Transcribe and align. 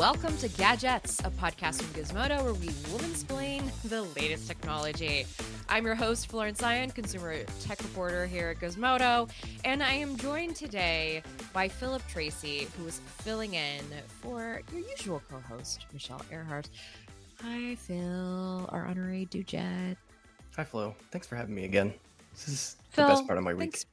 Welcome 0.00 0.34
to 0.38 0.48
Gadgets, 0.48 1.20
a 1.20 1.30
podcast 1.30 1.82
from 1.82 2.02
Gizmodo 2.02 2.42
where 2.42 2.54
we 2.54 2.70
will 2.90 3.04
explain 3.10 3.70
the 3.84 4.00
latest 4.00 4.48
technology. 4.48 5.26
I'm 5.68 5.84
your 5.84 5.94
host, 5.94 6.28
Florence 6.28 6.62
Ion, 6.62 6.90
consumer 6.90 7.44
tech 7.60 7.82
reporter 7.82 8.26
here 8.26 8.48
at 8.48 8.60
Gizmodo, 8.60 9.28
and 9.62 9.82
I 9.82 9.92
am 9.92 10.16
joined 10.16 10.56
today 10.56 11.22
by 11.52 11.68
Philip 11.68 12.00
Tracy, 12.08 12.66
who 12.78 12.86
is 12.86 12.98
filling 13.18 13.52
in 13.52 13.84
for 14.22 14.62
your 14.72 14.80
usual 14.88 15.20
co 15.30 15.38
host, 15.40 15.84
Michelle 15.92 16.22
Ehrhardt. 16.32 16.70
Hi, 17.42 17.74
Phil, 17.74 18.70
our 18.72 18.86
honorary 18.86 19.26
Dujet. 19.30 19.96
Hi, 20.56 20.64
Flo. 20.64 20.94
Thanks 21.10 21.26
for 21.26 21.36
having 21.36 21.54
me 21.54 21.66
again. 21.66 21.92
This 22.32 22.48
is 22.48 22.76
Phil, 22.88 23.06
the 23.06 23.12
best 23.12 23.26
part 23.26 23.36
of 23.36 23.44
my 23.44 23.52
week. 23.52 23.64
Thanks, 23.64 23.86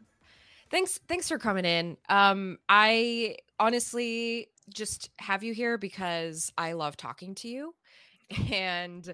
thanks, 0.72 1.00
thanks 1.10 1.28
for 1.28 1.38
coming 1.38 1.66
in. 1.66 1.98
Um, 2.08 2.60
I 2.70 3.40
honestly 3.60 4.48
just 4.74 5.10
have 5.20 5.44
you 5.44 5.54
here 5.54 5.78
because 5.78 6.52
I 6.58 6.74
love 6.74 6.98
talking 6.98 7.36
to 7.36 7.48
you, 7.48 7.76
and 8.52 9.14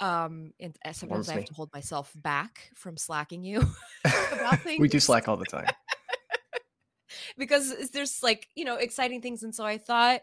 um, 0.00 0.52
and 0.60 0.76
uh, 0.84 0.92
sometimes 0.92 1.28
I 1.28 1.32
have 1.32 1.42
me. 1.42 1.46
to 1.46 1.54
hold 1.54 1.70
myself 1.72 2.12
back 2.14 2.70
from 2.74 2.96
slacking 2.96 3.42
you 3.42 3.60
about 4.32 4.60
things. 4.60 4.80
we 4.80 4.88
do 4.88 5.00
slack 5.00 5.28
all 5.28 5.36
the 5.36 5.44
time. 5.46 5.66
because 7.36 7.90
there's 7.90 8.22
like 8.22 8.48
you 8.54 8.64
know 8.64 8.76
exciting 8.76 9.20
things, 9.20 9.42
and 9.42 9.54
so 9.54 9.64
I 9.64 9.78
thought. 9.78 10.20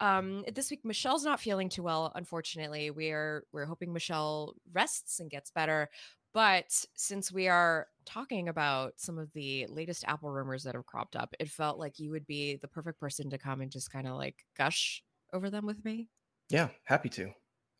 Um, 0.00 0.44
this 0.52 0.68
week 0.68 0.80
Michelle's 0.84 1.24
not 1.24 1.38
feeling 1.38 1.68
too 1.68 1.84
well. 1.84 2.10
Unfortunately, 2.16 2.90
we're 2.90 3.44
we're 3.52 3.66
hoping 3.66 3.92
Michelle 3.92 4.54
rests 4.72 5.20
and 5.20 5.30
gets 5.30 5.52
better. 5.52 5.90
But 6.34 6.84
since 6.94 7.30
we 7.30 7.48
are 7.48 7.88
talking 8.06 8.48
about 8.48 8.94
some 8.96 9.18
of 9.18 9.30
the 9.34 9.66
latest 9.68 10.04
Apple 10.06 10.30
rumors 10.30 10.62
that 10.64 10.74
have 10.74 10.86
cropped 10.86 11.14
up, 11.14 11.34
it 11.38 11.48
felt 11.50 11.78
like 11.78 11.98
you 11.98 12.10
would 12.10 12.26
be 12.26 12.56
the 12.56 12.68
perfect 12.68 12.98
person 12.98 13.28
to 13.30 13.38
come 13.38 13.60
and 13.60 13.70
just 13.70 13.92
kind 13.92 14.06
of 14.06 14.16
like 14.16 14.36
gush 14.56 15.02
over 15.32 15.50
them 15.50 15.66
with 15.66 15.84
me. 15.84 16.08
Yeah, 16.48 16.68
happy 16.84 17.08
to. 17.10 17.30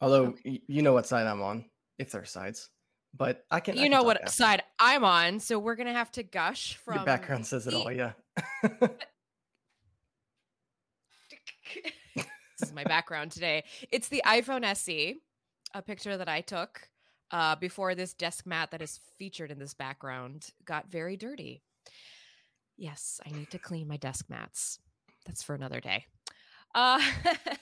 Although 0.01 0.27
Okay. 0.27 0.51
y- 0.51 0.61
you 0.67 0.83
know 0.83 0.93
what 0.93 1.07
side 1.07 1.27
I'm 1.27 1.41
on, 1.43 1.65
if 1.99 2.11
there 2.11 2.21
are 2.23 2.27
sides. 2.27 2.69
But 3.15 3.45
I 3.51 3.61
can. 3.61 3.75
I 3.75 3.77
you 3.79 3.83
can 3.85 3.91
know 3.93 4.03
what 4.05 4.21
after. 4.23 4.33
side 4.33 4.63
I'm 4.79 5.05
on, 5.05 5.39
so 5.41 5.59
we're 5.59 5.77
gonna 5.77 5.93
have 5.93 6.11
to 6.13 6.23
gush 6.23 6.77
from 6.77 6.97
Your 6.97 7.05
background 7.05 7.47
says 7.47 7.67
it 7.67 7.75
all. 7.75 7.93
Yeah. 7.93 8.13
this 12.15 12.25
is 12.63 12.73
my 12.73 12.85
background 12.85 13.33
today. 13.33 13.65
It's 13.91 14.09
the 14.09 14.23
iPhone 14.27 14.65
SE, 14.65 15.17
a 15.75 15.83
picture 15.83 16.17
that 16.17 16.29
I 16.29 16.41
took 16.41 16.89
uh, 17.33 17.57
before 17.57 17.95
this 17.95 18.13
desk 18.13 18.47
mat 18.47 18.71
that 18.71 18.83
is 18.83 19.01
featured 19.19 19.51
in 19.51 19.59
this 19.59 19.75
background 19.75 20.51
got 20.65 20.91
very 20.91 21.17
dirty. 21.17 21.63
Yes, 22.77 23.21
I 23.27 23.31
need 23.31 23.51
to 23.51 23.59
clean 23.59 23.89
my 23.89 23.97
desk 23.97 24.27
mats. 24.29 24.79
That's 25.27 25.43
for 25.43 25.55
another 25.55 25.81
day. 25.81 26.05
Uh, 26.75 27.01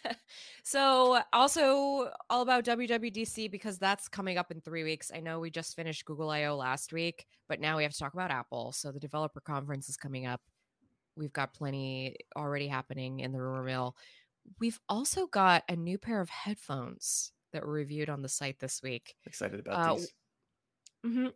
so 0.62 1.20
also 1.32 2.10
all 2.28 2.42
about 2.42 2.64
WWDC 2.64 3.50
because 3.50 3.78
that's 3.78 4.08
coming 4.08 4.38
up 4.38 4.50
in 4.50 4.60
three 4.60 4.84
weeks. 4.84 5.10
I 5.14 5.20
know 5.20 5.40
we 5.40 5.50
just 5.50 5.74
finished 5.74 6.04
Google 6.04 6.30
I/O 6.30 6.56
last 6.56 6.92
week, 6.92 7.26
but 7.48 7.60
now 7.60 7.76
we 7.76 7.82
have 7.82 7.92
to 7.92 7.98
talk 7.98 8.14
about 8.14 8.30
Apple. 8.30 8.72
So 8.72 8.92
the 8.92 9.00
developer 9.00 9.40
conference 9.40 9.88
is 9.88 9.96
coming 9.96 10.26
up. 10.26 10.40
We've 11.16 11.32
got 11.32 11.54
plenty 11.54 12.16
already 12.36 12.68
happening 12.68 13.20
in 13.20 13.32
the 13.32 13.42
rumor 13.42 13.64
mill. 13.64 13.96
We've 14.58 14.80
also 14.88 15.26
got 15.26 15.64
a 15.68 15.76
new 15.76 15.98
pair 15.98 16.20
of 16.20 16.30
headphones 16.30 17.32
that 17.52 17.64
were 17.66 17.72
reviewed 17.72 18.08
on 18.10 18.22
the 18.22 18.28
site 18.28 18.58
this 18.60 18.82
week. 18.82 19.14
Excited 19.26 19.60
about 19.60 19.74
Uh, 19.90 19.94
these. 19.94 20.12
hmm 21.04 21.26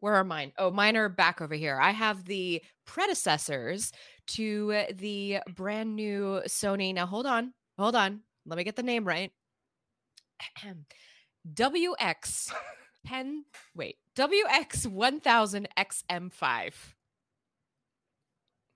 where 0.00 0.14
are 0.14 0.24
mine? 0.24 0.52
Oh, 0.56 0.70
mine 0.70 0.96
are 0.96 1.10
back 1.10 1.42
over 1.42 1.54
here. 1.54 1.78
I 1.78 1.90
have 1.90 2.24
the 2.24 2.62
predecessors 2.86 3.92
to 4.28 4.84
the 4.94 5.40
brand 5.54 5.94
new 5.94 6.40
Sony. 6.46 6.94
Now, 6.94 7.04
hold 7.04 7.26
on, 7.26 7.52
hold 7.78 7.94
on. 7.94 8.22
Let 8.46 8.56
me 8.56 8.64
get 8.64 8.76
the 8.76 8.82
name 8.82 9.06
right. 9.06 9.30
WX 11.54 12.52
10, 13.06 13.44
wait, 13.74 13.96
WX 14.16 14.86
1000 14.86 15.68
XM5. 15.76 16.72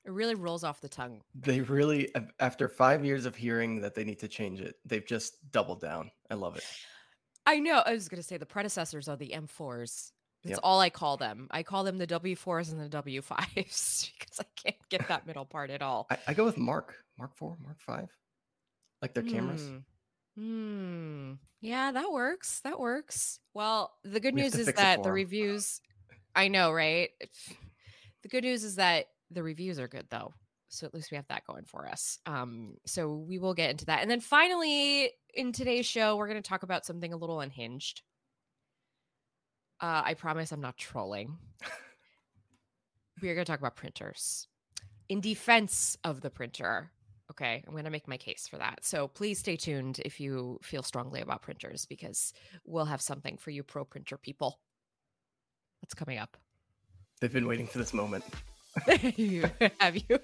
It 0.04 0.12
really 0.12 0.34
rolls 0.34 0.64
off 0.64 0.80
the 0.80 0.88
tongue. 0.88 1.22
They 1.34 1.60
really, 1.62 2.12
after 2.38 2.68
five 2.68 3.04
years 3.04 3.24
of 3.24 3.34
hearing 3.34 3.80
that 3.80 3.94
they 3.94 4.04
need 4.04 4.18
to 4.18 4.28
change 4.28 4.60
it, 4.60 4.76
they've 4.84 5.06
just 5.06 5.50
doubled 5.50 5.80
down. 5.80 6.10
I 6.30 6.34
love 6.34 6.56
it. 6.56 6.64
I 7.46 7.58
know. 7.58 7.78
I 7.84 7.92
was 7.92 8.08
going 8.08 8.20
to 8.20 8.26
say 8.26 8.36
the 8.36 8.44
predecessors 8.46 9.08
are 9.08 9.16
the 9.16 9.30
M4s. 9.34 10.10
That's 10.42 10.50
Yep. 10.56 10.60
all 10.62 10.78
I 10.80 10.90
call 10.90 11.16
them. 11.16 11.48
I 11.50 11.62
call 11.62 11.84
them 11.84 11.96
the 11.96 12.06
W4s 12.06 12.70
and 12.70 12.78
the 12.80 12.94
W5s 12.94 14.10
because 14.18 14.40
I 14.40 14.44
can't 14.62 14.76
get 14.90 15.08
that 15.08 15.26
middle 15.26 15.46
part 15.46 15.70
at 15.70 15.80
all. 15.80 16.06
I, 16.10 16.18
I 16.28 16.34
go 16.34 16.44
with 16.44 16.58
Mark, 16.58 16.94
Mark 17.18 17.34
Four, 17.34 17.56
Mark 17.64 17.80
Five, 17.80 18.10
like 19.00 19.14
their 19.14 19.22
cameras. 19.22 19.62
Hmm. 19.62 19.78
Hmm. 20.42 21.32
Yeah, 21.62 21.92
that 21.92 22.12
works. 22.12 22.60
That 22.64 22.78
works. 22.78 23.38
Well, 23.54 23.94
the 24.04 24.20
good 24.20 24.34
We 24.34 24.42
news 24.42 24.54
is 24.54 24.66
that 24.66 25.02
the 25.02 25.12
reviews, 25.12 25.80
I 26.34 26.48
know, 26.48 26.72
right? 26.72 27.08
The 28.22 28.28
good 28.28 28.44
news 28.44 28.64
is 28.64 28.76
that 28.76 29.06
the 29.34 29.42
reviews 29.42 29.78
are 29.78 29.88
good, 29.88 30.06
though. 30.10 30.32
So 30.68 30.86
at 30.86 30.94
least 30.94 31.10
we 31.10 31.16
have 31.16 31.28
that 31.28 31.46
going 31.46 31.64
for 31.64 31.86
us. 31.86 32.18
Um, 32.26 32.74
so 32.86 33.14
we 33.14 33.38
will 33.38 33.54
get 33.54 33.70
into 33.70 33.86
that. 33.86 34.02
And 34.02 34.10
then 34.10 34.20
finally, 34.20 35.10
in 35.34 35.52
today's 35.52 35.86
show, 35.86 36.16
we're 36.16 36.28
going 36.28 36.42
to 36.42 36.48
talk 36.48 36.62
about 36.62 36.84
something 36.84 37.12
a 37.12 37.16
little 37.16 37.40
unhinged. 37.40 38.02
Uh, 39.80 40.02
I 40.04 40.14
promise 40.14 40.50
I'm 40.50 40.60
not 40.60 40.76
trolling. 40.76 41.36
we 43.22 43.28
are 43.28 43.34
going 43.34 43.44
to 43.44 43.50
talk 43.50 43.60
about 43.60 43.76
printers 43.76 44.48
in 45.08 45.20
defense 45.20 45.96
of 46.04 46.20
the 46.20 46.30
printer. 46.30 46.90
Okay, 47.30 47.62
I'm 47.66 47.72
going 47.72 47.84
to 47.84 47.90
make 47.90 48.06
my 48.06 48.16
case 48.16 48.46
for 48.48 48.58
that. 48.58 48.84
So 48.84 49.08
please 49.08 49.38
stay 49.38 49.56
tuned 49.56 50.00
if 50.04 50.20
you 50.20 50.58
feel 50.62 50.82
strongly 50.82 51.20
about 51.20 51.42
printers 51.42 51.86
because 51.86 52.32
we'll 52.64 52.84
have 52.84 53.00
something 53.00 53.36
for 53.38 53.50
you 53.50 53.62
pro 53.62 53.84
printer 53.84 54.18
people. 54.18 54.60
That's 55.82 55.94
coming 55.94 56.18
up. 56.18 56.36
They've 57.20 57.32
been 57.32 57.46
waiting 57.46 57.66
for 57.66 57.78
this 57.78 57.94
moment. 57.94 58.24
You- 59.16 59.50
have 59.80 59.96
you? 59.96 60.18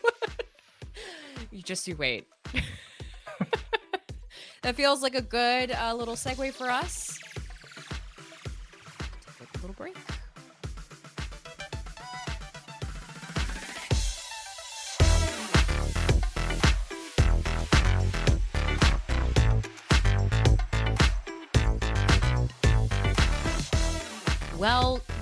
you 1.50 1.62
just 1.62 1.86
you 1.88 1.96
wait. 1.96 2.26
that 4.62 4.74
feels 4.76 5.02
like 5.02 5.14
a 5.14 5.22
good 5.22 5.70
uh, 5.72 5.94
little 5.94 6.14
segue 6.14 6.52
for 6.52 6.68
us. 6.70 7.18
Take 9.38 9.48
a 9.54 9.58
little 9.58 9.74
break. 9.74 9.96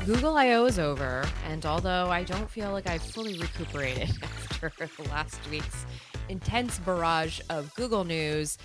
Google 0.09 0.39
I/O 0.39 0.65
is 0.65 0.79
over, 0.79 1.23
and 1.45 1.67
although 1.67 2.07
I 2.07 2.25
don't 2.25 2.49
feel 2.49 2.73
like 2.73 2.89
I've 2.89 3.03
fully 3.03 3.39
recuperated 3.39 4.09
after 4.63 4.71
the 4.87 5.07
last 5.11 5.39
week's 5.51 5.85
intense 6.31 6.79
barrage 6.79 7.43
of 7.51 7.75
Google 7.75 8.05
news, 8.05 8.57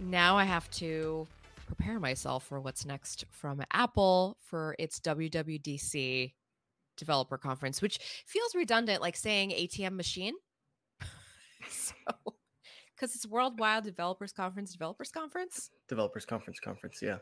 now 0.00 0.36
I 0.36 0.44
have 0.44 0.70
to 0.72 1.26
prepare 1.64 1.98
myself 1.98 2.44
for 2.46 2.60
what's 2.60 2.84
next 2.84 3.24
from 3.30 3.62
Apple 3.72 4.36
for 4.42 4.76
its 4.78 5.00
WWDC 5.00 6.34
developer 6.98 7.38
conference, 7.38 7.80
which 7.80 7.98
feels 8.26 8.54
redundant, 8.54 9.00
like 9.00 9.16
saying 9.16 9.52
ATM 9.52 9.96
machine. 9.96 10.34
so, 11.70 11.94
because 12.94 13.14
it's 13.14 13.26
Worldwide 13.26 13.84
Developers 13.84 14.32
Conference, 14.32 14.72
Developers 14.72 15.10
Conference. 15.10 15.70
Developers 15.88 16.26
Conference, 16.26 16.60
conference. 16.60 16.98
Yeah. 17.00 17.16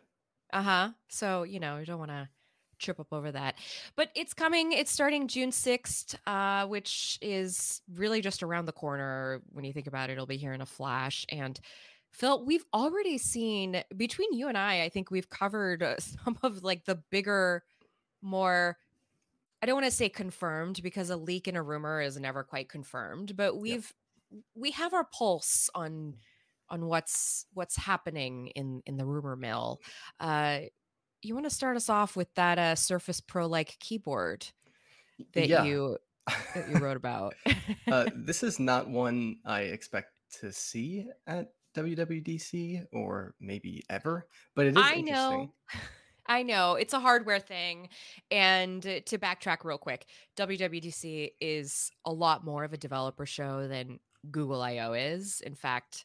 Uh 0.53 0.62
huh. 0.62 0.88
So, 1.06 1.44
you 1.44 1.60
know, 1.60 1.77
I 1.77 1.84
don't 1.84 2.00
want 2.00 2.10
to 2.10 2.28
trip 2.78 3.00
up 3.00 3.12
over 3.12 3.31
that. 3.33 3.56
But 3.97 4.11
it's 4.15 4.34
coming. 4.34 4.72
It's 4.72 4.91
starting 4.91 5.28
June 5.28 5.50
6th, 5.50 6.15
uh, 6.27 6.66
which 6.66 7.19
is 7.21 7.83
really 7.95 8.21
just 8.21 8.42
around 8.42 8.66
the 8.66 8.72
corner. 8.72 9.42
When 9.53 9.65
you 9.65 9.72
think 9.72 9.86
about 9.86 10.10
it, 10.10 10.15
it'll 10.15 10.27
be 10.27 10.36
here 10.36 10.53
in 10.53 10.60
a 10.60 10.66
flash. 10.66 11.27
And 11.28 11.59
Phil, 12.10 12.45
we've 12.45 12.65
already 12.72 13.19
seen 13.19 13.83
between 13.97 14.33
you 14.33 14.48
and 14.48 14.57
I, 14.57 14.83
I 14.83 14.89
think 14.89 15.10
we've 15.10 15.30
covered 15.30 15.83
uh, 15.83 15.97
some 15.98 16.39
of 16.42 16.63
like 16.63 16.84
the 16.84 16.97
bigger, 17.10 17.63
more. 18.22 18.77
I 19.63 19.66
don't 19.66 19.75
want 19.75 19.86
to 19.86 19.92
say 19.92 20.09
confirmed 20.09 20.80
because 20.83 21.10
a 21.10 21.16
leak 21.16 21.48
and 21.48 21.57
a 21.57 21.63
rumor 21.63 22.01
is 22.01 22.19
never 22.19 22.45
quite 22.45 22.69
confirmed, 22.69 23.36
but 23.36 23.59
we've 23.59 23.92
we 24.54 24.71
have 24.72 24.95
our 24.95 25.04
pulse 25.04 25.69
on 25.75 26.15
on 26.71 26.86
what's 26.86 27.47
what's 27.54 27.77
happening 27.77 28.48
in 28.48 28.83
in 28.86 28.97
the 28.97 29.04
rumor 29.04 29.36
mill. 29.36 29.80
Uh, 30.21 30.60
you 31.22 31.34
want 31.34 31.47
to 31.47 31.50
start 31.50 31.76
us 31.76 31.88
off 31.88 32.16
with 32.16 32.32
that 32.34 32.59
uh, 32.59 32.74
Surface 32.74 33.20
Pro 33.20 33.47
like 33.47 33.76
keyboard 33.80 34.47
that 35.34 35.48
yeah. 35.48 35.65
you 35.65 35.98
that 36.54 36.68
you 36.68 36.76
wrote 36.76 36.97
about. 36.97 37.34
uh, 37.91 38.06
this 38.15 38.42
is 38.42 38.59
not 38.59 38.88
one 38.88 39.36
I 39.44 39.62
expect 39.62 40.12
to 40.41 40.53
see 40.53 41.06
at 41.26 41.53
WWDC 41.74 42.86
or 42.92 43.34
maybe 43.41 43.82
ever, 43.88 44.26
but 44.54 44.66
it 44.66 44.76
is 44.76 44.82
I 44.82 44.94
interesting. 44.94 45.06
know. 45.06 45.53
I 46.30 46.42
know 46.42 46.74
it's 46.74 46.92
a 46.92 47.00
hardware 47.00 47.41
thing. 47.41 47.88
And 48.30 48.86
uh, 48.86 49.00
to 49.06 49.18
backtrack 49.18 49.65
real 49.65 49.78
quick, 49.78 50.06
WWDC 50.36 51.30
is 51.41 51.91
a 52.04 52.12
lot 52.12 52.44
more 52.44 52.65
of 52.65 52.74
a 52.74 52.76
developer 52.76 53.24
show 53.24 53.66
than 53.66 53.98
Google 54.30 54.60
I/O 54.60 54.92
is. 54.92 55.41
In 55.41 55.54
fact, 55.54 56.04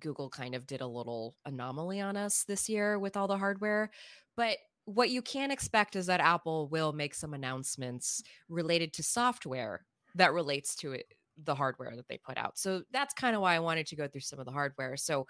Google 0.00 0.28
kind 0.28 0.54
of 0.54 0.66
did 0.66 0.80
a 0.80 0.86
little 0.86 1.36
anomaly 1.46 2.00
on 2.00 2.16
us 2.16 2.44
this 2.44 2.68
year 2.68 2.98
with 2.98 3.16
all 3.16 3.28
the 3.28 3.38
hardware. 3.38 3.90
But 4.36 4.58
what 4.84 5.10
you 5.10 5.22
can 5.22 5.50
expect 5.50 5.96
is 5.96 6.06
that 6.06 6.20
Apple 6.20 6.68
will 6.68 6.92
make 6.92 7.14
some 7.14 7.34
announcements 7.34 8.22
related 8.48 8.92
to 8.94 9.02
software 9.02 9.84
that 10.14 10.32
relates 10.32 10.74
to 10.76 10.92
it, 10.92 11.06
the 11.42 11.54
hardware 11.54 11.94
that 11.96 12.08
they 12.08 12.18
put 12.18 12.36
out. 12.36 12.58
So 12.58 12.82
that's 12.92 13.14
kind 13.14 13.36
of 13.36 13.42
why 13.42 13.54
I 13.54 13.60
wanted 13.60 13.86
to 13.88 13.96
go 13.96 14.08
through 14.08 14.22
some 14.22 14.38
of 14.38 14.46
the 14.46 14.52
hardware. 14.52 14.96
So 14.96 15.26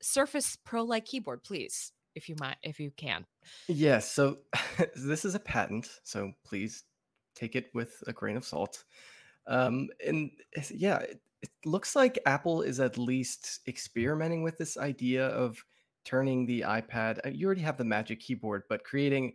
Surface 0.00 0.56
Pro 0.64 0.84
like 0.84 1.04
keyboard, 1.04 1.42
please, 1.44 1.92
if 2.14 2.28
you 2.28 2.36
might, 2.40 2.56
if 2.62 2.80
you 2.80 2.90
can. 2.96 3.26
Yes. 3.68 4.10
So 4.10 4.38
this 4.94 5.24
is 5.24 5.34
a 5.34 5.40
patent. 5.40 5.88
So 6.04 6.32
please 6.44 6.84
take 7.34 7.56
it 7.56 7.70
with 7.74 8.02
a 8.06 8.12
grain 8.12 8.36
of 8.36 8.44
salt. 8.44 8.84
Um, 9.46 9.88
and 10.06 10.30
yeah, 10.70 10.98
it, 10.98 11.20
it 11.42 11.50
looks 11.64 11.94
like 11.94 12.18
Apple 12.26 12.62
is 12.62 12.80
at 12.80 12.98
least 12.98 13.60
experimenting 13.68 14.42
with 14.42 14.58
this 14.58 14.76
idea 14.76 15.26
of 15.28 15.62
turning 16.08 16.46
the 16.46 16.62
iPad. 16.62 17.18
Uh, 17.24 17.30
you 17.30 17.46
already 17.46 17.60
have 17.60 17.76
the 17.76 17.84
Magic 17.84 18.20
Keyboard, 18.20 18.62
but 18.68 18.84
creating 18.84 19.34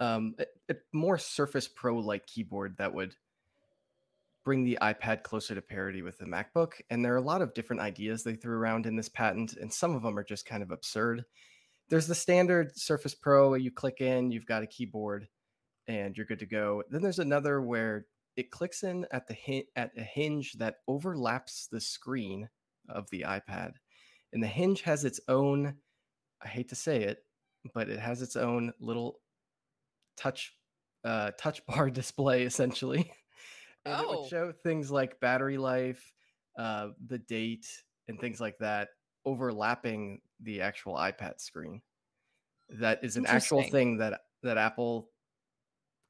um, 0.00 0.34
a, 0.38 0.74
a 0.74 0.76
more 0.92 1.16
Surface 1.16 1.66
Pro 1.66 1.98
like 1.98 2.26
keyboard 2.26 2.76
that 2.78 2.92
would 2.92 3.14
bring 4.44 4.64
the 4.64 4.78
iPad 4.82 5.22
closer 5.22 5.54
to 5.54 5.62
parity 5.62 6.02
with 6.02 6.18
the 6.18 6.24
MacBook. 6.24 6.72
And 6.90 7.04
there 7.04 7.14
are 7.14 7.18
a 7.18 7.22
lot 7.22 7.42
of 7.42 7.54
different 7.54 7.82
ideas 7.82 8.22
they 8.22 8.34
threw 8.34 8.56
around 8.56 8.86
in 8.86 8.96
this 8.96 9.08
patent, 9.08 9.54
and 9.54 9.72
some 9.72 9.94
of 9.94 10.02
them 10.02 10.18
are 10.18 10.24
just 10.24 10.46
kind 10.46 10.62
of 10.62 10.70
absurd. 10.70 11.24
There's 11.88 12.06
the 12.06 12.14
standard 12.14 12.76
Surface 12.76 13.14
Pro, 13.14 13.54
you 13.54 13.70
click 13.70 14.00
in, 14.00 14.30
you've 14.30 14.46
got 14.46 14.62
a 14.62 14.66
keyboard, 14.66 15.26
and 15.88 16.16
you're 16.16 16.26
good 16.26 16.38
to 16.40 16.46
go. 16.46 16.82
Then 16.90 17.02
there's 17.02 17.18
another 17.18 17.60
where 17.60 18.06
it 18.36 18.50
clicks 18.50 18.82
in 18.82 19.06
at 19.10 19.26
the 19.26 19.34
hin- 19.34 19.64
at 19.74 19.90
a 19.96 20.02
hinge 20.02 20.54
that 20.58 20.76
overlaps 20.86 21.66
the 21.66 21.80
screen 21.80 22.48
of 22.88 23.08
the 23.10 23.24
iPad. 23.26 23.72
And 24.32 24.42
the 24.42 24.46
hinge 24.46 24.82
has 24.82 25.04
its 25.04 25.20
own 25.28 25.74
I 26.42 26.48
hate 26.48 26.68
to 26.70 26.74
say 26.74 27.02
it, 27.02 27.18
but 27.74 27.88
it 27.88 27.98
has 27.98 28.22
its 28.22 28.36
own 28.36 28.72
little 28.80 29.20
touch 30.16 30.54
uh, 31.04 31.30
touch 31.38 31.64
bar 31.66 31.90
display 31.90 32.44
essentially. 32.44 33.12
and 33.84 33.94
oh. 33.94 34.00
it 34.00 34.08
would 34.08 34.18
oh. 34.18 34.28
show 34.28 34.52
things 34.62 34.90
like 34.90 35.20
battery 35.20 35.58
life, 35.58 36.12
uh, 36.58 36.88
the 37.06 37.18
date, 37.18 37.66
and 38.08 38.20
things 38.20 38.40
like 38.40 38.58
that 38.58 38.88
overlapping 39.24 40.20
the 40.40 40.60
actual 40.60 40.94
iPad 40.94 41.40
screen. 41.40 41.82
That 42.70 43.00
is 43.02 43.16
an 43.16 43.26
actual 43.26 43.62
thing 43.62 43.98
that 43.98 44.20
that 44.42 44.56
Apple 44.56 45.10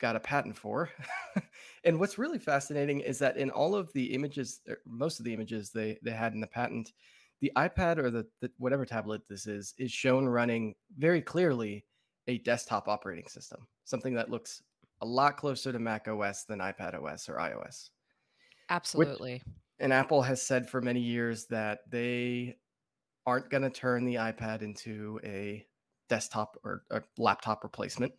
got 0.01 0.17
a 0.17 0.21
patent 0.21 0.57
for. 0.57 0.91
and 1.85 1.99
what's 1.99 2.19
really 2.19 2.39
fascinating 2.39 3.01
is 3.01 3.19
that 3.19 3.37
in 3.37 3.51
all 3.51 3.75
of 3.75 3.93
the 3.93 4.13
images, 4.15 4.61
er, 4.69 4.79
most 4.87 5.19
of 5.19 5.25
the 5.25 5.35
images 5.35 5.71
they 5.71 5.99
they 6.03 6.11
had 6.11 6.35
in 6.35 6.41
the 6.41 6.47
patent, 6.47 6.93
the 7.41 7.53
iPad 7.57 7.99
or 7.99 8.11
the, 8.11 8.27
the 8.41 8.51
whatever 8.59 8.85
tablet 8.85 9.23
this 9.29 9.47
is 9.47 9.75
is 9.79 9.91
shown 9.91 10.27
running 10.27 10.75
very 10.99 11.23
clearly 11.23 11.85
a 12.29 12.39
desktop 12.39 12.89
operating 12.89 13.27
system, 13.29 13.67
something 13.85 14.15
that 14.15 14.31
looks 14.31 14.63
a 15.01 15.07
lot 15.07 15.37
closer 15.37 15.73
to 15.73 15.79
Mac 15.79 16.07
OS 16.09 16.45
than 16.45 16.59
iPad 16.59 16.95
OS 16.95 17.29
or 17.29 17.37
iOS. 17.37 17.91
Absolutely. 18.69 19.35
Which, 19.35 19.43
and 19.81 19.93
Apple 19.93 20.23
has 20.23 20.43
said 20.43 20.69
for 20.69 20.81
many 20.81 21.01
years 21.01 21.47
that 21.47 21.81
they 21.91 22.57
aren't 23.27 23.51
going 23.51 23.63
to 23.63 23.71
turn 23.71 24.05
the 24.05 24.17
iPad 24.17 24.63
into 24.63 25.19
a 25.25 25.67
desktop 26.09 26.59
or 26.63 26.83
a 26.91 27.03
laptop 27.17 27.65
replacement. 27.65 28.13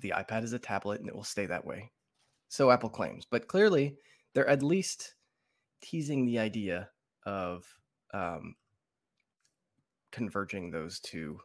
The 0.00 0.14
iPad 0.16 0.42
is 0.44 0.52
a 0.54 0.58
tablet 0.58 1.00
and 1.00 1.08
it 1.08 1.14
will 1.14 1.22
stay 1.22 1.46
that 1.46 1.66
way. 1.66 1.92
So 2.48 2.70
Apple 2.70 2.88
claims. 2.88 3.26
But 3.30 3.48
clearly, 3.48 3.96
they're 4.34 4.48
at 4.48 4.62
least 4.62 5.14
teasing 5.82 6.24
the 6.24 6.38
idea 6.38 6.88
of 7.26 7.66
um, 8.14 8.54
converging 10.12 10.70
those 10.70 11.00
two 11.00 11.40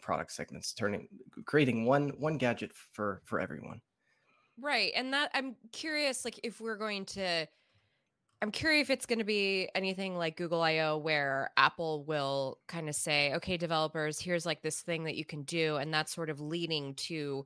product 0.00 0.32
segments, 0.32 0.72
turning 0.72 1.08
creating 1.44 1.84
one 1.84 2.10
one 2.20 2.38
gadget 2.38 2.72
for 2.72 3.20
for 3.24 3.40
everyone. 3.40 3.82
Right, 4.58 4.92
and 4.94 5.12
that 5.12 5.30
I'm 5.34 5.56
curious, 5.72 6.24
like 6.24 6.40
if 6.42 6.60
we're 6.60 6.78
going 6.78 7.04
to. 7.06 7.46
I'm 8.42 8.50
curious 8.50 8.86
if 8.86 8.90
it's 8.90 9.06
going 9.06 9.18
to 9.18 9.24
be 9.24 9.68
anything 9.74 10.14
like 10.14 10.36
Google 10.36 10.62
I/O 10.62 10.98
where 10.98 11.50
Apple 11.56 12.04
will 12.04 12.60
kind 12.68 12.88
of 12.88 12.94
say, 12.94 13.34
"Okay, 13.34 13.56
developers, 13.56 14.20
here's 14.20 14.46
like 14.46 14.62
this 14.62 14.80
thing 14.82 15.04
that 15.04 15.16
you 15.16 15.24
can 15.24 15.42
do," 15.42 15.76
and 15.76 15.92
that's 15.92 16.14
sort 16.14 16.30
of 16.30 16.40
leading 16.40 16.94
to 16.94 17.44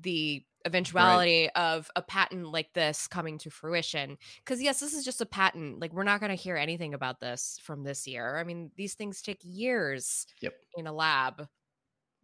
the 0.00 0.44
eventuality 0.66 1.42
right. 1.42 1.62
of 1.62 1.88
a 1.94 2.02
patent 2.02 2.50
like 2.50 2.72
this 2.72 3.06
coming 3.06 3.38
to 3.38 3.50
fruition 3.50 4.18
because 4.44 4.60
yes 4.60 4.80
this 4.80 4.92
is 4.92 5.04
just 5.04 5.20
a 5.20 5.26
patent 5.26 5.80
like 5.80 5.92
we're 5.92 6.02
not 6.02 6.18
going 6.18 6.30
to 6.30 6.34
hear 6.34 6.56
anything 6.56 6.92
about 6.92 7.20
this 7.20 7.60
from 7.62 7.84
this 7.84 8.06
year 8.06 8.36
i 8.36 8.42
mean 8.42 8.70
these 8.76 8.94
things 8.94 9.22
take 9.22 9.38
years 9.44 10.26
yep. 10.40 10.54
in 10.76 10.88
a 10.88 10.92
lab 10.92 11.46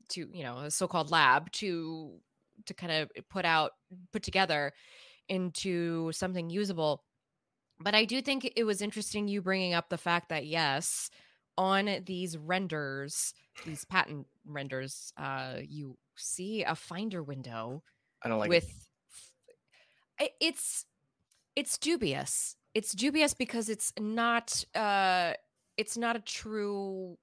to 0.09 0.29
you 0.33 0.43
know 0.43 0.59
a 0.59 0.71
so-called 0.71 1.13
lab 1.13 1.51
to 1.53 2.19
to 2.67 2.75
kind 2.75 2.93
of 2.93 3.11
put 3.31 3.45
out 3.45 3.73
put 4.13 4.25
together 4.25 4.73
into 5.29 6.11
something 6.11 6.51
usable 6.51 7.05
but 7.79 7.95
i 7.95 8.05
do 8.05 8.21
think 8.21 8.53
it 8.57 8.65
was 8.65 8.83
interesting 8.83 9.29
you 9.29 9.41
bringing 9.41 9.73
up 9.73 9.89
the 9.89 9.97
fact 9.97 10.31
that 10.31 10.47
yes 10.47 11.11
on 11.57 11.89
these 12.07 12.37
renders 12.37 13.35
these 13.67 13.85
patent 13.85 14.27
renders 14.47 15.13
uh 15.17 15.57
you 15.63 15.97
see 16.17 16.63
a 16.65 16.75
finder 16.75 17.23
window 17.23 17.83
I 18.23 18.29
don't 18.29 18.39
like 18.39 18.49
with 18.49 18.73
it. 20.19 20.33
it's 20.41 20.87
it's 21.57 21.79
dubious. 21.79 22.57
It's 22.75 22.93
dubious 22.93 23.35
because 23.35 23.69
it's 23.69 23.93
not 23.99 24.65
uh 24.75 25.33
it's 25.77 25.97
not 25.97 26.17
a 26.17 26.21
true 26.21 27.19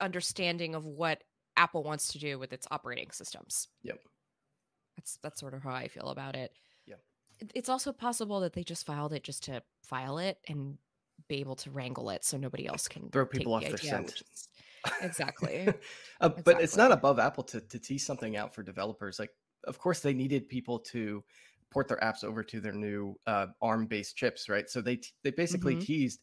understanding 0.00 0.74
of 0.74 0.84
what 0.84 1.22
Apple 1.56 1.82
wants 1.82 2.12
to 2.12 2.18
do 2.18 2.38
with 2.38 2.52
its 2.52 2.66
operating 2.70 3.10
systems. 3.10 3.68
Yep. 3.82 4.00
That's 4.96 5.18
that's 5.22 5.40
sort 5.40 5.54
of 5.54 5.62
how 5.62 5.72
I 5.72 5.88
feel 5.88 6.08
about 6.08 6.36
it. 6.36 6.52
Yeah. 6.86 6.96
It's 7.54 7.68
also 7.68 7.92
possible 7.92 8.40
that 8.40 8.52
they 8.52 8.62
just 8.62 8.86
filed 8.86 9.12
it 9.12 9.22
just 9.22 9.44
to 9.44 9.62
file 9.82 10.18
it 10.18 10.38
and 10.48 10.78
be 11.28 11.40
able 11.40 11.56
to 11.56 11.70
wrangle 11.70 12.10
it 12.10 12.24
so 12.24 12.36
nobody 12.36 12.66
else 12.66 12.88
can 12.88 13.08
throw 13.10 13.26
people 13.26 13.54
off 13.54 13.62
the 13.62 13.68
their 13.68 13.78
scent. 13.78 14.22
Exactly. 15.00 15.60
uh, 15.68 15.72
exactly. 16.20 16.42
But 16.44 16.62
it's 16.62 16.76
not 16.76 16.92
above 16.92 17.18
Apple 17.18 17.44
to 17.44 17.60
to 17.60 17.78
tease 17.78 18.04
something 18.04 18.36
out 18.36 18.54
for 18.54 18.62
developers. 18.62 19.18
Like 19.18 19.30
of 19.66 19.78
course 19.78 20.00
they 20.00 20.14
needed 20.14 20.48
people 20.48 20.78
to 20.78 21.24
port 21.70 21.88
their 21.88 21.98
apps 21.98 22.22
over 22.22 22.42
to 22.44 22.60
their 22.60 22.72
new 22.72 23.16
uh, 23.26 23.46
ARM 23.60 23.86
based 23.86 24.16
chips, 24.16 24.48
right? 24.48 24.68
So 24.68 24.80
they 24.80 24.96
t- 24.96 25.10
they 25.22 25.30
basically 25.30 25.74
mm-hmm. 25.74 25.84
teased 25.84 26.20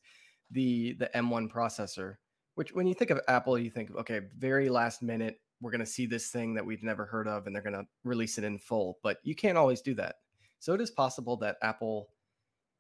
the 0.52 0.94
the 0.94 1.10
M1 1.16 1.52
processor, 1.52 2.16
which 2.56 2.74
when 2.74 2.88
you 2.88 2.94
think 2.94 3.12
of 3.12 3.20
Apple, 3.28 3.58
you 3.58 3.70
think 3.70 3.92
okay, 3.96 4.22
very 4.38 4.70
last 4.70 5.02
minute 5.02 5.40
we're 5.62 5.72
going 5.72 5.80
to 5.80 5.86
see 5.86 6.08
this 6.08 6.30
thing 6.30 6.56
that 6.56 6.66
we've 6.66 6.84
never 6.84 7.06
heard 7.06 7.28
of 7.28 7.46
and 7.46 7.56
they're 7.56 7.62
going 7.62 7.76
to 7.76 7.86
release 8.04 8.38
it 8.38 8.44
in 8.44 8.58
full, 8.58 8.98
but 9.04 9.18
you 9.24 9.36
can't 9.36 9.60
always 9.60 9.82
do 9.82 9.94
that. 9.94 10.16
So 10.60 10.74
it 10.74 10.82
is 10.82 10.90
possible 10.90 11.38
that 11.38 11.58
Apple 11.62 12.10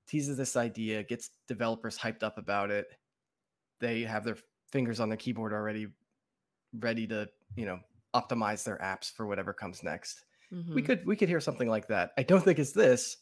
teases 0.07 0.35
this 0.35 0.55
idea, 0.55 1.03
gets 1.03 1.29
developers 1.47 1.97
hyped 1.97 2.23
up 2.23 2.37
about 2.39 2.71
it. 2.71 2.87
They 3.79 4.01
have 4.01 4.23
their 4.23 4.37
fingers 4.71 4.99
on 4.99 5.09
their 5.09 5.17
keyboard 5.17 5.53
already 5.53 5.87
ready 6.79 7.07
to, 7.07 7.27
you 7.55 7.65
know, 7.65 7.79
optimize 8.15 8.63
their 8.63 8.77
apps 8.77 9.11
for 9.11 9.25
whatever 9.25 9.53
comes 9.53 9.83
next. 9.83 10.23
Mm-hmm. 10.53 10.75
We 10.75 10.81
could 10.81 11.05
we 11.05 11.15
could 11.15 11.29
hear 11.29 11.39
something 11.39 11.69
like 11.69 11.87
that. 11.87 12.11
I 12.17 12.23
don't 12.23 12.43
think 12.43 12.59
it's 12.59 12.73
this. 12.73 13.17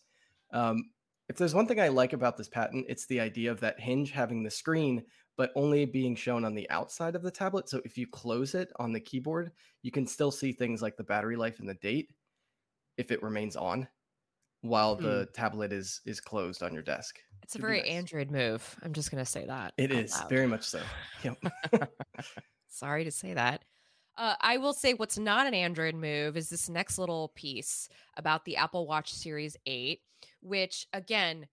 Um, 0.51 0.89
if 1.27 1.37
there's 1.37 1.53
one 1.53 1.67
thing 1.67 1.79
I 1.79 1.89
like 1.89 2.13
about 2.13 2.37
this 2.37 2.49
patent, 2.49 2.87
it's 2.89 3.05
the 3.05 3.19
idea 3.19 3.51
of 3.51 3.59
that 3.59 3.79
hinge 3.79 4.11
having 4.11 4.43
the 4.43 4.49
screen, 4.49 5.03
but 5.37 5.51
only 5.55 5.85
being 5.85 6.15
shown 6.15 6.43
on 6.43 6.55
the 6.55 6.67
outside 6.71 7.15
of 7.15 7.21
the 7.21 7.29
tablet. 7.29 7.69
So 7.69 7.81
if 7.85 7.97
you 7.97 8.07
close 8.07 8.55
it 8.55 8.71
on 8.79 8.91
the 8.91 8.99
keyboard, 8.99 9.51
you 9.83 9.91
can 9.91 10.07
still 10.07 10.31
see 10.31 10.51
things 10.51 10.81
like 10.81 10.97
the 10.97 11.03
battery 11.03 11.35
life 11.35 11.59
and 11.59 11.69
the 11.69 11.75
date 11.75 12.09
if 12.97 13.11
it 13.11 13.21
remains 13.21 13.55
on 13.55 13.87
while 14.61 14.97
mm. 14.97 15.01
the 15.03 15.27
tablet 15.33 15.71
is 15.71 16.01
is 16.05 16.19
closed 16.19 16.63
on 16.63 16.73
your 16.73 16.83
desk. 16.83 17.19
It's 17.43 17.55
a 17.55 17.59
very 17.59 17.79
nice. 17.79 17.89
Android 17.89 18.31
move. 18.31 18.75
I'm 18.83 18.93
just 18.93 19.11
gonna 19.11 19.25
say 19.25 19.45
that. 19.45 19.73
It 19.77 19.91
is 19.91 20.17
loud. 20.17 20.29
very 20.29 20.47
much 20.47 20.63
so. 20.63 20.81
Yep. 21.23 21.37
Sorry 22.69 23.03
to 23.03 23.11
say 23.11 23.33
that. 23.33 23.63
Uh, 24.17 24.35
I 24.41 24.57
will 24.57 24.73
say 24.73 24.93
what's 24.93 25.17
not 25.17 25.47
an 25.47 25.53
Android 25.53 25.95
move 25.95 26.35
is 26.35 26.49
this 26.49 26.67
next 26.67 26.97
little 26.97 27.31
piece 27.35 27.87
about 28.17 28.43
the 28.43 28.57
Apple 28.57 28.85
Watch 28.85 29.13
Series 29.13 29.55
8, 29.65 30.01
which 30.41 30.85
again, 30.91 31.47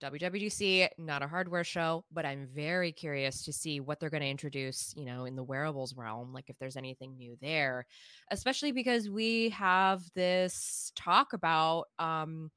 WWDC, 0.00 0.88
not 0.98 1.22
a 1.22 1.26
hardware 1.26 1.64
show, 1.64 2.04
but 2.12 2.24
I'm 2.24 2.46
very 2.46 2.92
curious 2.92 3.44
to 3.44 3.52
see 3.52 3.80
what 3.80 4.00
they're 4.00 4.08
going 4.08 4.22
to 4.22 4.28
introduce, 4.28 4.94
you 4.96 5.04
know, 5.04 5.24
in 5.24 5.36
the 5.36 5.42
wearables 5.42 5.94
realm, 5.94 6.32
like 6.32 6.48
if 6.48 6.56
there's 6.58 6.76
anything 6.76 7.16
new 7.18 7.36
there, 7.40 7.86
especially 8.30 8.72
because 8.72 9.10
we 9.10 9.50
have 9.50 10.02
this 10.14 10.92
talk 10.94 11.32
about 11.32 11.86
um, 11.98 12.50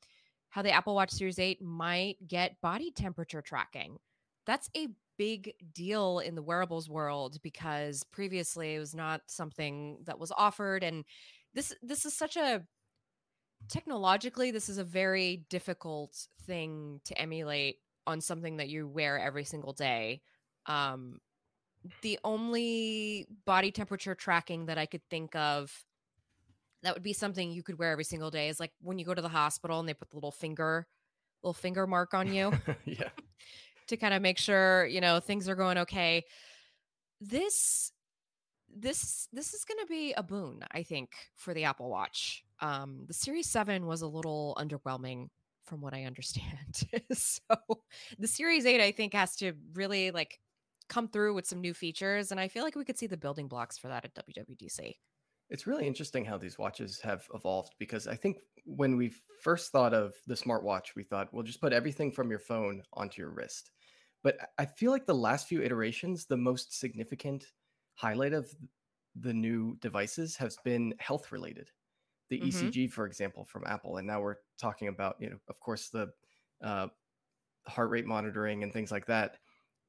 how 0.54 0.62
the 0.62 0.72
Apple 0.72 0.94
Watch 0.94 1.10
Series 1.10 1.40
8 1.40 1.64
might 1.64 2.18
get 2.28 2.62
body 2.62 2.92
temperature 2.92 3.42
tracking. 3.42 3.98
That's 4.46 4.70
a 4.78 4.88
big 5.18 5.54
deal 5.74 6.20
in 6.20 6.36
the 6.36 6.44
wearables 6.44 6.88
world 6.88 7.38
because 7.42 8.04
previously 8.12 8.76
it 8.76 8.80
was 8.80 8.94
not 8.94 9.22
something 9.26 9.98
that 10.06 10.20
was 10.20 10.32
offered 10.38 10.84
and 10.84 11.06
this 11.54 11.74
this 11.84 12.04
is 12.06 12.16
such 12.16 12.36
a 12.36 12.64
technologically 13.70 14.50
this 14.50 14.70
is 14.70 14.80
a 14.80 14.84
very 14.84 15.46
difficult 15.52 16.28
thing 16.48 17.00
to 17.06 17.16
emulate 17.20 17.78
on 18.08 18.20
something 18.22 18.58
that 18.58 18.70
you 18.70 18.88
wear 18.88 19.20
every 19.20 19.44
single 19.44 19.74
day 19.74 20.22
Um, 20.66 21.20
the 22.02 22.20
only 22.24 23.28
body 23.46 23.72
temperature 23.72 24.16
tracking 24.16 24.66
that 24.66 24.78
I 24.78 24.88
could 24.88 25.04
think 25.10 25.36
of 25.36 25.72
that 26.84 26.94
would 26.94 27.04
be 27.04 27.14
something 27.14 27.52
you 27.52 27.64
could 27.64 27.80
wear 27.80 27.92
every 27.92 28.04
single 28.04 28.30
day 28.30 28.50
is 28.50 28.60
like 28.60 28.72
when 28.82 29.00
you 29.00 29.06
go 29.06 29.14
to 29.14 29.22
the 29.22 29.30
hospital 29.30 29.80
and 29.80 29.90
they 29.90 29.94
put 29.94 30.10
the 30.10 30.18
little 30.18 30.32
finger 30.32 30.86
little 31.42 31.54
finger 31.54 31.88
mark 31.88 32.14
on 32.14 32.34
you 32.34 32.52
yeah. 32.86 33.10
to 33.88 33.98
kind 33.98 34.14
of 34.14 34.22
make 34.22 34.38
sure 34.38 34.86
you 34.86 35.02
know 35.02 35.20
things 35.20 35.50
are 35.50 35.56
going 35.56 35.78
okay. 35.80 36.24
This 37.20 37.92
this 38.76 39.28
this 39.32 39.54
is 39.54 39.66
going 39.66 39.80
to 39.80 39.86
be 39.86 40.14
a 40.14 40.24
boon 40.24 40.60
i 40.72 40.82
think 40.82 41.12
for 41.36 41.54
the 41.54 41.64
apple 41.64 41.90
watch. 41.90 42.44
Um 42.60 43.04
the 43.08 43.14
series 43.14 43.48
7 43.48 43.86
was 43.86 44.02
a 44.02 44.08
little 44.08 44.58
underwhelming 44.60 45.28
from 45.64 45.82
what 45.82 45.94
i 45.94 46.04
understand. 46.04 46.84
So 47.14 47.42
the 48.18 48.28
series 48.28 48.66
8 48.66 48.82
i 48.82 48.92
think 48.92 49.14
has 49.14 49.36
to 49.38 49.54
really 49.74 50.12
like 50.12 50.40
come 50.90 51.08
through 51.08 51.34
with 51.34 51.46
some 51.46 51.62
new 51.62 51.74
features 51.74 52.32
and 52.32 52.40
i 52.40 52.48
feel 52.48 52.64
like 52.64 52.76
we 52.76 52.84
could 52.84 52.98
see 52.98 53.08
the 53.08 53.18
building 53.18 53.48
blocks 53.48 53.78
for 53.78 53.88
that 53.88 54.04
at 54.06 54.14
wwdc 54.16 54.96
It's 55.54 55.68
really 55.68 55.88
interesting 55.88 56.26
how 56.26 56.40
these 56.40 56.60
watches 56.60 57.02
have 57.02 57.28
evolved 57.34 57.76
because 57.80 58.08
I 58.08 58.18
think 58.18 58.40
when 58.66 58.98
we 58.98 59.14
first 59.42 59.72
thought 59.72 59.94
of 59.96 60.16
the 60.28 60.36
smartwatch, 60.36 60.96
we 60.98 61.04
thought, 61.06 61.34
well, 61.34 61.44
just 61.44 61.62
put 61.62 61.74
everything 61.74 62.12
from 62.12 62.32
your 62.32 62.40
phone 62.40 62.84
onto 62.94 63.22
your 63.22 63.32
wrist. 63.32 63.72
But 64.24 64.38
I 64.58 64.66
feel 64.66 64.92
like 64.92 65.08
the 65.08 65.16
last 65.16 65.48
few 65.48 65.64
iterations, 65.64 66.28
the 66.28 66.38
most 66.38 66.80
significant 66.80 67.54
highlight 67.96 68.34
of 68.34 68.56
the 69.16 69.34
new 69.34 69.78
devices 69.78 70.38
has 70.38 70.58
been 70.66 70.96
health 71.00 71.32
related. 71.32 71.72
The 72.30 72.40
hmm 72.40 72.48
ECG, 72.48 72.88
for 72.88 73.08
example, 73.08 73.46
from 73.46 73.66
Apple. 73.68 73.98
And 73.98 74.08
now 74.08 74.22
we're 74.22 74.38
talking 74.58 74.90
about, 74.90 75.18
you 75.22 75.32
know, 75.32 75.40
of 75.50 75.60
course, 75.60 75.90
the 75.90 76.14
uh, 76.62 76.90
heart 77.68 77.90
rate 77.92 78.06
monitoring 78.06 78.64
and 78.64 78.74
things 78.74 78.92
like 78.92 79.08
that. 79.08 79.40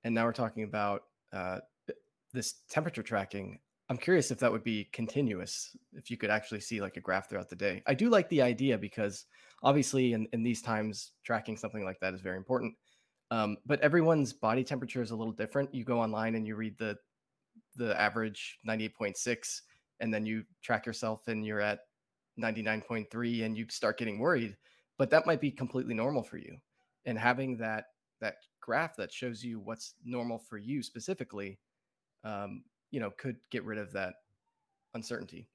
And 0.05 0.15
now 0.15 0.27
we're 0.27 0.33
talking 0.33 0.65
about 0.65 1.05
uh, 1.33 1.61
this 2.33 2.63
temperature 2.69 3.03
tracking. 3.03 3.61
I'm 3.91 3.99
curious 3.99 4.31
if 4.31 4.39
that 4.39 4.51
would 4.51 4.65
be 4.65 4.89
continuous, 4.93 5.77
if 5.93 6.11
you 6.11 6.17
could 6.17 6.31
actually 6.31 6.61
see 6.61 6.81
like 6.81 6.97
a 6.97 7.01
graph 7.01 7.29
throughout 7.29 7.51
the 7.51 7.57
day. 7.57 7.83
I 7.87 7.95
do 7.95 8.09
like 8.09 8.29
the 8.31 8.41
idea 8.41 8.79
because 8.79 9.27
obviously 9.63 10.15
in, 10.15 10.27
in 10.33 10.43
these 10.43 10.63
times, 10.63 11.13
tracking 11.23 11.57
something 11.57 11.85
like 11.85 12.01
that 12.01 12.15
is 12.15 12.23
very 12.23 12.39
important. 12.39 12.75
Um, 13.31 13.59
but 13.67 13.81
everyone's 13.81 14.33
body 14.33 14.65
temperature 14.65 15.03
is 15.03 15.11
a 15.11 15.17
little 15.17 15.33
different. 15.33 15.75
You 15.75 15.85
go 15.85 16.01
online 16.01 16.35
and 16.35 16.47
you 16.47 16.57
read 16.57 16.79
the 16.79 16.97
the 17.77 18.01
average 18.01 18.59
98.6, 18.69 19.61
and 20.01 20.15
then 20.15 20.25
you 20.25 20.45
track 20.63 20.87
yourself 20.87 21.27
and 21.27 21.45
you're 21.45 21.61
at 21.61 21.81
99.3 22.41 23.45
and 23.45 23.57
you 23.57 23.67
start 23.69 23.99
getting 23.99 24.19
worried. 24.19 24.57
But 24.97 25.11
that 25.11 25.27
might 25.27 25.41
be 25.41 25.51
completely 25.51 25.95
normal 25.95 26.23
for 26.23 26.37
you. 26.37 26.57
And 27.05 27.19
having 27.19 27.57
that 27.59 27.87
that 28.21 28.37
graph 28.61 28.97
that 28.97 29.13
shows 29.13 29.45
you 29.45 29.61
what's 29.61 29.95
normal 30.05 30.39
for 30.39 30.57
you 30.57 30.83
specifically 30.83 31.59
um, 32.23 32.63
you 32.95 33.01
know, 33.01 33.11
could 33.11 33.37
get 33.51 33.65
rid 33.65 33.77
of 33.79 33.91
that 33.93 34.15
uncertainty. 34.95 35.49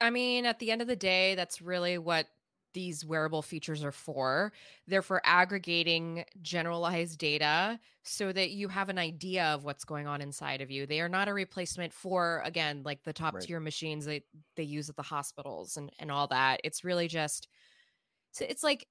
I 0.00 0.10
mean, 0.10 0.46
at 0.46 0.58
the 0.60 0.70
end 0.70 0.80
of 0.80 0.88
the 0.88 0.96
day, 0.96 1.34
that's 1.34 1.60
really 1.60 1.98
what 1.98 2.28
these 2.74 3.04
wearable 3.04 3.42
features 3.42 3.82
are 3.82 3.92
for. 3.92 4.52
They're 4.86 5.02
for 5.02 5.20
aggregating 5.24 6.24
generalized 6.40 7.18
data 7.18 7.80
so 8.04 8.32
that 8.32 8.50
you 8.50 8.68
have 8.68 8.88
an 8.88 8.98
idea 8.98 9.44
of 9.46 9.64
what's 9.64 9.84
going 9.84 10.06
on 10.06 10.20
inside 10.20 10.60
of 10.60 10.70
you. 10.70 10.86
They 10.86 11.00
are 11.00 11.08
not 11.08 11.28
a 11.28 11.34
replacement 11.34 11.92
for, 11.92 12.42
again, 12.44 12.82
like 12.84 13.02
the 13.04 13.12
top 13.12 13.34
Right. 13.34 13.40
tier 13.40 13.60
machines 13.60 14.04
that 14.06 14.22
they 14.56 14.62
use 14.62 14.88
at 14.88 14.96
the 14.96 15.02
hospitals 15.02 15.76
and, 15.76 15.90
and 15.98 16.10
all 16.10 16.28
that. 16.28 16.60
It's 16.64 16.84
really 16.84 17.08
just, 17.08 17.48
so 18.32 18.44
it's 18.48 18.62
like 18.62 18.86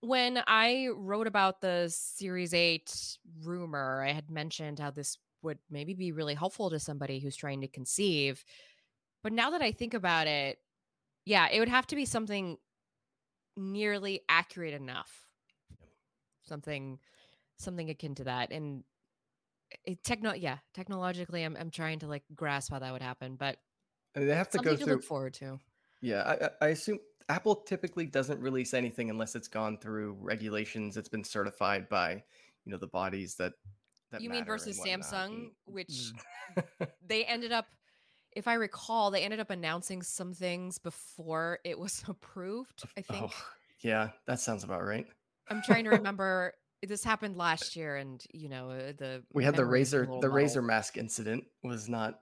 when 0.00 0.42
I 0.46 0.88
wrote 0.94 1.26
about 1.26 1.60
the 1.60 1.88
Series 1.88 2.54
8 2.54 3.18
rumor, 3.42 4.04
I 4.06 4.12
had 4.12 4.30
mentioned 4.30 4.78
how 4.78 4.90
this 4.90 5.18
would 5.44 5.58
maybe 5.70 5.94
be 5.94 6.12
really 6.12 6.34
helpful 6.34 6.70
to 6.70 6.80
somebody 6.80 7.20
who's 7.20 7.36
trying 7.36 7.60
to 7.60 7.68
conceive. 7.68 8.44
But 9.22 9.32
now 9.32 9.50
that 9.50 9.62
I 9.62 9.72
think 9.72 9.94
about 9.94 10.26
it, 10.26 10.58
yeah, 11.24 11.48
it 11.50 11.58
would 11.60 11.68
have 11.68 11.86
to 11.88 11.96
be 11.96 12.04
something 12.04 12.58
nearly 13.56 14.22
accurate 14.28 14.74
enough. 14.74 15.28
Something 16.42 16.98
something 17.56 17.88
akin 17.88 18.14
to 18.16 18.24
that. 18.24 18.50
And 18.50 18.84
it 19.84 20.02
techno 20.02 20.34
yeah, 20.34 20.58
technologically 20.74 21.42
I'm 21.42 21.56
I'm 21.58 21.70
trying 21.70 22.00
to 22.00 22.06
like 22.06 22.24
grasp 22.34 22.70
how 22.72 22.78
that 22.78 22.92
would 22.92 23.02
happen, 23.02 23.36
but 23.36 23.56
I 24.14 24.20
mean, 24.20 24.28
they 24.28 24.34
have 24.34 24.50
to 24.50 24.58
go 24.58 24.76
to 24.76 24.84
through. 24.84 24.94
look 24.94 25.04
forward 25.04 25.34
to. 25.34 25.58
Yeah, 26.00 26.50
I 26.60 26.66
I 26.66 26.68
assume 26.68 26.98
Apple 27.28 27.56
typically 27.56 28.06
doesn't 28.06 28.40
release 28.40 28.74
anything 28.74 29.10
unless 29.10 29.34
it's 29.34 29.48
gone 29.48 29.78
through 29.78 30.16
regulations. 30.20 30.96
It's 30.96 31.08
been 31.08 31.24
certified 31.24 31.88
by, 31.88 32.22
you 32.64 32.72
know, 32.72 32.76
the 32.76 32.86
bodies 32.86 33.36
that 33.36 33.54
that 34.14 34.22
You 34.22 34.30
mean 34.30 34.44
versus. 34.44 34.80
Samsung, 34.80 35.50
which 35.66 36.12
they 37.06 37.24
ended 37.24 37.52
up 37.52 37.66
if 38.34 38.48
I 38.48 38.54
recall, 38.54 39.10
they 39.10 39.22
ended 39.22 39.38
up 39.38 39.50
announcing 39.50 40.02
some 40.02 40.34
things 40.34 40.78
before 40.78 41.60
it 41.64 41.78
was 41.78 42.02
approved. 42.08 42.82
I 42.96 43.02
think. 43.02 43.24
oh, 43.24 43.44
yeah, 43.80 44.10
that 44.26 44.40
sounds 44.40 44.64
about 44.64 44.84
right. 44.84 45.06
I'm 45.48 45.62
trying 45.62 45.84
to 45.84 45.90
remember. 45.90 46.54
This 46.82 47.02
happened 47.02 47.38
last 47.38 47.76
year, 47.76 47.96
and 47.96 48.22
you 48.32 48.48
know 48.48 48.70
uh, 48.70 48.92
the 48.96 49.22
We 49.32 49.44
had 49.44 49.54
the 49.54 49.62
memory 49.62 49.80
is 49.82 49.94
a 49.94 50.00
razor 50.00 50.20
the 50.20 50.28
Razer 50.28 50.62
mask 50.64 50.98
incident 50.98 51.44
was 51.62 51.88
not 51.88 52.20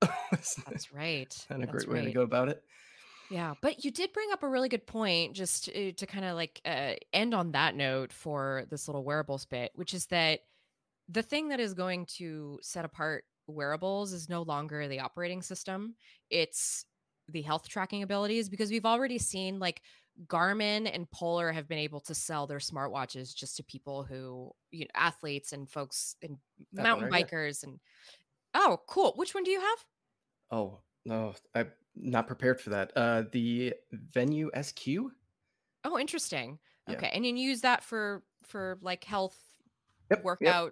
That's 0.00 0.92
right. 0.92 1.32
And 1.50 1.62
a 1.62 1.66
That's 1.66 1.84
great 1.84 2.00
way 2.00 2.04
to 2.04 2.12
go 2.12 2.22
about 2.22 2.48
it. 2.48 2.62
Yeah, 3.30 3.54
but 3.60 3.84
you 3.84 3.90
did 3.90 4.12
bring 4.12 4.30
up 4.32 4.42
a 4.42 4.48
really 4.48 4.68
good 4.68 4.86
point, 4.86 5.34
just 5.34 5.64
to, 5.64 5.92
to 5.92 6.06
kind 6.06 6.24
of 6.24 6.36
like 6.36 6.60
uh, 6.64 6.92
end 7.12 7.34
on 7.34 7.52
that 7.52 7.74
note 7.74 8.12
for 8.12 8.64
this 8.70 8.88
little 8.88 9.04
wearables 9.04 9.46
bit, 9.46 9.72
which 9.74 9.94
is 9.94 10.06
that 10.06 10.40
the 11.08 11.22
thing 11.22 11.48
that 11.48 11.60
is 11.60 11.74
going 11.74 12.06
to 12.06 12.58
set 12.62 12.84
apart 12.84 13.24
wearables 13.46 14.12
is 14.12 14.28
no 14.28 14.42
longer 14.42 14.88
the 14.88 15.00
operating 15.00 15.42
system; 15.42 15.96
it's 16.30 16.86
the 17.28 17.42
health 17.42 17.68
tracking 17.68 18.02
abilities. 18.02 18.48
Because 18.48 18.70
we've 18.70 18.86
already 18.86 19.18
seen 19.18 19.58
like 19.58 19.82
Garmin 20.26 20.90
and 20.92 21.10
Polar 21.10 21.52
have 21.52 21.68
been 21.68 21.78
able 21.78 22.00
to 22.00 22.14
sell 22.14 22.46
their 22.46 22.58
smartwatches 22.58 23.34
just 23.34 23.56
to 23.56 23.64
people 23.64 24.04
who, 24.04 24.52
you 24.70 24.84
know, 24.84 24.90
athletes 24.94 25.52
and 25.52 25.70
folks 25.70 26.16
and 26.22 26.38
That 26.72 26.88
mountain 26.88 27.08
bikers 27.08 27.62
and. 27.62 27.80
Oh, 28.54 28.82
cool! 28.88 29.12
Which 29.16 29.34
one 29.34 29.44
do 29.44 29.50
you 29.50 29.60
have? 29.60 29.84
Oh, 30.50 30.80
no, 31.04 31.34
I'm 31.54 31.72
not 31.94 32.26
prepared 32.26 32.60
for 32.60 32.70
that. 32.70 32.92
Uh 32.96 33.22
the 33.30 33.74
Venue 33.92 34.50
SQ? 34.54 35.10
Oh, 35.84 35.98
interesting. 35.98 36.58
Yeah. 36.86 36.94
Okay. 36.94 37.10
And 37.12 37.26
you 37.26 37.34
use 37.34 37.60
that 37.62 37.82
for 37.82 38.24
for 38.44 38.78
like 38.80 39.04
health 39.04 39.38
Yep, 40.10 40.30
yep. 40.40 40.62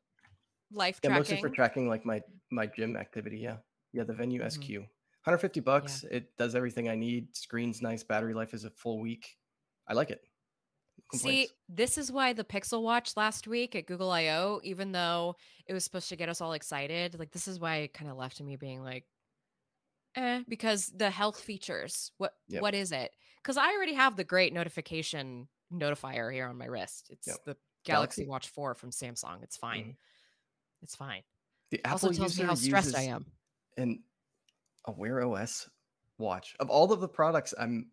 Life 0.70 1.00
Yeah, 1.02 1.10
mostly 1.10 1.36
for 1.36 1.50
tracking 1.50 1.88
like 1.88 2.04
my 2.04 2.22
my 2.50 2.66
gym 2.66 2.96
activity. 2.96 3.38
Yeah, 3.38 3.58
yeah. 3.92 4.04
The 4.04 4.14
Venue. 4.14 4.42
SQ, 4.42 4.80
150 4.80 5.60
bucks. 5.60 6.04
It 6.04 6.36
does 6.36 6.54
everything 6.54 6.88
I 6.88 6.94
need. 6.96 7.36
Screen's 7.36 7.82
nice. 7.82 8.02
Battery 8.02 8.34
life 8.34 8.54
is 8.54 8.64
a 8.64 8.70
full 8.70 9.00
week. 9.00 9.36
I 9.86 9.92
like 9.94 10.10
it. 10.10 10.22
No 11.12 11.18
See, 11.18 11.50
this 11.68 11.96
is 11.96 12.10
why 12.10 12.32
the 12.32 12.44
Pixel 12.44 12.82
Watch 12.82 13.16
last 13.16 13.46
week 13.46 13.74
at 13.76 13.86
Google 13.86 14.10
I/O, 14.10 14.60
even 14.64 14.92
though 14.92 15.36
it 15.66 15.72
was 15.72 15.84
supposed 15.84 16.08
to 16.08 16.16
get 16.16 16.28
us 16.28 16.40
all 16.40 16.52
excited, 16.54 17.18
like 17.18 17.30
this 17.32 17.46
is 17.48 17.60
why 17.60 17.76
it 17.78 17.94
kind 17.94 18.10
of 18.10 18.16
left 18.16 18.40
me 18.40 18.56
being 18.56 18.82
like, 18.82 19.06
eh, 20.14 20.42
because 20.48 20.86
the 20.88 21.10
health 21.10 21.40
features. 21.40 22.12
What 22.18 22.34
Yep. 22.48 22.64
what 22.64 22.74
is 22.74 22.92
it? 22.92 23.12
Because 23.42 23.56
I 23.56 23.72
already 23.72 23.94
have 23.94 24.16
the 24.16 24.24
great 24.24 24.52
notification 24.52 25.48
notifier 25.72 26.32
here 26.32 26.46
on 26.46 26.56
my 26.58 26.66
wrist. 26.66 27.08
It's 27.10 27.26
Yep. 27.26 27.38
the 27.44 27.56
Galaxy 27.84 28.24
Galaxy. 28.24 28.24
Watch 28.24 28.48
4 28.48 28.74
from 28.74 28.90
Samsung. 28.90 29.42
It's 29.42 29.56
fine. 29.56 29.86
Mhm. 29.86 29.96
It's 30.84 30.94
fine. 30.94 31.22
The 31.70 31.84
also 31.84 32.08
Apple 32.08 32.18
tells 32.18 32.38
me 32.38 32.44
how 32.44 32.54
stressed 32.54 32.94
I 32.96 33.02
am. 33.02 33.26
an 33.76 34.02
a 34.86 34.92
Wear 34.92 35.22
OS 35.24 35.68
watch. 36.18 36.54
Of 36.60 36.70
all 36.70 36.92
of 36.92 37.00
the 37.00 37.08
products, 37.08 37.52
I'm 37.58 37.90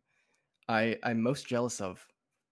I 0.67 0.97
I'm 1.03 1.21
most 1.21 1.47
jealous 1.47 1.81
of 1.81 2.05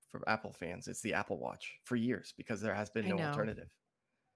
for 0.09 0.27
Apple 0.27 0.53
fans. 0.53 0.87
It's 0.87 1.01
the 1.01 1.13
Apple 1.13 1.37
Watch 1.37 1.73
for 1.83 1.95
years 1.95 2.33
because 2.37 2.61
there 2.61 2.73
has 2.73 2.89
been 2.89 3.07
no 3.07 3.17
know. 3.17 3.25
alternative. 3.25 3.69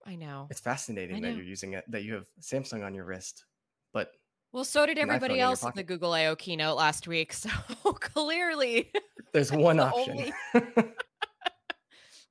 I 0.05 0.15
know. 0.15 0.47
It's 0.51 0.59
fascinating 0.59 1.21
that 1.21 1.35
you're 1.35 1.45
using 1.45 1.73
it. 1.73 1.85
That 1.89 2.03
you 2.03 2.13
have 2.15 2.27
Samsung 2.41 2.85
on 2.85 2.93
your 2.93 3.05
wrist, 3.05 3.45
but 3.93 4.11
Well, 4.51 4.65
so 4.65 4.85
did 4.85 4.97
everybody 4.97 5.39
else 5.39 5.63
at 5.65 5.73
the. 5.75 5.83
Google 5.83 6.13
I/O 6.13 6.35
keynote 6.35 6.75
last 6.77 7.07
week. 7.07 7.33
So 7.83 7.93
clearly, 7.93 8.91
There's 9.31 9.51
one 9.53 9.77
the 9.77 9.85
option. 9.85 10.33
only. 10.53 10.83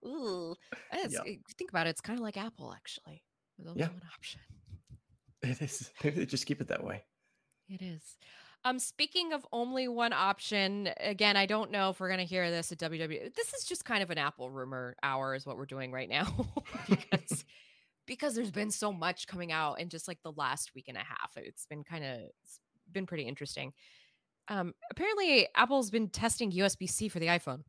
Ooh, 0.07 0.55
think 1.57 1.71
about 1.71 1.87
it. 1.87 1.91
It's 1.91 2.01
kind 2.01 2.19
of 2.19 2.23
like 2.23 2.37
Apple, 2.37 2.73
actually. 2.75 3.23
There's 3.59 3.69
only 3.69 3.81
yeah, 3.81 3.89
one 3.89 4.03
option. 4.15 4.41
it 5.43 5.63
is. 5.63 5.91
Maybe 6.03 6.17
they 6.17 6.27
just 6.27 6.47
keep 6.47 6.61
it 6.61 6.69
that 6.69 6.85
way. 6.85 7.03
It 7.69 7.83
is. 7.83 8.17
Um, 8.65 8.79
speaking 8.79 9.33
of 9.33 9.45
only 9.53 9.89
one 9.89 10.13
option, 10.13 10.91
again, 11.01 11.37
I 11.37 11.47
don't 11.47 11.73
know 11.73 11.91
if 11.91 11.99
we're 11.99 12.11
gonna 12.11 12.23
hear 12.23 12.49
this 12.51 12.71
at 12.71 12.79
WW. 12.79 13.35
This 13.35 13.53
is 13.55 13.65
just 13.65 13.85
kind 13.85 14.03
of 14.03 14.11
an 14.11 14.19
Apple 14.19 14.51
rumor 14.51 14.95
hour, 15.03 15.35
is 15.35 15.45
what 15.45 15.57
we're 15.57 15.67
doing 15.67 15.91
right 15.91 16.09
now, 16.09 16.49
because 16.89 17.45
because 18.07 18.35
there's 18.35 18.53
been 18.53 18.71
so 18.71 18.93
much 18.93 19.27
coming 19.27 19.51
out 19.51 19.81
in 19.81 19.89
just 19.89 20.07
like 20.07 20.19
the 20.23 20.33
last 20.33 20.75
week 20.75 20.87
and 20.89 20.97
a 20.97 21.01
half. 21.01 21.33
It's 21.37 21.67
been 21.67 21.83
kind 21.83 22.05
of 22.05 22.21
it's 22.43 22.61
been 22.91 23.07
pretty 23.07 23.25
interesting. 23.25 23.73
Um, 24.49 24.75
apparently, 24.91 25.49
Apple's 25.57 25.91
been 25.91 26.09
testing 26.09 26.53
USB 26.53 26.89
C 26.89 27.09
for 27.09 27.19
the 27.19 27.27
iPhone. 27.27 27.63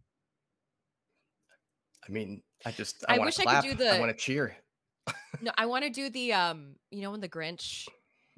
I 2.07 2.11
mean, 2.11 2.43
I 2.65 2.71
just 2.71 3.03
I, 3.07 3.15
I 3.15 3.17
want 3.17 3.27
wish 3.27 3.35
to 3.37 3.49
I 3.49 3.61
could 3.61 3.77
clap. 3.77 3.77
do 3.77 3.85
I 3.85 3.99
want 3.99 4.11
to 4.11 4.17
cheer. 4.17 4.57
No, 5.41 5.51
I 5.57 5.65
want 5.65 5.83
to 5.83 5.89
do 5.89 6.10
the 6.10 6.33
um, 6.33 6.75
you 6.91 7.01
know 7.01 7.12
when 7.12 7.19
the 7.19 7.27
Grinch 7.29 7.88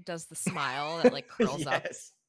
does 0.04 0.26
the 0.26 0.36
smile 0.36 1.02
that 1.04 1.14
like 1.14 1.28
curls 1.38 1.66
up, 1.68 1.86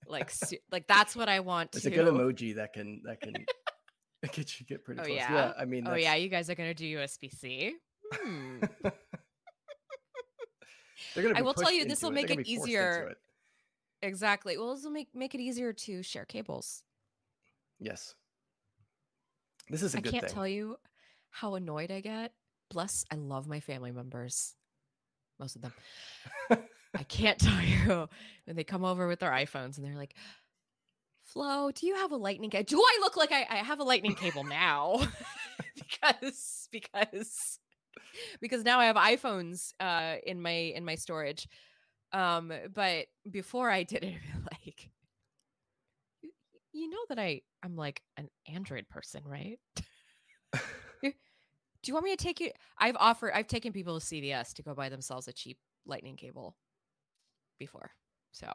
like 0.06 0.30
su- 0.30 0.58
like 0.70 0.86
that's 0.86 1.16
what 1.16 1.28
I 1.28 1.40
want 1.40 1.74
It's 1.74 1.84
to. 1.84 1.88
a 1.90 1.94
good 1.94 2.06
emoji 2.06 2.56
that 2.56 2.72
can 2.74 3.00
that 3.04 3.20
can 3.20 3.32
get 4.32 4.60
you 4.60 4.66
get 4.66 4.84
pretty 4.84 5.00
Oh, 5.00 5.04
close. 5.04 5.16
yeah? 5.16 5.52
I 5.58 5.64
mean, 5.64 5.86
Oh 5.88 5.94
yeah, 5.94 6.14
you 6.16 6.28
guys 6.28 6.50
are 6.50 6.54
gonna 6.54 6.74
do 6.74 6.84
USB 6.98 7.30
C. 7.30 7.74
Hmm. 8.12 8.58
they're 11.14 11.22
gonna 11.24 11.38
I 11.38 11.42
will 11.42 11.54
tell 11.54 11.72
you, 11.72 11.84
this 11.84 12.02
will 12.02 12.10
make 12.10 12.30
it 12.30 12.36
be 12.38 12.44
forced 12.44 12.50
into 12.50 12.62
easier. 12.68 13.08
it. 13.10 13.18
exactly. 14.02 14.58
Well, 14.58 14.74
this 14.74 14.84
will 14.84 14.90
make 14.92 15.08
make 15.14 15.34
it 15.34 15.40
easier 15.40 15.72
to 15.72 16.02
share 16.02 16.24
cables. 16.24 16.82
Yes, 17.78 18.14
this 19.70 19.82
is 19.82 19.94
a 19.94 19.98
I 19.98 20.00
good 20.00 20.08
I 20.08 20.12
can't 20.12 20.24
thing. 20.26 20.34
tell 20.34 20.48
you 20.48 20.76
how 21.30 21.54
annoyed 21.54 21.90
I 21.90 22.00
get. 22.00 22.32
Plus, 22.70 23.04
I 23.10 23.16
love 23.16 23.46
my 23.46 23.60
family 23.60 23.92
members, 23.92 24.54
most 25.38 25.56
of 25.56 25.62
them. 25.62 25.72
I 26.94 27.02
can't 27.04 27.38
tell 27.40 27.60
you 27.60 28.08
when 28.44 28.56
they 28.56 28.64
come 28.64 28.84
over 28.84 29.06
with 29.06 29.20
their 29.20 29.30
iPhones 29.30 29.76
and 29.76 29.86
they're 29.86 29.94
like, 29.94 30.14
Flo, 31.24 31.70
do 31.72 31.86
you 31.86 31.96
have 31.96 32.12
a 32.12 32.16
lightning 32.16 32.50
cable? 32.50 32.64
Do 32.64 32.80
I 32.80 32.98
look 33.00 33.16
like 33.16 33.32
I, 33.32 33.46
I 33.50 33.56
have 33.56 33.80
a 33.80 33.84
lightning 33.84 34.14
cable 34.14 34.44
now? 34.44 35.00
because 35.74 36.68
because 36.70 37.58
because 38.40 38.64
now 38.64 38.78
I 38.78 38.86
have 38.86 38.96
iPhones 38.96 39.72
uh 39.80 40.16
in 40.24 40.40
my 40.40 40.50
in 40.50 40.84
my 40.84 40.94
storage. 40.94 41.48
Um, 42.12 42.52
but 42.72 43.06
before 43.28 43.70
I 43.70 43.82
did 43.82 44.04
it, 44.04 44.14
like 44.52 44.90
you, 46.22 46.30
you 46.72 46.88
know 46.88 47.04
that 47.08 47.18
I 47.18 47.42
I'm 47.62 47.74
like 47.76 48.02
an 48.16 48.28
Android 48.46 48.88
person, 48.88 49.22
right? 49.26 49.58
Do 51.86 51.90
you 51.90 51.94
want 51.94 52.06
me 52.06 52.16
to 52.16 52.24
take 52.24 52.40
you? 52.40 52.50
I've 52.78 52.96
offered, 52.98 53.30
I've 53.32 53.46
taken 53.46 53.72
people 53.72 54.00
to 54.00 54.04
CVS 54.04 54.54
to 54.54 54.62
go 54.64 54.74
buy 54.74 54.88
themselves 54.88 55.28
a 55.28 55.32
cheap 55.32 55.56
lightning 55.86 56.16
cable 56.16 56.56
before. 57.60 57.92
So 58.32 58.52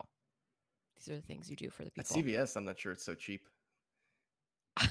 these 0.97 1.07
are 1.07 1.15
the 1.15 1.21
things 1.21 1.49
you 1.49 1.55
do 1.55 1.69
for 1.69 1.83
the 1.85 1.91
At 1.97 2.09
people. 2.09 2.23
CVS, 2.23 2.57
I'm 2.57 2.65
not 2.65 2.77
sure 2.77 2.91
it's 2.91 3.05
so 3.05 3.15
cheap. 3.15 3.47
I'll 4.77 4.89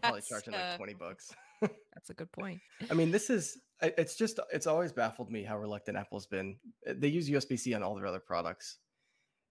probably 0.00 0.20
charge 0.20 0.46
like 0.46 0.76
twenty 0.76 0.94
bucks. 0.94 1.34
That's 1.60 2.10
a 2.10 2.14
good 2.14 2.30
point. 2.30 2.60
I 2.88 2.94
mean, 2.94 3.10
this 3.10 3.30
is 3.30 3.58
it's 3.82 4.14
just 4.14 4.38
it's 4.52 4.68
always 4.68 4.92
baffled 4.92 5.32
me 5.32 5.42
how 5.42 5.58
reluctant 5.58 5.96
Apple's 5.96 6.26
been. 6.28 6.58
Uh, 6.88 6.92
They 6.96 7.08
use 7.08 7.28
USB-C 7.28 7.74
on 7.74 7.82
all 7.82 7.96
their 7.96 8.06
other 8.06 8.20
products, 8.20 8.78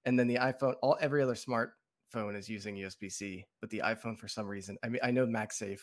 and 0.05 0.17
then 0.17 0.27
the 0.27 0.35
iPhone, 0.35 0.75
all 0.81 0.97
every 1.01 1.21
other 1.21 1.35
smartphone 1.35 2.37
is 2.37 2.47
using 2.47 2.77
USB-C, 2.77 3.43
but 3.59 3.69
the 3.69 3.81
iPhone 3.83 4.17
for 4.17 4.29
some 4.29 4.47
reason, 4.47 4.77
I 4.83 4.87
mean, 4.87 5.01
I 5.03 5.11
know 5.11 5.27
MagSafe, 5.27 5.81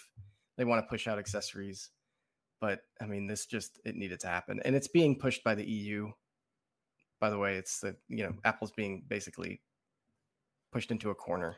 they 0.57 0.65
want 0.65 0.83
to 0.83 0.89
push 0.89 1.07
out 1.07 1.19
accessories, 1.19 1.91
but 2.63 2.81
I 3.01 3.07
mean, 3.07 3.27
this 3.27 3.45
just 3.45 3.81
it 3.85 3.97
needed 3.97 4.21
to 4.21 4.29
happen, 4.29 4.61
and 4.65 4.75
it's 4.77 4.87
being 4.89 5.19
pushed 5.19 5.43
by 5.43 5.57
the 5.57 5.65
EU. 5.65 6.13
By 7.21 7.29
the 7.29 7.39
way, 7.39 7.57
it's 7.57 7.81
the 7.81 7.97
you 8.09 8.23
know 8.23 8.33
Apple's 8.45 8.71
being 8.71 9.03
basically 9.09 9.61
pushed 10.73 10.93
into 10.93 11.11
a 11.11 11.15
corner. 11.15 11.57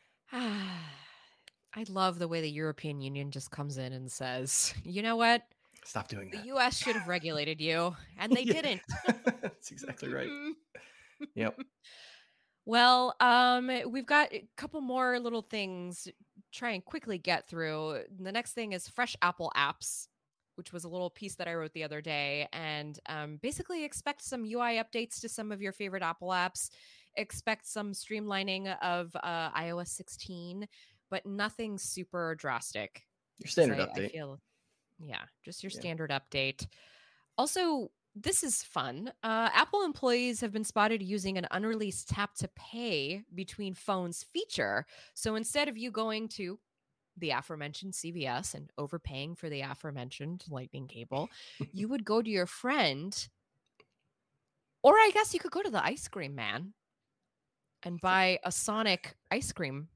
I 0.32 1.84
love 1.88 2.20
the 2.20 2.28
way 2.28 2.40
the 2.40 2.50
European 2.50 3.00
Union 3.00 3.32
just 3.32 3.50
comes 3.50 3.78
in 3.78 3.92
and 3.92 4.10
says, 4.10 4.72
you 4.84 5.02
know 5.02 5.16
what? 5.16 5.42
Stop 5.84 6.06
doing 6.06 6.30
that. 6.30 6.42
The. 6.44 6.54
US 6.54 6.78
should 6.78 6.94
have 6.94 7.08
regulated 7.08 7.60
you, 7.60 7.96
and 8.16 8.32
they 8.32 8.42
Yeah. 8.44 8.52
didn't. 8.62 8.80
That's 9.42 9.70
exactly 9.72 10.12
right. 10.12 10.30
Yep. 11.36 11.58
Well, 12.66 13.14
um, 13.20 13.70
we've 13.88 14.04
got 14.06 14.32
a 14.32 14.46
couple 14.56 14.80
more 14.80 15.18
little 15.18 15.42
things 15.42 16.08
try 16.52 16.70
and 16.70 16.84
quickly 16.84 17.18
get 17.18 17.48
through. 17.48 18.00
The 18.20 18.32
next 18.32 18.52
thing 18.52 18.72
is 18.72 18.88
fresh 18.88 19.16
Apple 19.22 19.52
apps, 19.56 20.08
which 20.56 20.72
was 20.72 20.84
a 20.84 20.88
little 20.88 21.10
piece 21.10 21.34
that 21.36 21.48
I 21.48 21.54
wrote 21.54 21.72
the 21.72 21.84
other 21.84 22.00
day, 22.00 22.48
and 22.52 22.98
um, 23.06 23.38
basically 23.42 23.84
expect 23.84 24.22
some 24.22 24.44
UI 24.44 24.80
updates 24.82 25.20
to 25.20 25.28
some 25.28 25.52
of 25.52 25.60
your 25.62 25.72
favorite 25.72 26.02
Apple 26.02 26.28
apps. 26.28 26.70
Expect 27.16 27.66
some 27.66 27.92
streamlining 27.92 28.76
of 28.82 29.14
uh, 29.22 29.50
iOS 29.52 29.88
16, 29.88 30.66
but 31.10 31.24
nothing 31.26 31.78
super 31.78 32.34
drastic. 32.36 33.02
Your 33.38 33.48
standard 33.48 33.78
I- 33.80 33.82
I 33.84 33.86
update. 33.86 34.10
feel, 34.12 34.40
yeah, 34.98 35.22
just 35.44 35.62
your 35.62 35.70
Yeah. 35.72 35.80
standard 35.80 36.10
update. 36.10 36.66
Also, 37.38 37.90
this 38.16 38.44
is 38.44 38.62
fun. 38.62 39.12
Uh, 39.24 39.48
Apple 39.52 39.82
employees 39.84 40.40
have 40.40 40.52
been 40.52 40.62
spotted 40.64 41.02
using 41.02 41.36
an 41.36 41.48
unreleased 41.50 42.08
tap 42.08 42.34
to 42.36 42.48
pay 42.54 43.24
between 43.34 43.74
phones 43.74 44.22
feature. 44.22 44.86
So 45.14 45.34
instead 45.34 45.68
of 45.68 45.76
you 45.76 45.90
going 45.90 46.28
to 46.36 46.60
the 47.16 47.30
aforementioned 47.30 47.92
CVS 47.92 48.54
and 48.54 48.70
overpaying 48.78 49.36
for 49.36 49.48
the 49.48 49.62
aforementioned 49.62 50.44
lightning 50.48 50.86
cable, 50.86 51.28
you 51.72 51.88
would 51.88 52.04
go 52.04 52.22
to 52.22 52.30
your 52.30 52.46
friend, 52.46 53.28
or 54.82 54.94
I 54.94 55.10
guess 55.12 55.34
you 55.34 55.40
could 55.40 55.52
go 55.52 55.62
to 55.62 55.70
the 55.70 55.84
ice 55.84 56.08
cream 56.08 56.34
man 56.34 56.74
and 57.82 58.00
buy 58.00 58.38
a 58.44 58.50
Sonic 58.50 59.14
ice 59.30 59.52
cream, 59.52 59.88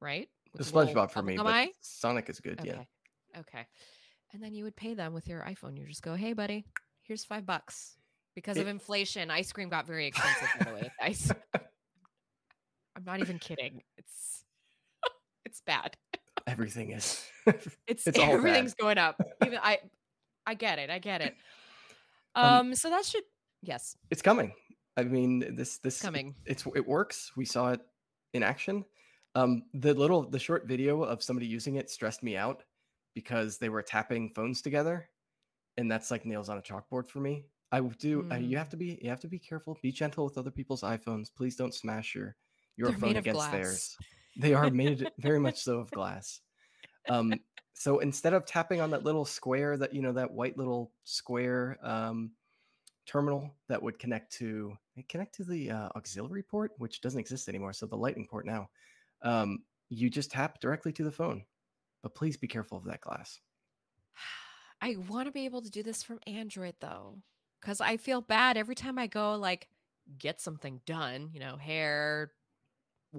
right? 0.00 0.28
With 0.52 0.66
a 0.66 0.72
SpongeBob 0.72 1.10
for 1.10 1.22
me, 1.22 1.36
but? 1.36 1.68
Sonic 1.80 2.28
is 2.28 2.40
good. 2.40 2.60
Okay. 2.60 2.70
Yeah. 2.70 3.40
Okay. 3.40 3.66
And 4.32 4.42
then 4.42 4.54
you 4.54 4.64
would 4.64 4.76
pay 4.76 4.94
them 4.94 5.14
with 5.14 5.28
your 5.28 5.40
iPhone. 5.42 5.78
You 5.78 5.86
just 5.86 6.02
go, 6.02 6.14
hey, 6.14 6.32
buddy, 6.32 6.64
here's 7.02 7.24
five 7.24 7.46
bucks. 7.46 7.96
Because 8.34 8.58
of 8.58 8.66
inflation, 8.66 9.30
ice 9.30 9.50
cream 9.50 9.70
got 9.70 9.86
very 9.86 10.06
expensive, 10.06 10.48
by 10.58 10.70
the 10.70 10.74
way. 10.74 10.90
Ice. 11.00 11.32
I'm 12.96 13.04
not 13.04 13.20
even 13.20 13.38
kidding. 13.38 13.82
It's 13.96 14.35
it's 15.46 15.62
bad. 15.66 15.96
Everything 16.46 16.90
is. 16.90 17.24
It's, 17.86 18.06
It's 18.08 18.18
all 18.18 18.26
bad. 18.26 18.34
everything's 18.34 18.74
going 18.74 18.98
up. 18.98 19.16
Even 19.44 19.58
I 19.62 19.78
I 20.44 20.54
get 20.54 20.78
it. 20.78 20.90
I 20.90 20.98
get 20.98 21.20
it. 21.22 21.34
Um, 22.34 22.44
Um, 22.44 22.74
so 22.74 22.90
that 22.90 23.04
should 23.06 23.22
yes, 23.62 23.96
it's 24.10 24.20
coming. 24.20 24.52
I 24.98 25.04
mean, 25.04 25.56
this 25.56 25.78
this 25.78 26.02
coming. 26.02 26.34
It's 26.44 26.66
it 26.74 26.86
works. 26.86 27.32
We 27.34 27.46
saw 27.46 27.70
it 27.72 27.80
in 28.34 28.42
action. 28.42 28.84
Um, 29.34 29.62
the 29.72 29.94
little 29.94 30.28
the 30.28 30.38
short 30.38 30.66
video 30.66 31.02
of 31.02 31.22
somebody 31.22 31.46
using 31.46 31.76
it 31.76 31.88
stressed 31.88 32.22
me 32.22 32.36
out 32.36 32.62
because 33.14 33.56
they 33.56 33.70
were 33.70 33.80
tapping 33.82 34.28
phones 34.34 34.60
together, 34.60 35.08
and 35.78 35.90
that's 35.90 36.10
like 36.10 36.26
nails 36.26 36.50
on 36.50 36.58
a 36.58 36.62
chalkboard 36.62 37.08
for 37.08 37.20
me. 37.20 37.46
I 37.72 37.80
do. 37.80 38.26
Uh, 38.30 38.36
you 38.36 38.58
have 38.58 38.66
Mm. 38.68 38.70
to 38.70 38.76
be. 38.76 38.98
You 39.00 39.08
have 39.08 39.20
to 39.20 39.28
be 39.28 39.38
careful. 39.38 39.78
Be 39.80 39.90
gentle 39.92 40.24
with 40.26 40.36
other 40.36 40.50
people's 40.50 40.82
iPhones. 40.82 41.28
Please 41.34 41.56
don't 41.56 41.72
smash 41.74 42.14
your 42.14 42.36
your 42.76 42.90
They're 42.90 42.98
phone 42.98 43.16
against 43.16 43.50
theirs. 43.50 43.96
They 44.36 44.54
are 44.54 44.70
made 44.70 45.10
very 45.18 45.40
much 45.40 45.60
so 45.60 45.78
of 45.78 45.90
glass. 45.90 46.40
Um, 47.08 47.34
so 47.74 47.98
instead 47.98 48.32
of 48.32 48.46
tapping 48.46 48.80
on 48.80 48.90
that 48.90 49.04
little 49.04 49.24
square, 49.24 49.76
that 49.76 49.94
you 49.94 50.02
know, 50.02 50.12
that 50.12 50.32
white 50.32 50.56
little 50.56 50.92
square 51.04 51.78
um, 51.82 52.32
terminal 53.06 53.54
that 53.68 53.82
would 53.82 53.98
connect 53.98 54.32
to 54.32 54.76
connect 55.08 55.34
to 55.36 55.44
the 55.44 55.70
uh, 55.70 55.88
auxiliary 55.94 56.42
port, 56.42 56.72
which 56.78 57.00
doesn't 57.00 57.20
exist 57.20 57.48
anymore. 57.48 57.72
So 57.72 57.86
the 57.86 57.96
Lightning 57.96 58.26
port 58.26 58.46
now, 58.46 58.68
um, 59.22 59.58
you 59.88 60.10
just 60.10 60.30
tap 60.30 60.60
directly 60.60 60.92
to 60.92 61.04
the 61.04 61.12
phone. 61.12 61.44
But 62.02 62.14
please 62.14 62.36
be 62.36 62.48
careful 62.48 62.78
of 62.78 62.84
that 62.84 63.00
glass. 63.00 63.40
I 64.80 64.96
want 65.08 65.26
to 65.26 65.32
be 65.32 65.44
able 65.44 65.62
to 65.62 65.70
do 65.70 65.82
this 65.82 66.02
from 66.02 66.20
Android 66.26 66.74
though, 66.80 67.18
because 67.60 67.80
I 67.80 67.96
feel 67.96 68.20
bad 68.20 68.56
every 68.56 68.74
time 68.74 68.98
I 68.98 69.06
go 69.06 69.34
like 69.36 69.68
get 70.18 70.40
something 70.40 70.80
done, 70.86 71.30
you 71.32 71.40
know, 71.40 71.56
hair, 71.56 72.32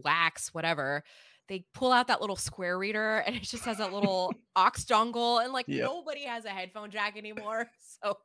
wax, 0.03 0.53
whatever. 0.53 1.03
They 1.47 1.63
pull 1.73 1.93
out 1.93 2.07
that 2.07 2.19
little 2.19 2.36
square 2.36 2.77
reader 2.77 3.19
and 3.19 3.33
it 3.33 3.43
just 3.43 3.63
has 3.63 3.77
that 3.77 3.93
little 3.93 4.33
aux 4.57 4.71
dongle, 4.86 5.41
and 5.43 5.53
like 5.53 5.65
Yep. 5.69 5.81
nobody 5.86 6.25
has 6.25 6.43
a 6.43 6.49
headphone 6.49 6.91
jack 6.91 7.17
anymore. 7.17 7.67
So 8.03 8.15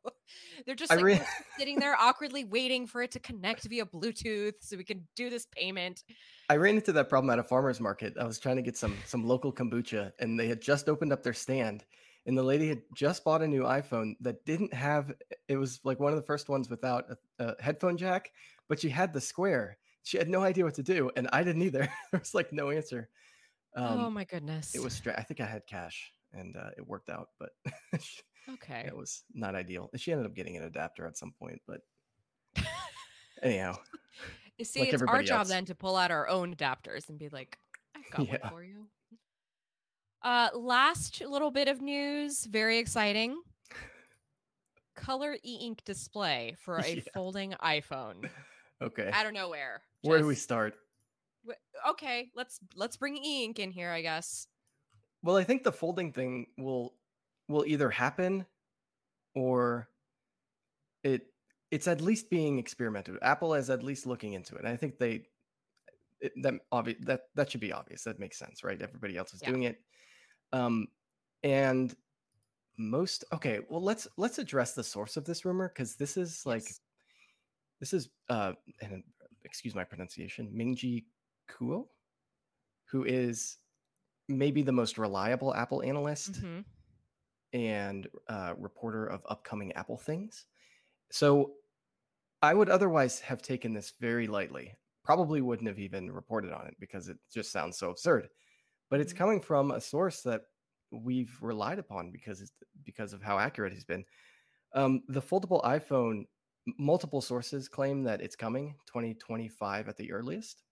they're 0.66 0.74
just 0.74 0.90
like 0.90 1.02
re- 1.02 1.20
sitting 1.58 1.78
there 1.78 1.96
awkwardly 1.98 2.44
waiting 2.44 2.86
for 2.86 3.00
it 3.00 3.10
to 3.12 3.20
connect 3.20 3.64
via 3.64 3.86
Bluetooth 3.86 4.52
so 4.60 4.76
we 4.76 4.84
can 4.84 5.06
do 5.16 5.30
this 5.30 5.46
payment. 5.46 6.04
I 6.50 6.56
ran 6.56 6.74
into 6.74 6.92
that 6.92 7.08
problem 7.08 7.30
at 7.30 7.38
a 7.38 7.42
farmer's 7.42 7.80
market. 7.80 8.12
I 8.20 8.24
was 8.24 8.38
trying 8.38 8.56
to 8.56 8.62
get 8.62 8.76
some 8.76 8.94
some 9.06 9.26
local 9.26 9.50
kombucha, 9.50 10.12
and 10.18 10.38
they 10.38 10.46
had 10.46 10.60
just 10.60 10.90
opened 10.90 11.10
up 11.10 11.22
their 11.22 11.32
stand, 11.32 11.86
and 12.26 12.36
the 12.36 12.42
lady 12.42 12.68
had 12.68 12.82
just 12.94 13.24
bought 13.24 13.40
a 13.40 13.48
new 13.48 13.62
iPhone 13.62 14.12
that 14.20 14.44
didn't 14.44 14.74
have. 14.74 15.14
It 15.48 15.56
was 15.56 15.80
like 15.84 15.98
one 15.98 16.12
of 16.12 16.16
the 16.18 16.26
first 16.26 16.50
ones 16.50 16.68
without 16.68 17.06
a, 17.38 17.44
a 17.46 17.62
headphone 17.62 17.96
jack, 17.96 18.30
but 18.68 18.78
she 18.78 18.90
had 18.90 19.14
the 19.14 19.22
square. 19.22 19.78
She 20.04 20.18
had 20.18 20.28
no 20.28 20.42
idea 20.42 20.64
what 20.64 20.74
to 20.74 20.82
do, 20.82 21.10
and 21.16 21.28
I 21.32 21.42
didn't 21.44 21.62
either. 21.62 21.80
there 22.12 22.20
was 22.20 22.34
like 22.34 22.52
no 22.52 22.70
answer. 22.70 23.08
Um, 23.76 24.00
oh 24.00 24.10
my 24.10 24.24
goodness. 24.24 24.74
it 24.74 24.82
was. 24.82 24.92
Stra- 24.94 25.18
I 25.18 25.22
think 25.22 25.40
I 25.40 25.46
had 25.46 25.66
cash, 25.66 26.12
and 26.32 26.56
uh, 26.56 26.70
it 26.76 26.86
worked 26.86 27.08
out, 27.08 27.28
but 27.38 27.50
okay. 28.54 28.84
it 28.86 28.96
was 28.96 29.22
not 29.32 29.54
ideal. 29.54 29.90
She 29.96 30.12
ended 30.12 30.26
up 30.26 30.34
getting 30.34 30.56
an 30.56 30.64
adapter 30.64 31.06
at 31.06 31.16
some 31.16 31.32
point, 31.38 31.60
but 31.66 31.80
anyhow, 33.42 33.76
You 34.58 34.64
see, 34.64 34.80
like 34.80 34.92
it's 34.92 35.02
our 35.02 35.22
job 35.22 35.40
else. 35.40 35.48
then 35.48 35.64
to 35.66 35.74
pull 35.74 35.96
out 35.96 36.10
our 36.10 36.28
own 36.28 36.54
adapters 36.54 37.08
and 37.08 37.18
be 37.18 37.28
like, 37.30 37.56
I've 37.96 38.10
got 38.10 38.26
Yeah. 38.26 38.38
one 38.42 38.50
for 38.52 38.64
you. 38.64 38.86
Uh, 40.22 40.50
last 40.54 41.20
little 41.20 41.50
bit 41.50 41.66
of 41.68 41.80
news, 41.80 42.44
very 42.44 42.78
exciting. 42.78 43.40
Color 44.94 45.36
e-ink 45.42 45.82
display 45.84 46.54
for 46.60 46.76
a 46.78 46.96
Yeah. 46.96 47.00
folding 47.14 47.52
iPhone 47.62 48.28
okay. 48.82 49.10
out 49.12 49.26
of 49.26 49.32
nowhere. 49.32 49.82
Where 50.02 50.18
do 50.18 50.26
we 50.26 50.34
start? 50.34 50.74
Okay, 51.88 52.30
let's 52.36 52.60
let's 52.76 52.96
bring 52.96 53.16
e-ink 53.16 53.58
in 53.58 53.70
here, 53.70 53.90
I 53.90 54.02
guess. 54.02 54.46
Well, 55.22 55.36
I 55.36 55.44
think 55.44 55.64
the 55.64 55.72
folding 55.72 56.12
thing 56.12 56.46
will 56.58 56.94
will 57.48 57.64
either 57.66 57.90
happen 57.90 58.46
or 59.34 59.88
it 61.02 61.26
it's 61.70 61.88
at 61.88 62.00
least 62.00 62.30
being 62.30 62.58
experimented. 62.58 63.18
Apple 63.22 63.54
is 63.54 63.70
at 63.70 63.82
least 63.82 64.06
looking 64.06 64.34
into 64.34 64.54
it. 64.54 64.60
And 64.60 64.68
I 64.68 64.76
think 64.76 64.98
they 64.98 65.24
it, 66.20 66.32
that 66.42 66.54
obvious 66.70 66.98
that 67.02 67.22
that 67.34 67.50
should 67.50 67.60
be 67.60 67.72
obvious. 67.72 68.04
That 68.04 68.20
makes 68.20 68.38
sense, 68.38 68.62
right? 68.62 68.80
Everybody 68.80 69.16
else 69.16 69.34
is 69.34 69.42
Yeah. 69.42 69.50
doing 69.50 69.62
it. 69.64 69.80
Um, 70.52 70.88
and 71.42 71.94
most 72.76 73.24
okay. 73.32 73.60
Well, 73.68 73.82
let's 73.82 74.06
let's 74.16 74.38
address 74.38 74.74
the 74.74 74.84
source 74.84 75.16
of 75.16 75.24
this 75.24 75.44
rumor 75.44 75.68
because 75.68 75.96
this 75.96 76.16
is 76.16 76.46
like 76.46 76.64
this 77.80 77.92
is 77.92 78.10
uh 78.28 78.52
and 78.80 79.02
excuse 79.44 79.74
my 79.74 79.84
pronunciation 79.84 80.50
Ming-Chi 80.52 81.02
Kuo 81.50 81.88
who 82.86 83.04
is 83.04 83.58
maybe 84.28 84.62
the 84.62 84.72
most 84.72 84.98
reliable 84.98 85.54
apple 85.54 85.82
analyst 85.82 86.32
Mhm. 86.42 86.64
and 87.52 88.08
uh, 88.28 88.54
reporter 88.56 89.06
of 89.06 89.22
upcoming 89.28 89.72
apple 89.72 89.98
things 89.98 90.46
so 91.10 91.54
i 92.42 92.54
would 92.54 92.68
otherwise 92.70 93.20
have 93.20 93.42
taken 93.42 93.72
this 93.74 93.92
very 94.00 94.26
lightly 94.26 94.74
probably 95.04 95.40
wouldn't 95.40 95.68
have 95.68 95.78
even 95.78 96.10
reported 96.10 96.52
on 96.52 96.66
it 96.66 96.76
because 96.80 97.08
it 97.08 97.18
just 97.30 97.52
sounds 97.52 97.76
so 97.78 97.90
absurd 97.90 98.28
but 98.90 99.00
it's 99.00 99.12
Mhm. 99.12 99.16
coming 99.18 99.40
from 99.40 99.70
a 99.72 99.80
source 99.80 100.22
that 100.22 100.42
we've 100.90 101.36
relied 101.42 101.78
upon 101.78 102.10
because 102.12 102.40
it's 102.42 102.52
because 102.84 103.12
of 103.12 103.22
how 103.22 103.38
accurate 103.38 103.72
he's 103.72 103.84
been 103.84 104.04
um, 104.74 105.02
the 105.08 105.20
foldable 105.22 105.62
iPhone, 105.64 106.26
multiple 106.78 107.20
sources 107.20 107.68
claim 107.68 108.04
that 108.04 108.20
it's 108.20 108.36
coming 108.36 108.76
2025 108.86 109.88
at 109.88 109.96
the 109.96 110.12
earliest. 110.12 110.62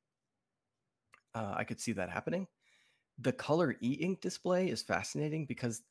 Uh, 1.35 1.55
I 1.57 1.64
could 1.64 1.81
see 1.81 1.92
that 1.92 2.11
happening. 2.11 2.46
The 3.18 3.33
color 3.33 3.76
e 3.83 3.94
ink 4.00 4.20
display 4.20 4.68
is 4.70 4.83
fascinating 4.83 5.46
because 5.46 5.83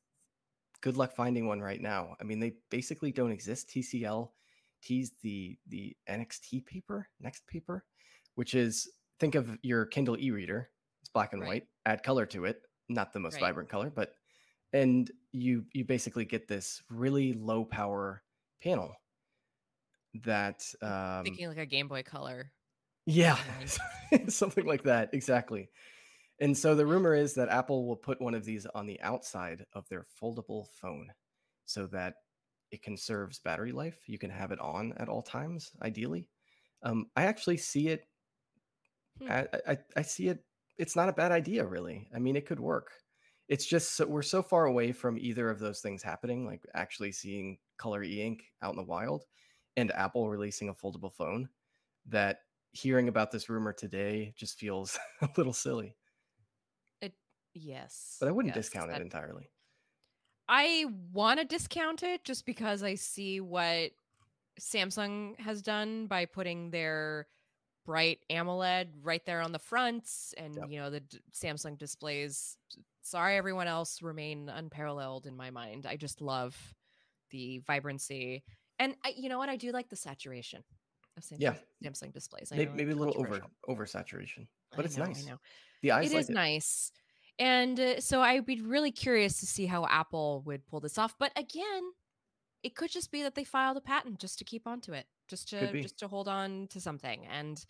good 0.82 0.98
luck 0.98 1.14
finding 1.16 1.48
one 1.48 1.62
right 1.62 1.82
now. 1.82 2.16
I 2.22 2.24
mean, 2.24 2.40
they 2.40 2.56
basically 2.70 3.12
don't 3.12 3.32
exist. 3.32 3.70
TCL 3.70 4.34
teased 4.82 5.16
the 5.22 5.58
the 5.68 5.96
NXT 6.08 6.66
paper, 6.66 7.10
next 7.20 7.48
paper, 7.48 7.86
which 8.36 8.56
is 8.56 8.90
think 9.20 9.36
of 9.36 9.58
your 9.64 9.86
Kindle 9.86 10.18
e-reader. 10.20 10.72
It's 11.02 11.10
black 11.10 11.34
and 11.34 11.42
Right. 11.42 11.48
white. 11.48 11.68
Add 11.86 12.04
color 12.04 12.26
to 12.28 12.46
it, 12.46 12.64
not 12.90 13.14
the 13.14 13.20
most 13.20 13.36
Right. 13.36 13.42
vibrant 13.42 13.70
color, 13.70 13.90
but 13.90 14.16
and 14.74 15.12
you 15.32 15.66
you 15.74 15.86
basically 15.86 16.26
get 16.26 16.48
this 16.48 16.84
really 16.90 17.34
low 17.34 17.66
power 17.66 18.24
panel 18.62 18.94
that 20.24 20.64
um 20.82 21.24
Thinking 21.24 21.48
like 21.48 21.58
a 21.58 21.66
Game 21.66 21.88
Boy 21.88 22.04
Color. 22.04 22.52
yeah 23.06 23.38
something 24.28 24.66
like 24.66 24.84
that 24.84 25.10
exactly. 25.14 25.70
And 26.42 26.58
so 26.58 26.74
the 26.76 26.86
rumor 26.86 27.14
is 27.16 27.34
that 27.36 27.50
apple 27.50 27.86
will 27.88 27.98
put 27.98 28.22
one 28.22 28.34
of 28.34 28.46
these 28.46 28.66
on 28.68 28.86
the 28.88 29.00
outside 29.02 29.66
of 29.74 29.88
their 29.90 30.06
foldable 30.22 30.68
phone 30.82 31.12
so 31.66 31.88
that 31.88 32.16
it 32.72 32.82
conserves 32.84 33.40
battery 33.40 33.72
life. 33.72 33.98
You 34.08 34.18
can 34.20 34.30
have 34.30 34.52
it 34.52 34.60
on 34.60 34.94
at 34.98 35.10
all 35.10 35.22
times 35.22 35.72
ideally. 35.82 36.30
Um, 36.84 37.08
i 37.16 37.26
actually 37.26 37.58
see 37.58 37.90
it 37.90 38.08
Hmm. 39.20 39.32
I, 39.32 39.48
I 39.68 39.78
i 39.98 40.02
see 40.02 40.28
it 40.30 40.46
it's 40.78 40.96
not 40.96 41.10
a 41.10 41.14
bad 41.14 41.32
idea 41.32 41.66
really. 41.66 42.08
I 42.16 42.20
mean 42.20 42.36
it 42.36 42.46
could 42.46 42.60
work. 42.60 42.92
It's 43.48 43.66
just 43.66 43.96
so 43.96 44.06
we're 44.06 44.22
so 44.22 44.42
far 44.44 44.66
away 44.66 44.92
from 44.92 45.18
either 45.18 45.50
of 45.50 45.60
those 45.60 45.82
things 45.82 46.04
happening 46.04 46.46
like 46.46 46.62
actually 46.74 47.12
seeing 47.12 47.58
color 47.78 48.04
e-ink 48.04 48.44
out 48.62 48.72
in 48.72 48.78
the 48.78 48.84
wild 48.84 49.26
and 49.80 49.92
apple 49.92 50.30
releasing 50.30 50.70
a 50.70 50.74
foldable 50.74 51.12
phone 51.14 51.50
that 52.06 52.40
hearing 52.72 53.08
about 53.08 53.32
this 53.32 53.50
rumor 53.50 53.74
today 53.74 54.34
just 54.38 54.58
feels 54.60 54.98
a 55.22 55.30
little 55.38 55.54
silly 55.54 55.96
It 57.02 57.14
yes. 57.54 58.18
but 58.20 58.30
i 58.30 58.32
wouldn't 58.32 58.56
yes, 58.56 58.66
discount 58.66 58.90
that- 58.92 59.02
it 59.02 59.04
entirely 59.04 59.50
I 60.52 60.86
want 61.14 61.40
to 61.40 61.46
discount 61.46 62.02
it 62.02 62.24
just 62.24 62.44
because 62.44 62.82
I 62.82 62.96
see 62.96 63.40
what 63.40 63.92
Samsung 64.60 65.40
has 65.40 65.62
done 65.62 66.08
by 66.08 66.26
putting 66.26 66.72
their 66.72 67.28
bright 67.86 68.20
AMOLED 68.32 68.88
right 69.04 69.24
there 69.28 69.42
on 69.42 69.52
the 69.52 69.60
fronts, 69.60 70.34
and 70.38 70.56
Yep. 70.56 70.66
you 70.70 70.80
know 70.80 70.90
the 70.90 71.02
d- 71.02 71.20
Samsung 71.32 71.78
displays. 71.78 72.58
Sorry, 73.04 73.38
everyone 73.38 73.68
else 73.68 74.02
remain 74.02 74.50
unparalleled 74.50 75.28
in 75.28 75.38
my 75.38 75.52
mind. 75.52 75.86
I 75.86 75.98
just 75.98 76.20
love 76.20 76.58
the 77.30 77.60
vibrancy, 77.60 78.44
and 78.80 78.96
I, 79.06 79.14
you 79.18 79.30
know 79.30 79.38
what? 79.38 79.50
I 79.50 79.56
do 79.58 79.72
like 79.72 79.90
the 79.90 79.96
saturation 79.96 80.64
of 81.18 81.24
Samsung, 81.24 81.38
Yeah. 81.40 81.56
Samsung 81.84 82.14
displays. 82.14 82.52
I 82.52 82.56
maybe, 82.58 82.70
know 82.72 82.76
maybe 82.76 82.92
a 82.92 82.96
little 82.96 83.20
over 83.20 83.42
oversaturation 83.68 84.48
but 84.76 84.82
I 84.82 84.86
it's 84.86 84.98
know, 84.98 85.06
nice 85.06 85.26
I 85.28 85.32
know. 85.32 85.40
the 85.82 85.92
eyes 85.92 86.12
It 86.12 86.16
like 86.16 86.22
is 86.24 86.30
nice. 86.30 86.92
And 87.40 87.80
uh, 87.80 88.00
so 88.02 88.22
I'd 88.22 88.46
be 88.46 88.62
really 88.62 88.92
curious 88.92 89.40
to 89.40 89.46
see 89.46 89.66
how 89.66 89.86
Apple 89.88 90.44
would 90.46 90.66
pull 90.68 90.80
this 90.82 90.98
off. 90.98 91.16
But 91.18 91.32
again, 91.38 91.84
it 92.64 92.76
could 92.76 92.92
just 92.92 93.12
be 93.12 93.24
that 93.24 93.34
they 93.36 93.46
filed 93.46 93.78
a 93.78 93.82
patent 93.82 94.20
just 94.20 94.38
to 94.40 94.44
keep 94.46 94.68
onto 94.68 94.92
it, 94.92 95.06
just 95.30 95.48
to 95.50 95.82
just 95.82 95.98
to 96.00 96.08
hold 96.10 96.28
on 96.28 96.68
to 96.72 96.82
something. 96.82 97.26
And 97.28 97.64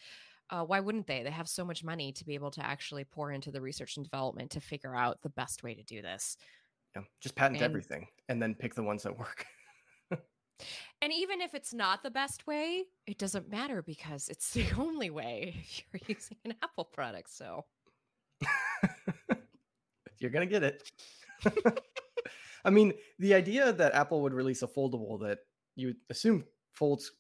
uh, 0.50 0.64
why 0.64 0.80
wouldn't 0.80 1.06
they? 1.06 1.22
They 1.22 1.30
have 1.30 1.48
so 1.48 1.64
much 1.64 1.84
money 1.84 2.12
to 2.14 2.26
be 2.26 2.34
able 2.34 2.50
to 2.52 2.66
actually 2.66 3.04
pour 3.04 3.32
into 3.32 3.52
the 3.52 3.62
research 3.62 3.98
and 3.98 4.04
development 4.04 4.50
to 4.52 4.60
figure 4.60 4.96
out 4.96 5.22
the 5.22 5.30
best 5.30 5.62
way 5.62 5.76
to 5.76 5.84
do 5.84 6.02
this. 6.02 6.36
yeah, 6.96 7.04
just 7.22 7.36
patent 7.36 7.58
and- 7.58 7.66
everything 7.66 8.08
and 8.28 8.42
then 8.42 8.56
pick 8.56 8.74
the 8.74 8.82
ones 8.84 9.04
that 9.04 9.16
work 9.18 9.46
And 11.02 11.14
even 11.14 11.40
if 11.40 11.54
it's 11.54 11.74
not 11.74 12.04
the 12.04 12.12
best 12.12 12.46
way, 12.46 12.84
it 13.08 13.18
doesn't 13.18 13.50
matter 13.50 13.82
because 13.82 14.28
it's 14.28 14.52
the 14.52 14.66
only 14.78 15.10
way 15.10 15.56
if 15.58 15.84
you're 15.92 16.02
using 16.08 16.38
an 16.46 16.56
Apple 16.62 16.86
product. 16.86 17.32
So 17.32 17.66
you're 20.20 20.32
gonna 20.32 20.46
get 20.46 20.64
it. 20.64 20.92
I 22.66 22.70
mean, 22.70 22.94
the 23.20 23.34
idea 23.34 23.72
that 23.72 23.94
Apple 23.94 24.22
would 24.22 24.34
release 24.34 24.62
a 24.62 24.68
foldable 24.68 25.20
that 25.22 25.40
you 25.76 25.96
assume 26.10 26.44
folds 26.72 27.12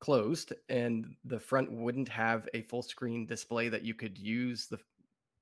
closed 0.00 0.52
and 0.68 1.14
the 1.24 1.38
front 1.38 1.70
wouldn't 1.70 2.08
have 2.08 2.48
a 2.54 2.62
full 2.62 2.82
screen 2.82 3.26
display 3.26 3.68
that 3.68 3.82
you 3.82 3.94
could 3.94 4.18
use 4.18 4.66
the 4.66 4.78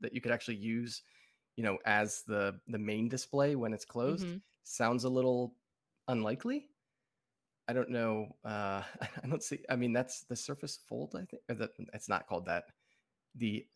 that 0.01 0.13
you 0.13 0.21
could 0.21 0.33
actually 0.33 0.57
use, 0.57 1.03
you 1.57 1.63
know, 1.63 1.79
as 1.87 2.23
the 2.27 2.59
the 2.69 2.79
main 2.79 3.09
display 3.09 3.55
when 3.55 3.73
it's 3.73 3.85
closed 3.85 4.27
mhm. 4.27 4.41
sounds 4.65 5.05
a 5.05 5.09
little 5.09 5.55
unlikely. 6.09 6.69
I 7.69 7.73
don't 7.73 7.91
know. 7.91 8.29
Uh, 8.45 8.83
I 9.23 9.27
don't 9.29 9.43
see. 9.43 9.61
I 9.69 9.77
mean, 9.77 9.93
that's 9.93 10.23
the 10.25 10.37
Surface 10.37 10.79
Fold. 10.89 11.15
I 11.15 11.25
think, 11.25 11.43
or 11.49 11.55
that 11.57 11.71
it's 11.93 12.09
not 12.09 12.27
called 12.27 12.47
that. 12.47 12.65
The 13.37 13.67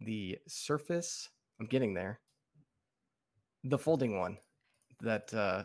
the 0.00 0.38
Surface. 0.46 1.28
I'm 1.60 1.66
getting 1.66 1.94
there. 1.94 2.20
The 3.64 3.78
folding 3.78 4.18
one 4.18 4.36
that 5.00 5.32
uh, 5.32 5.64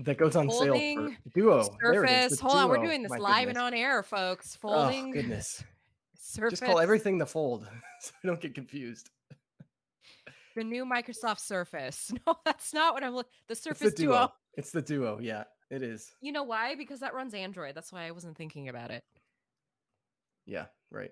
that 0.00 0.18
goes 0.18 0.36
on 0.36 0.48
sale 0.50 0.68
Folding 0.74 1.16
for 1.22 1.30
Duo. 1.34 1.76
There 1.82 2.04
it 2.04 2.10
is, 2.10 2.16
Surface. 2.22 2.38
the 2.38 2.44
Hold 2.44 2.56
on, 2.56 2.68
we're 2.68 2.84
doing 2.84 3.02
this 3.02 3.10
My 3.10 3.18
live 3.18 3.48
and 3.48 3.58
on 3.58 3.74
air, 3.74 4.02
folks. 4.02 4.56
Folding. 4.56 4.78
Oh 4.78 4.92
Folding. 4.92 5.10
goodness! 5.12 5.64
Surface. 6.18 6.50
Just 6.60 6.64
call 6.70 6.80
everything 6.80 7.18
the 7.18 7.26
Fold, 7.26 7.68
so 8.00 8.12
I 8.22 8.26
don't 8.26 8.40
get 8.40 8.54
confused. 8.54 9.10
the 10.56 10.64
new 10.64 10.84
Microsoft 10.84 11.40
Surface. 11.40 12.12
No, 12.26 12.36
that's 12.44 12.72
not 12.72 12.94
what 12.94 13.02
I'm 13.04 13.14
looking. 13.14 13.30
The 13.48 13.52
It's 13.52 13.62
Surface 13.62 13.90
the 13.94 14.02
Duo. 14.02 14.12
Duo. 14.12 14.32
It's 14.54 14.70
the 14.70 14.82
Duo. 14.82 15.18
Yeah, 15.20 15.44
it 15.72 15.82
is. 15.82 16.12
You 16.20 16.32
know 16.32 16.42
why? 16.42 16.74
Because 16.74 17.00
that 17.00 17.14
runs 17.14 17.32
Android. 17.32 17.74
That's 17.74 17.90
why 17.90 18.06
I 18.06 18.10
wasn't 18.10 18.36
thinking 18.36 18.68
about 18.68 18.90
it. 18.90 19.02
Yeah, 20.44 20.66
right. 20.90 21.10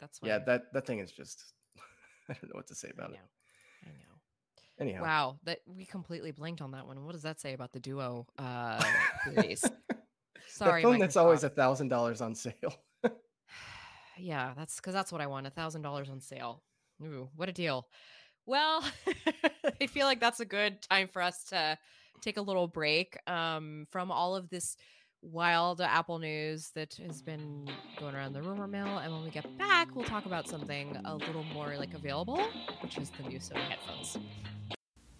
That's 0.00 0.20
why. 0.20 0.28
Yeah, 0.28 0.38
that 0.40 0.72
that 0.72 0.84
thing 0.84 0.98
is 0.98 1.12
just. 1.12 1.44
I 2.28 2.34
don't 2.34 2.44
know 2.52 2.58
what 2.58 2.66
to 2.66 2.74
say 2.74 2.88
I 2.88 2.90
about 2.90 3.10
know. 3.10 3.16
it. 3.16 3.86
I 3.86 3.90
know. 3.90 4.10
Anyhow. 4.80 5.02
Wow, 5.02 5.38
that 5.44 5.60
we 5.64 5.84
completely 5.84 6.32
blinked 6.32 6.60
on 6.60 6.72
that 6.72 6.88
one. 6.88 7.04
What 7.04 7.12
does 7.12 7.22
that 7.22 7.40
say 7.40 7.52
about 7.52 7.72
the 7.72 7.78
Duo 7.78 8.26
uh 8.36 8.82
series? 9.24 9.64
Sorry, 10.48 10.82
the 10.82 10.88
phone 10.88 10.98
that's 10.98 11.16
always 11.16 11.44
a 11.44 11.48
thousand 11.48 11.88
dollars 11.88 12.20
on 12.20 12.34
sale. 12.34 12.74
yeah, 14.18 14.54
that's 14.56 14.76
because 14.76 14.92
that's 14.92 15.12
what 15.12 15.20
I 15.20 15.28
want. 15.28 15.46
A 15.46 15.50
thousand 15.50 15.82
dollars 15.82 16.10
on 16.10 16.20
sale. 16.20 16.64
Ooh, 17.00 17.28
what 17.36 17.48
a 17.48 17.52
deal. 17.52 17.86
Well, 18.44 18.82
I 19.80 19.86
feel 19.86 20.06
like 20.06 20.18
that's 20.18 20.40
a 20.40 20.44
good 20.44 20.82
time 20.82 21.06
for 21.06 21.22
us 21.22 21.44
to 21.44 21.78
take 22.20 22.36
a 22.36 22.42
little 22.42 22.68
break 22.68 23.18
um, 23.26 23.86
from 23.90 24.10
all 24.10 24.36
of 24.36 24.48
this 24.48 24.76
wild 25.22 25.80
Apple 25.80 26.18
news 26.18 26.70
that 26.74 26.94
has 27.06 27.22
been 27.22 27.68
going 27.98 28.14
around 28.14 28.32
the 28.32 28.42
rumor 28.42 28.66
mill. 28.66 28.98
And 28.98 29.12
when 29.12 29.22
we 29.22 29.30
get 29.30 29.58
back, 29.58 29.94
we'll 29.94 30.04
talk 30.04 30.26
about 30.26 30.48
something 30.48 30.96
a 31.04 31.16
little 31.16 31.44
more 31.44 31.76
like 31.76 31.94
available, 31.94 32.40
which 32.80 32.98
is 32.98 33.10
the 33.10 33.28
new 33.28 33.38
Sony 33.38 33.68
headphones. 33.68 34.18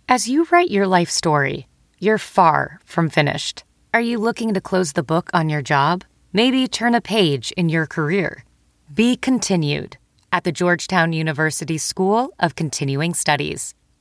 As 0.08 0.28
you 0.28 0.46
write 0.50 0.70
your 0.70 0.86
life 0.86 1.10
story, 1.10 1.68
you're 1.98 2.18
far 2.18 2.80
from 2.84 3.10
finished. 3.10 3.64
Are 3.92 4.00
you 4.00 4.18
looking 4.18 4.54
to 4.54 4.60
close 4.60 4.92
the 4.92 5.02
book 5.02 5.30
on 5.34 5.48
your 5.48 5.62
job? 5.62 6.04
Maybe 6.32 6.66
turn 6.66 6.94
a 6.94 7.00
page 7.00 7.52
in 7.52 7.68
your 7.68 7.86
career? 7.86 8.44
Be 8.92 9.16
continued 9.16 9.98
at 10.32 10.44
the 10.44 10.52
Georgetown 10.52 11.12
University 11.12 11.76
School 11.76 12.32
of 12.38 12.54
Continuing 12.54 13.14
Studies. 13.14 13.74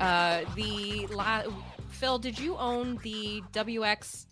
Uh, 0.00 0.44
the 0.54 1.06
la- 1.08 1.42
Phil, 1.90 2.18
did 2.18 2.38
you 2.38 2.56
own 2.56 2.98
the 3.02 3.42
WX? 3.52 4.24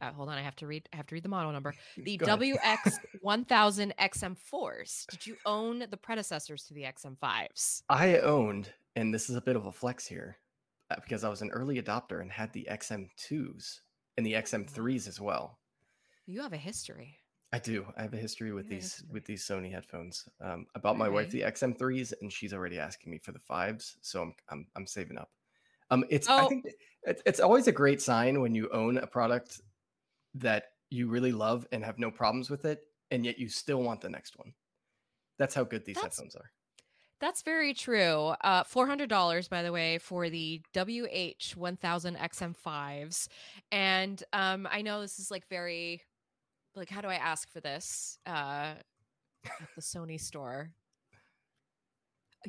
Uh, 0.00 0.12
hold 0.12 0.28
on, 0.28 0.38
I 0.38 0.42
have 0.42 0.54
to 0.56 0.66
read. 0.66 0.88
I 0.92 0.96
have 0.96 1.06
to 1.08 1.14
read 1.16 1.24
the 1.24 1.28
model 1.28 1.50
number. 1.52 1.74
The 1.96 2.16
Go. 2.16 2.26
WX 2.36 2.98
1000 3.20 3.94
XM4s. 3.98 5.06
Did 5.08 5.26
you 5.26 5.36
own 5.44 5.84
the 5.90 5.96
predecessors 5.96 6.64
to 6.64 6.74
the 6.74 6.82
XM5s? 6.84 7.82
I 7.88 8.18
owned, 8.18 8.72
and 8.96 9.12
this 9.12 9.28
is 9.28 9.36
a 9.36 9.40
bit 9.40 9.56
of 9.56 9.66
a 9.66 9.72
flex 9.72 10.06
here, 10.06 10.36
uh, 10.90 10.96
because 11.02 11.24
I 11.24 11.28
was 11.28 11.42
an 11.42 11.50
early 11.50 11.82
adopter 11.82 12.20
and 12.20 12.30
had 12.30 12.52
the 12.52 12.68
XM2s 12.70 13.80
and 14.16 14.24
the 14.24 14.34
XM3s 14.34 15.08
as 15.08 15.20
well. 15.20 15.58
You 16.26 16.42
have 16.42 16.52
a 16.52 16.56
history. 16.58 17.18
I 17.52 17.58
do. 17.58 17.86
I 17.96 18.02
have 18.02 18.14
a 18.14 18.18
history 18.18 18.52
with 18.52 18.66
Yeah, 18.66 18.76
these 18.76 19.04
with 19.10 19.24
these 19.26 19.44
Sony 19.44 19.70
headphones. 19.70 20.26
Um, 20.40 20.66
I 20.74 20.78
bought 20.78 20.96
my 20.96 21.08
wife 21.08 21.30
the 21.30 21.42
XM3s, 21.42 22.14
and 22.20 22.32
she's 22.32 22.54
already 22.54 22.78
asking 22.78 23.10
me 23.10 23.18
for 23.18 23.32
the 23.32 23.38
fives, 23.40 23.96
so 24.00 24.22
I'm 24.22 24.34
I'm 24.48 24.66
I'm 24.76 24.86
saving 24.86 25.18
up. 25.18 25.30
Um, 25.90 26.04
it's 26.08 26.28
I 26.28 26.44
Oh. 26.44 26.48
think 26.48 26.66
it's 27.02 27.22
it's 27.26 27.40
always 27.40 27.66
a 27.66 27.72
great 27.72 28.00
sign 28.00 28.40
when 28.40 28.54
you 28.54 28.70
own 28.70 28.96
a 28.98 29.06
product 29.06 29.60
that 30.34 30.72
you 30.90 31.08
really 31.08 31.32
love 31.32 31.66
and 31.72 31.84
have 31.84 31.98
no 31.98 32.10
problems 32.10 32.48
with 32.50 32.64
it, 32.64 32.84
and 33.10 33.24
yet 33.26 33.38
you 33.38 33.48
still 33.48 33.82
want 33.82 34.00
the 34.00 34.08
next 34.10 34.38
one. 34.38 34.54
That's 35.38 35.54
how 35.54 35.64
good 35.64 35.84
these 35.84 35.96
That's- 35.96 36.16
headphones 36.16 36.36
are. 36.36 36.50
That's 37.20 37.42
very 37.42 37.72
true. 37.74 38.34
Uh, 38.42 38.64
four 38.64 38.86
hundred 38.88 39.08
dollars, 39.10 39.46
by 39.48 39.62
the 39.62 39.70
way, 39.72 39.98
for 39.98 40.28
the 40.30 40.62
WH 40.72 41.54
one 41.56 41.76
thousand 41.76 42.16
XM5s, 42.16 43.28
and 43.70 44.22
um, 44.32 44.66
I 44.70 44.82
know 44.82 45.00
this 45.02 45.18
is 45.20 45.30
like 45.30 45.46
very, 45.48 46.02
like, 46.76 46.90
how 46.90 47.00
do 47.00 47.08
I 47.08 47.14
ask 47.14 47.50
for 47.50 47.60
this? 47.60 48.18
Uh, 48.26 48.74
at 49.44 49.68
the 49.74 49.82
Sony 49.82 50.20
store. 50.20 50.70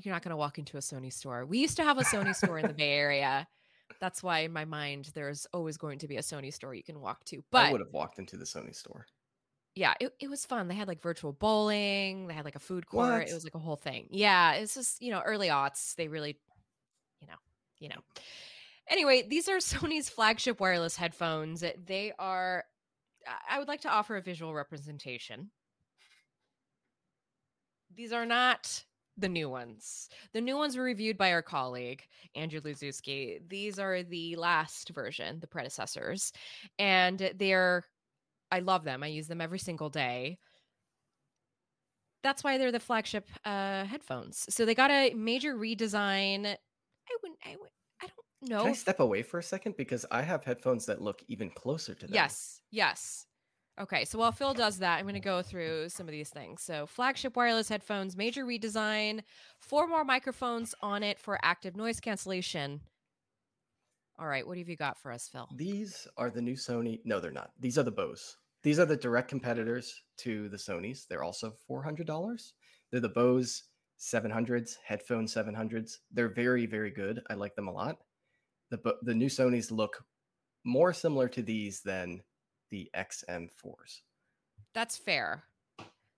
You're 0.02 0.14
not 0.14 0.24
going 0.24 0.32
to 0.32 0.38
walk 0.38 0.58
into 0.58 0.78
a 0.78 0.80
Sony 0.80 1.14
store. 1.14 1.46
We 1.46 1.60
used 1.60 1.78
to 1.78 1.84
have 1.84 2.00
a 2.00 2.04
Sony 2.04 2.36
store 2.36 2.58
in 2.58 2.68
the 2.68 2.74
Bay 2.74 2.94
Area. 2.94 3.48
That's 4.02 4.24
why, 4.24 4.40
in 4.40 4.52
my 4.52 4.66
mind, 4.66 5.12
there's 5.14 5.46
always 5.54 5.78
going 5.78 6.00
to 6.00 6.08
be 6.08 6.18
a 6.18 6.22
Sony 6.22 6.52
store 6.52 6.74
you 6.74 6.84
can 6.84 7.00
walk 7.00 7.24
to. 7.26 7.44
But 7.52 7.68
I 7.68 7.72
would 7.72 7.82
have 7.82 7.94
walked 7.94 8.18
into 8.18 8.38
the 8.38 8.46
Sony 8.46 8.76
store. 8.76 9.06
yeah, 9.76 9.94
it, 10.00 10.12
it 10.20 10.30
was 10.30 10.46
fun. 10.46 10.68
They 10.68 10.76
had 10.76 10.88
like 10.88 11.02
virtual 11.02 11.32
bowling, 11.32 12.28
they 12.28 12.34
had 12.34 12.46
like 12.46 12.56
a 12.56 12.60
food 12.60 12.88
court. 12.88 13.12
What? 13.12 13.30
It 13.30 13.34
was 13.34 13.44
like 13.44 13.56
a 13.56 13.60
whole 13.60 13.76
thing. 13.76 14.08
Yeah, 14.10 14.54
it's 14.54 14.74
just, 14.74 15.02
you 15.02 15.12
know, 15.12 15.22
early 15.22 15.50
aughts. 15.50 15.96
They 15.96 16.08
really, 16.08 16.38
you 17.22 17.28
know, 17.28 17.36
you 17.80 17.90
know. 17.90 18.02
Anyway, 18.90 19.28
these 19.30 19.48
are 19.48 19.58
Sony's 19.60 20.10
flagship 20.10 20.60
wireless 20.60 20.96
headphones. 20.96 21.64
They 21.86 22.14
are 22.18 22.64
I- 23.50 23.60
would 23.60 23.68
like 23.68 23.82
to 23.82 23.90
offer 23.90 24.16
a 24.18 24.22
visual 24.22 24.54
representation. 24.54 25.52
These 27.96 28.12
are 28.12 28.26
not 28.26 28.84
the 29.18 29.30
new 29.30 29.50
ones. 29.50 30.10
The 30.34 30.42
new 30.42 30.58
ones 30.58 30.76
were 30.76 30.84
reviewed 30.84 31.18
by 31.18 31.32
our 31.32 31.44
colleague, 31.44 32.04
Andrew 32.36 32.62
Liszewski. 32.62 33.48
These 33.48 33.78
are 33.78 34.02
the 34.04 34.36
last 34.36 34.90
version, 34.90 35.40
the 35.40 35.48
predecessors. 35.48 36.34
And 36.80 37.32
they're 37.38 37.84
I 38.52 38.60
love 38.60 38.84
them. 38.84 39.02
I 39.02 39.08
use 39.08 39.28
them 39.28 39.42
every 39.42 39.58
single 39.58 39.90
day. 39.90 40.38
That's 42.22 42.44
why 42.44 42.58
they're 42.58 42.72
the 42.72 42.80
flagship 42.80 43.28
uh, 43.44 43.84
headphones. 43.86 44.46
So 44.50 44.64
they 44.64 44.76
got 44.76 44.92
a 44.92 45.14
major 45.16 45.56
redesign. 45.56 46.46
I 46.46 47.18
wouldn't. 47.22 47.40
I 47.44 47.56
would. 47.60 47.70
I. 48.44 48.62
Can 48.62 48.72
I 48.72 48.74
step 48.74 49.00
away 49.00 49.22
for 49.24 49.40
a 49.40 49.44
second 49.44 49.76
because 49.78 50.06
I 50.12 50.22
have 50.22 50.44
headphones 50.44 50.86
that 50.88 51.02
look 51.02 51.24
even 51.28 51.50
closer 51.50 51.94
to 51.96 52.06
them. 52.06 52.14
Yes. 52.14 52.62
Yes. 52.72 53.28
Okay. 53.80 54.06
So 54.06 54.20
while 54.20 54.32
Phil 54.32 54.54
does 54.54 54.80
that, 54.80 55.00
I'm 55.00 55.06
going 55.06 55.16
to 55.16 55.20
go 55.20 55.42
through 55.42 55.90
some 55.90 56.08
of 56.08 56.12
these 56.12 56.30
things. 56.30 56.62
So 56.62 56.86
flagship 56.86 57.36
wireless 57.36 57.70
headphones, 57.70 58.16
major 58.16 58.46
redesign, 58.46 59.22
four 59.60 59.88
more 59.88 60.04
microphones 60.04 60.76
on 60.82 61.04
it 61.04 61.20
for 61.20 61.40
active 61.44 61.76
noise 61.76 62.00
cancellation. 62.00 62.82
All 64.20 64.28
right. 64.28 64.46
What 64.46 64.58
have 64.58 64.70
you 64.70 64.76
got 64.76 65.00
for 65.00 65.12
us, 65.12 65.28
Phil? 65.28 65.48
These 65.56 66.08
are 66.18 66.30
the 66.30 66.42
new 66.42 66.56
Sony. 66.56 67.00
No, 67.04 67.20
they're 67.20 67.32
not. 67.32 67.52
These 67.60 67.78
are 67.78 67.84
the 67.84 67.92
Bose. 67.92 68.38
These 68.62 68.80
are 68.80 68.86
the 68.86 68.96
direct 68.96 69.28
competitors 69.28 70.02
to 70.18 70.48
the 70.50 70.58
Sonys. 70.58 71.08
They're 71.08 71.24
also 71.24 71.54
$400. 71.70 72.52
They're 72.92 73.02
the 73.02 73.10
Bose 73.10 73.64
700s, 74.00 74.76
headphone 74.86 75.26
700s. 75.26 75.98
They're 76.12 76.34
very, 76.34 76.66
very 76.66 76.92
good. 76.92 77.22
I 77.30 77.34
like 77.34 77.56
them 77.56 77.68
a 77.68 77.72
lot. 77.72 77.98
The, 78.74 78.96
the 79.04 79.14
new 79.14 79.28
Sonys 79.28 79.72
look 79.72 80.04
more 80.64 80.94
similar 80.94 81.28
to 81.30 81.44
these 81.44 81.82
than 81.82 82.22
the 82.72 82.90
XM4s. 82.96 84.02
That's 84.74 84.98
fair. 84.98 85.44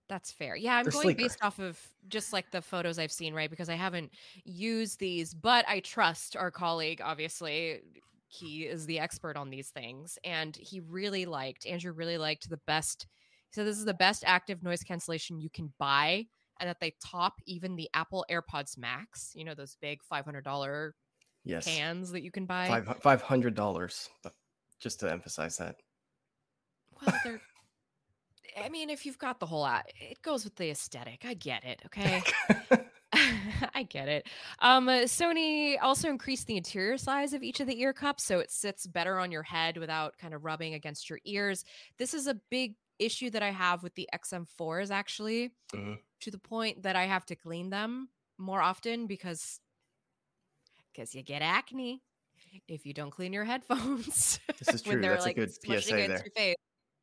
That's 0.08 0.32
fair. 0.32 0.56
Yeah, 0.56 0.76
I'm 0.76 0.84
They're 0.84 0.92
going 0.92 1.02
sleeker. 1.02 1.22
based 1.22 1.42
off 1.42 1.58
of 1.58 1.78
just 2.08 2.32
like 2.32 2.50
the 2.50 2.62
photos 2.62 2.98
I've 2.98 3.12
seen, 3.12 3.34
right? 3.34 3.50
Because 3.50 3.68
I 3.68 3.74
haven't 3.74 4.10
used 4.44 4.98
these, 4.98 5.34
but 5.34 5.68
I 5.68 5.80
trust 5.80 6.34
our 6.34 6.50
colleague, 6.50 7.02
obviously. 7.04 7.82
He 8.28 8.62
is 8.62 8.86
the 8.86 9.00
expert 9.00 9.36
on 9.36 9.50
these 9.50 9.68
things. 9.68 10.18
And 10.24 10.56
he 10.56 10.80
really 10.80 11.26
liked, 11.26 11.66
Andrew 11.66 11.92
really 11.92 12.16
liked 12.16 12.48
the 12.48 12.60
best. 12.66 13.06
He 13.50 13.54
said 13.54 13.66
this 13.66 13.78
is 13.78 13.84
the 13.84 13.94
best 13.94 14.24
active 14.26 14.62
noise 14.62 14.82
cancellation 14.82 15.40
you 15.40 15.50
can 15.50 15.74
buy, 15.78 16.26
and 16.58 16.70
that 16.70 16.80
they 16.80 16.94
top 17.04 17.34
even 17.44 17.76
the 17.76 17.90
Apple 17.92 18.24
AirPods 18.30 18.78
Max, 18.78 19.32
you 19.34 19.44
know, 19.44 19.54
those 19.54 19.76
big 19.82 20.00
$500 20.10 20.92
Yes. 21.46 21.64
cans 21.64 22.10
that 22.10 22.22
you 22.22 22.30
can 22.30 22.44
buy. 22.44 22.82
Five, 22.84 23.20
$500. 23.22 24.08
Just 24.80 25.00
to 25.00 25.10
emphasize 25.10 25.56
that. 25.58 25.76
Well, 27.00 27.14
they're. 27.24 27.40
I 28.62 28.68
mean, 28.68 28.90
if 28.90 29.04
you've 29.06 29.18
got 29.18 29.38
the 29.38 29.46
whole, 29.46 29.64
a- 29.64 29.82
it 30.00 30.20
goes 30.22 30.44
with 30.44 30.56
the 30.56 30.70
aesthetic. 30.70 31.24
I 31.26 31.34
get 31.34 31.64
it. 31.64 31.82
Okay. 31.86 32.22
I 33.74 33.84
get 33.84 34.08
it. 34.08 34.26
Um, 34.58 34.88
uh, 34.88 35.02
Sony 35.02 35.76
also 35.80 36.08
increased 36.10 36.46
the 36.46 36.56
interior 36.56 36.98
size 36.98 37.32
of 37.32 37.42
each 37.42 37.60
of 37.60 37.66
the 37.66 37.80
ear 37.80 37.92
cups 37.92 38.24
so 38.24 38.40
it 38.40 38.50
sits 38.50 38.86
better 38.86 39.18
on 39.18 39.30
your 39.30 39.42
head 39.42 39.76
without 39.76 40.18
kind 40.18 40.34
of 40.34 40.44
rubbing 40.44 40.74
against 40.74 41.08
your 41.08 41.20
ears. 41.24 41.64
This 41.98 42.12
is 42.14 42.26
a 42.26 42.34
big 42.50 42.74
issue 42.98 43.30
that 43.30 43.42
I 43.42 43.50
have 43.50 43.82
with 43.82 43.94
the 43.94 44.08
XM4s 44.14 44.90
actually, 44.90 45.52
Mhm. 45.72 45.98
to 46.22 46.30
the 46.30 46.38
point 46.38 46.82
that 46.82 46.96
I 46.96 47.04
have 47.04 47.24
to 47.26 47.36
clean 47.36 47.70
them 47.70 48.08
more 48.38 48.60
often 48.60 49.06
because 49.06 49.60
because 50.96 51.14
you 51.14 51.22
get 51.22 51.42
acne 51.42 52.02
if 52.68 52.86
you 52.86 52.94
don't 52.94 53.10
clean 53.10 53.32
your 53.32 53.44
headphones. 53.44 54.40
This 54.58 54.74
is 54.74 54.82
true. 54.82 55.02
That's 55.02 55.26
a 55.26 55.34
good 55.34 55.50
PSA 55.62 56.06
there. 56.06 56.24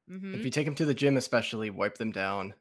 Mhm. 0.10 0.34
If 0.36 0.44
you 0.44 0.50
take 0.50 0.66
them 0.66 0.76
to 0.76 0.86
the 0.86 0.94
gym, 0.94 1.18
especially, 1.18 1.70
wipe 1.70 1.98
them 1.98 2.12
down. 2.12 2.56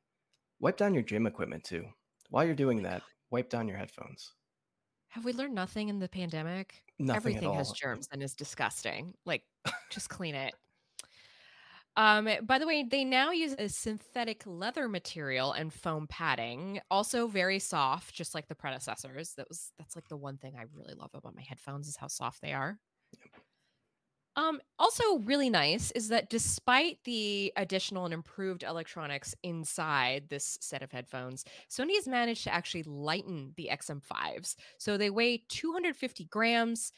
Wipe 0.60 0.76
down 0.76 0.94
your 0.94 1.02
gym 1.02 1.26
equipment 1.26 1.64
too. 1.64 1.88
While 2.28 2.44
you're 2.44 2.54
doing 2.54 2.82
that, 2.82 3.02
wipe 3.30 3.48
down 3.48 3.68
your 3.68 3.78
headphones. 3.78 4.34
Have 5.08 5.24
we 5.24 5.32
learned 5.32 5.54
nothing 5.54 5.88
in 5.88 5.98
the 5.98 6.08
pandemic? 6.08 6.82
Nothing 6.98 7.16
Everything 7.16 7.52
has 7.54 7.72
germs 7.72 8.08
and 8.12 8.22
is 8.22 8.34
disgusting. 8.34 9.14
Like, 9.26 9.44
just 9.90 10.08
clean 10.08 10.34
it. 10.34 10.54
Um, 11.96 12.28
by 12.42 12.58
the 12.58 12.66
way, 12.66 12.84
they 12.84 13.04
now 13.04 13.32
use 13.32 13.54
a 13.58 13.68
synthetic 13.68 14.42
leather 14.46 14.88
material 14.88 15.52
and 15.52 15.72
foam 15.72 16.06
padding, 16.06 16.80
also 16.90 17.26
very 17.26 17.58
soft, 17.58 18.14
just 18.14 18.34
like 18.34 18.48
the 18.48 18.54
predecessors. 18.54 19.34
That 19.34 19.48
was 19.48 19.72
that's 19.78 19.94
like 19.94 20.08
the 20.08 20.16
one 20.16 20.38
thing 20.38 20.54
I 20.58 20.64
really 20.74 20.94
love 20.94 21.10
about 21.14 21.36
my 21.36 21.42
headphones 21.42 21.88
is 21.88 21.96
how 21.96 22.06
soft 22.06 22.40
they 22.40 22.54
are. 22.54 22.78
Um, 24.34 24.60
also 24.78 25.18
really 25.18 25.50
nice 25.50 25.90
is 25.90 26.08
that 26.08 26.30
despite 26.30 26.98
the 27.04 27.52
additional 27.56 28.06
and 28.06 28.14
improved 28.14 28.62
electronics 28.62 29.34
inside 29.42 30.24
this 30.30 30.56
set 30.60 30.82
of 30.82 30.90
headphones, 30.90 31.44
Sony 31.70 31.96
has 31.96 32.08
managed 32.08 32.44
to 32.44 32.54
actually 32.54 32.84
lighten 32.84 33.52
the 33.56 33.68
XM5s. 33.70 34.56
So 34.78 34.96
they 34.96 35.10
weigh 35.10 35.44
250 35.48 36.24
grams 36.26 36.92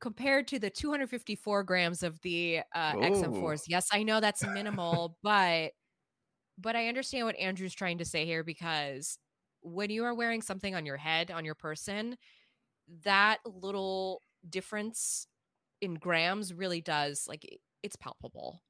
compared 0.00 0.46
to 0.48 0.58
the 0.58 0.70
254 0.70 1.62
grams 1.64 2.02
of 2.02 2.20
the 2.22 2.60
uh, 2.74 2.92
XM4s. 2.94 3.62
Yes, 3.66 3.88
I 3.92 4.02
know 4.02 4.20
that's 4.20 4.46
minimal, 4.46 5.16
but 5.22 5.72
but 6.58 6.76
I 6.76 6.88
understand 6.88 7.26
what 7.26 7.36
Andrew's 7.36 7.74
trying 7.74 7.98
to 7.98 8.04
say 8.04 8.24
here 8.24 8.42
because 8.42 9.18
when 9.60 9.90
you 9.90 10.04
are 10.04 10.14
wearing 10.14 10.40
something 10.40 10.74
on 10.74 10.86
your 10.86 10.96
head, 10.96 11.30
on 11.30 11.44
your 11.44 11.54
person, 11.54 12.16
that 13.04 13.38
little 13.44 14.22
difference 14.48 15.26
in 15.80 15.94
grams 15.94 16.54
really 16.54 16.80
does 16.80 17.26
like 17.28 17.44
it's 17.82 17.96
palpable. 17.96 18.62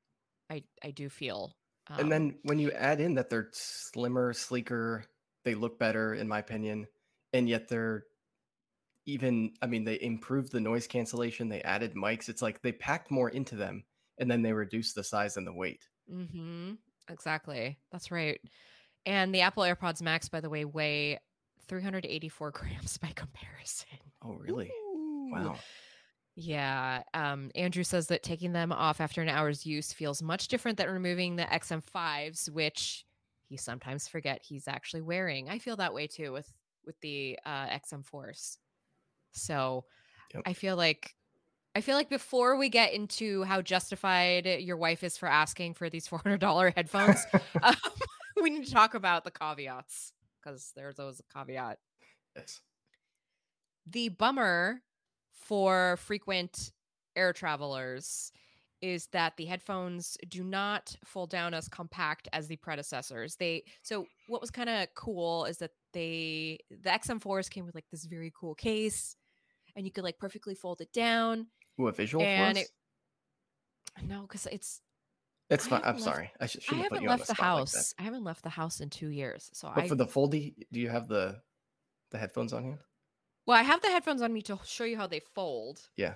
I 0.50 0.62
I 0.82 0.90
do 0.90 1.08
feel. 1.08 1.56
Um, 1.88 2.00
and 2.00 2.12
then 2.12 2.38
when 2.42 2.58
you 2.58 2.72
add 2.72 3.00
in 3.00 3.14
that 3.14 3.30
they're 3.30 3.50
slimmer, 3.52 4.32
sleeker, 4.32 5.04
they 5.44 5.54
look 5.54 5.78
better, 5.78 6.14
in 6.14 6.26
my 6.26 6.40
opinion, 6.40 6.86
and 7.32 7.48
yet 7.48 7.68
they're 7.68 8.04
even. 9.06 9.52
I 9.62 9.66
mean, 9.66 9.84
they 9.84 10.00
improved 10.00 10.52
the 10.52 10.60
noise 10.60 10.86
cancellation. 10.86 11.48
They 11.48 11.62
added 11.62 11.94
mics. 11.94 12.28
It's 12.28 12.42
like 12.42 12.62
they 12.62 12.72
packed 12.72 13.10
more 13.10 13.30
into 13.30 13.56
them, 13.56 13.84
and 14.18 14.30
then 14.30 14.42
they 14.42 14.52
reduced 14.52 14.94
the 14.94 15.04
size 15.04 15.36
and 15.36 15.46
the 15.46 15.52
weight. 15.52 15.88
Mm-hmm. 16.12 16.72
Exactly. 17.08 17.78
That's 17.92 18.10
right. 18.10 18.40
And 19.04 19.34
the 19.34 19.42
Apple 19.42 19.62
AirPods 19.62 20.02
Max, 20.02 20.28
by 20.28 20.40
the 20.40 20.50
way, 20.50 20.64
weigh 20.64 21.18
384 21.68 22.50
grams 22.52 22.98
by 22.98 23.12
comparison. 23.14 23.98
Oh, 24.22 24.34
really? 24.34 24.70
Ooh. 24.94 25.30
Wow. 25.32 25.56
Yeah. 26.34 27.02
Um, 27.14 27.50
Andrew 27.54 27.82
says 27.82 28.08
that 28.08 28.22
taking 28.22 28.52
them 28.52 28.70
off 28.70 29.00
after 29.00 29.22
an 29.22 29.28
hour's 29.28 29.64
use 29.64 29.92
feels 29.92 30.22
much 30.22 30.48
different 30.48 30.76
than 30.76 30.90
removing 30.90 31.36
the 31.36 31.44
XM5s, 31.44 32.50
which 32.50 33.06
he 33.48 33.56
sometimes 33.56 34.06
forget 34.06 34.42
he's 34.42 34.68
actually 34.68 35.02
wearing. 35.02 35.48
I 35.48 35.58
feel 35.58 35.76
that 35.76 35.94
way 35.94 36.06
too 36.06 36.32
with 36.32 36.52
with 36.84 37.00
the 37.00 37.38
uh, 37.44 37.66
XM4s. 37.68 38.58
So 39.36 39.84
Yep. 40.34 40.42
I 40.46 40.52
feel 40.52 40.76
like 40.76 41.14
I 41.74 41.82
feel 41.82 41.96
like 41.96 42.08
before 42.08 42.56
we 42.56 42.68
get 42.70 42.94
into 42.94 43.42
how 43.44 43.60
justified 43.60 44.46
your 44.46 44.76
wife 44.78 45.04
is 45.04 45.18
for 45.18 45.28
asking 45.28 45.74
for 45.74 45.90
these 45.90 46.06
four 46.08 46.20
hundred 46.20 46.40
dollar 46.40 46.72
headphones, 46.74 47.26
um, 47.62 47.74
we 48.42 48.50
need 48.50 48.66
to 48.66 48.72
talk 48.72 48.94
about 48.94 49.24
the 49.24 49.30
caveats 49.30 50.12
because 50.42 50.72
there's 50.74 50.98
always 50.98 51.20
a 51.20 51.38
caveat. 51.38 51.78
yes. 52.34 52.60
The 53.86 54.08
bummer 54.08 54.82
for 55.30 55.96
frequent 55.98 56.72
air 57.14 57.32
travelers 57.32 58.32
is 58.82 59.06
that 59.08 59.36
the 59.36 59.46
headphones 59.46 60.18
do 60.28 60.44
not 60.44 60.94
fold 61.04 61.30
down 61.30 61.54
as 61.54 61.68
compact 61.68 62.28
as 62.32 62.46
the 62.46 62.56
predecessors. 62.56 63.36
They 63.36 63.64
so 63.82 64.06
what 64.28 64.40
was 64.40 64.50
kind 64.50 64.68
of 64.68 64.88
cool 64.94 65.44
is 65.46 65.58
that 65.58 65.70
they 65.92 66.58
the 66.70 66.90
XM4s 66.90 67.48
came 67.48 67.64
with 67.64 67.74
like 67.74 67.88
this 67.90 68.04
very 68.04 68.32
cool 68.38 68.54
case 68.54 69.16
and 69.76 69.84
you 69.86 69.92
could 69.92 70.02
like 70.04 70.18
perfectly 70.18 70.54
fold 70.54 70.80
it 70.80 70.92
down. 70.92 71.46
Ooh, 71.80 71.86
a 71.88 71.92
visual 71.92 72.24
And 72.24 72.58
it- 72.58 72.70
No, 74.02 74.22
because 74.22 74.46
it's 74.46 74.80
It's 75.48 75.66
fine. 75.68 75.82
I'm 75.84 75.94
left- 75.94 76.02
sorry. 76.04 76.32
I 76.40 76.46
sh- 76.46 76.56
I 76.56 76.60
shouldn't 76.60 76.82
have 76.82 76.88
put 76.90 76.96
haven't 76.96 77.08
left 77.08 77.22
the, 77.22 77.26
the, 77.28 77.34
spot 77.36 77.46
like 77.54 77.58
house. 77.60 77.94
I 77.98 78.02
haven't 78.02 78.24
left 78.24 78.42
the 78.42 78.48
house 78.50 78.80
in 78.80 78.90
two 78.90 79.08
years. 79.10 79.48
So 79.52 79.70
But 79.74 79.84
I 79.84 79.88
for 79.88 79.94
the 79.94 80.06
foldy, 80.06 80.54
do 80.72 80.80
you 80.80 80.88
have 80.88 81.06
the 81.06 81.40
the 82.10 82.18
headphones 82.18 82.52
on 82.52 82.64
hand? 82.64 82.78
well, 83.46 83.56
I 83.56 83.62
have 83.62 83.80
the 83.82 83.88
headphones 83.88 84.22
on 84.22 84.32
me 84.32 84.42
to 84.42 84.58
show 84.64 84.84
you 84.84 84.96
how 84.96 85.06
they 85.06 85.20
fold. 85.20 85.88
Yeah. 85.96 86.14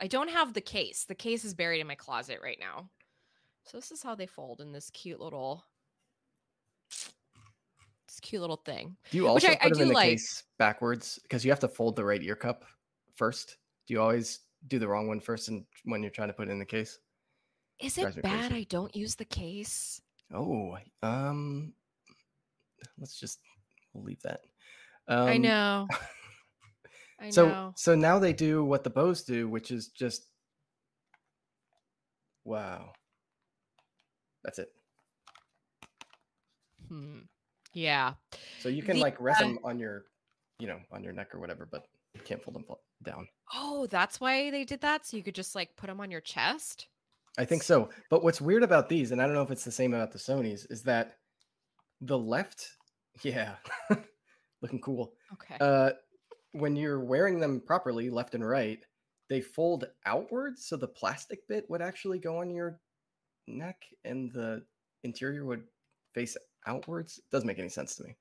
I 0.00 0.06
don't 0.06 0.30
have 0.30 0.54
the 0.54 0.60
case. 0.60 1.04
The 1.04 1.14
case 1.14 1.44
is 1.44 1.52
buried 1.54 1.80
in 1.80 1.86
my 1.86 1.94
closet 1.96 2.40
right 2.42 2.58
now. 2.58 2.88
So 3.64 3.76
this 3.78 3.90
is 3.92 4.02
how 4.02 4.14
they 4.14 4.26
fold 4.26 4.60
in 4.60 4.72
this 4.72 4.90
cute 4.90 5.20
little 5.20 5.64
this 8.14 8.20
cute 8.20 8.40
little 8.40 8.62
thing. 8.64 8.96
Do 9.10 9.16
you 9.18 9.24
Which 9.24 9.44
also 9.44 9.48
I- 9.48 9.52
I 9.52 9.68
put 9.68 9.68
them 9.70 9.78
do 9.78 9.82
in 9.82 9.88
the 9.88 9.94
like. 9.94 10.08
case 10.10 10.44
backwards 10.58 11.18
because 11.22 11.44
you 11.44 11.50
have 11.50 11.60
to 11.60 11.68
fold 11.68 11.96
the 11.96 12.04
right 12.04 12.22
ear 12.22 12.36
cup 12.36 12.64
first? 13.14 13.58
Do 13.86 13.94
you 13.94 14.00
always 14.00 14.40
do 14.68 14.78
the 14.78 14.88
wrong 14.88 15.08
one 15.08 15.20
first 15.20 15.48
and 15.48 15.64
when 15.84 16.02
you're 16.02 16.10
trying 16.10 16.28
to 16.28 16.34
put 16.34 16.48
it 16.48 16.52
in 16.52 16.58
the 16.58 16.64
case? 16.64 16.98
Is 17.80 17.98
it 17.98 18.22
bad 18.22 18.50
crazy. 18.50 18.54
I 18.54 18.66
don't 18.70 18.94
use 18.94 19.14
the 19.16 19.24
case? 19.24 20.00
Oh, 20.32 20.78
um, 21.02 21.74
let's 22.98 23.18
just 23.18 23.40
we'll 23.92 24.04
leave 24.04 24.22
that. 24.22 24.40
Um, 25.08 25.28
I 25.28 25.36
know. 25.36 25.88
I 27.20 27.30
so 27.30 27.48
know. 27.48 27.72
so 27.76 27.94
now 27.94 28.18
they 28.18 28.32
do 28.32 28.64
what 28.64 28.84
the 28.84 28.90
Bose 28.90 29.22
do, 29.22 29.48
which 29.48 29.70
is 29.70 29.88
just 29.88 30.26
wow. 32.44 32.92
That's 34.44 34.58
it. 34.58 34.72
Hmm. 36.88 37.20
Yeah. 37.74 38.14
So 38.60 38.68
you 38.68 38.82
can 38.82 38.96
The, 38.96 39.02
like 39.02 39.20
rest 39.20 39.42
uh, 39.42 39.46
them 39.46 39.58
on 39.64 39.78
your, 39.78 40.04
you 40.58 40.66
know, 40.66 40.78
on 40.92 41.02
your 41.02 41.12
neck 41.12 41.34
or 41.34 41.40
whatever, 41.40 41.68
but 41.70 41.84
you 42.14 42.20
can't 42.22 42.42
fold 42.42 42.54
them 42.54 42.64
down. 43.02 43.28
Oh, 43.52 43.86
that's 43.90 44.20
why 44.20 44.50
they 44.50 44.64
did 44.64 44.80
that. 44.80 45.06
So 45.06 45.16
you 45.16 45.22
could 45.22 45.34
just 45.34 45.54
like 45.54 45.76
put 45.76 45.88
them 45.88 46.00
on 46.00 46.10
your 46.10 46.20
chest. 46.20 46.86
I 47.36 47.44
think 47.44 47.62
so. 47.62 47.90
But 48.10 48.22
what's 48.22 48.40
weird 48.40 48.62
about 48.62 48.88
these, 48.88 49.10
and 49.10 49.20
I 49.20 49.26
don't 49.26 49.34
know 49.34 49.42
if 49.42 49.50
it's 49.50 49.64
the 49.64 49.72
same 49.72 49.92
about 49.92 50.12
the 50.12 50.18
Sony's, 50.18 50.66
is 50.66 50.82
that 50.84 51.16
the 52.00 52.18
left, 52.18 52.68
yeah, 53.22 53.56
looking 54.62 54.80
cool. 54.80 55.14
Okay. 55.32 55.56
Uh, 55.60 55.90
when 56.52 56.76
you're 56.76 57.00
wearing 57.00 57.40
them 57.40 57.60
properly, 57.60 58.08
left 58.08 58.36
and 58.36 58.46
right, 58.46 58.84
they 59.28 59.40
fold 59.40 59.86
outwards, 60.06 60.66
so 60.66 60.76
the 60.76 60.86
plastic 60.86 61.48
bit 61.48 61.68
would 61.68 61.82
actually 61.82 62.20
go 62.20 62.38
on 62.38 62.50
your 62.50 62.78
neck, 63.48 63.82
and 64.04 64.32
the 64.32 64.62
interior 65.02 65.44
would 65.44 65.64
face 66.14 66.36
outwards. 66.66 67.20
Doesn't 67.30 67.46
make 67.46 67.58
any 67.58 67.68
sense 67.68 67.96
to 67.96 68.04
me. 68.04 68.16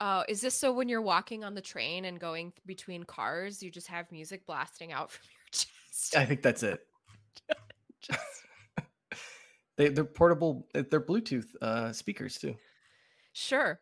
Oh, 0.00 0.24
is 0.28 0.40
this 0.40 0.54
so 0.54 0.72
when 0.72 0.88
you're 0.88 1.02
walking 1.02 1.44
on 1.44 1.54
the 1.54 1.60
train 1.60 2.06
and 2.06 2.18
going 2.18 2.52
between 2.64 3.04
cars, 3.04 3.62
you 3.62 3.70
just 3.70 3.88
have 3.88 4.10
music 4.10 4.46
blasting 4.46 4.92
out 4.92 5.10
from 5.10 5.24
your 5.30 5.46
chest? 5.52 6.16
I 6.16 6.24
think 6.24 6.42
that's 6.42 6.62
it. 6.62 6.80
Just- 8.00 8.18
They, 9.76 9.88
they're 9.88 10.04
portable. 10.04 10.66
uh, 10.74 10.82
They're 10.90 11.00
Bluetooth 11.00 11.46
uh, 11.62 11.92
speakers 11.92 12.36
too. 12.38 12.54
sure. 13.32 13.80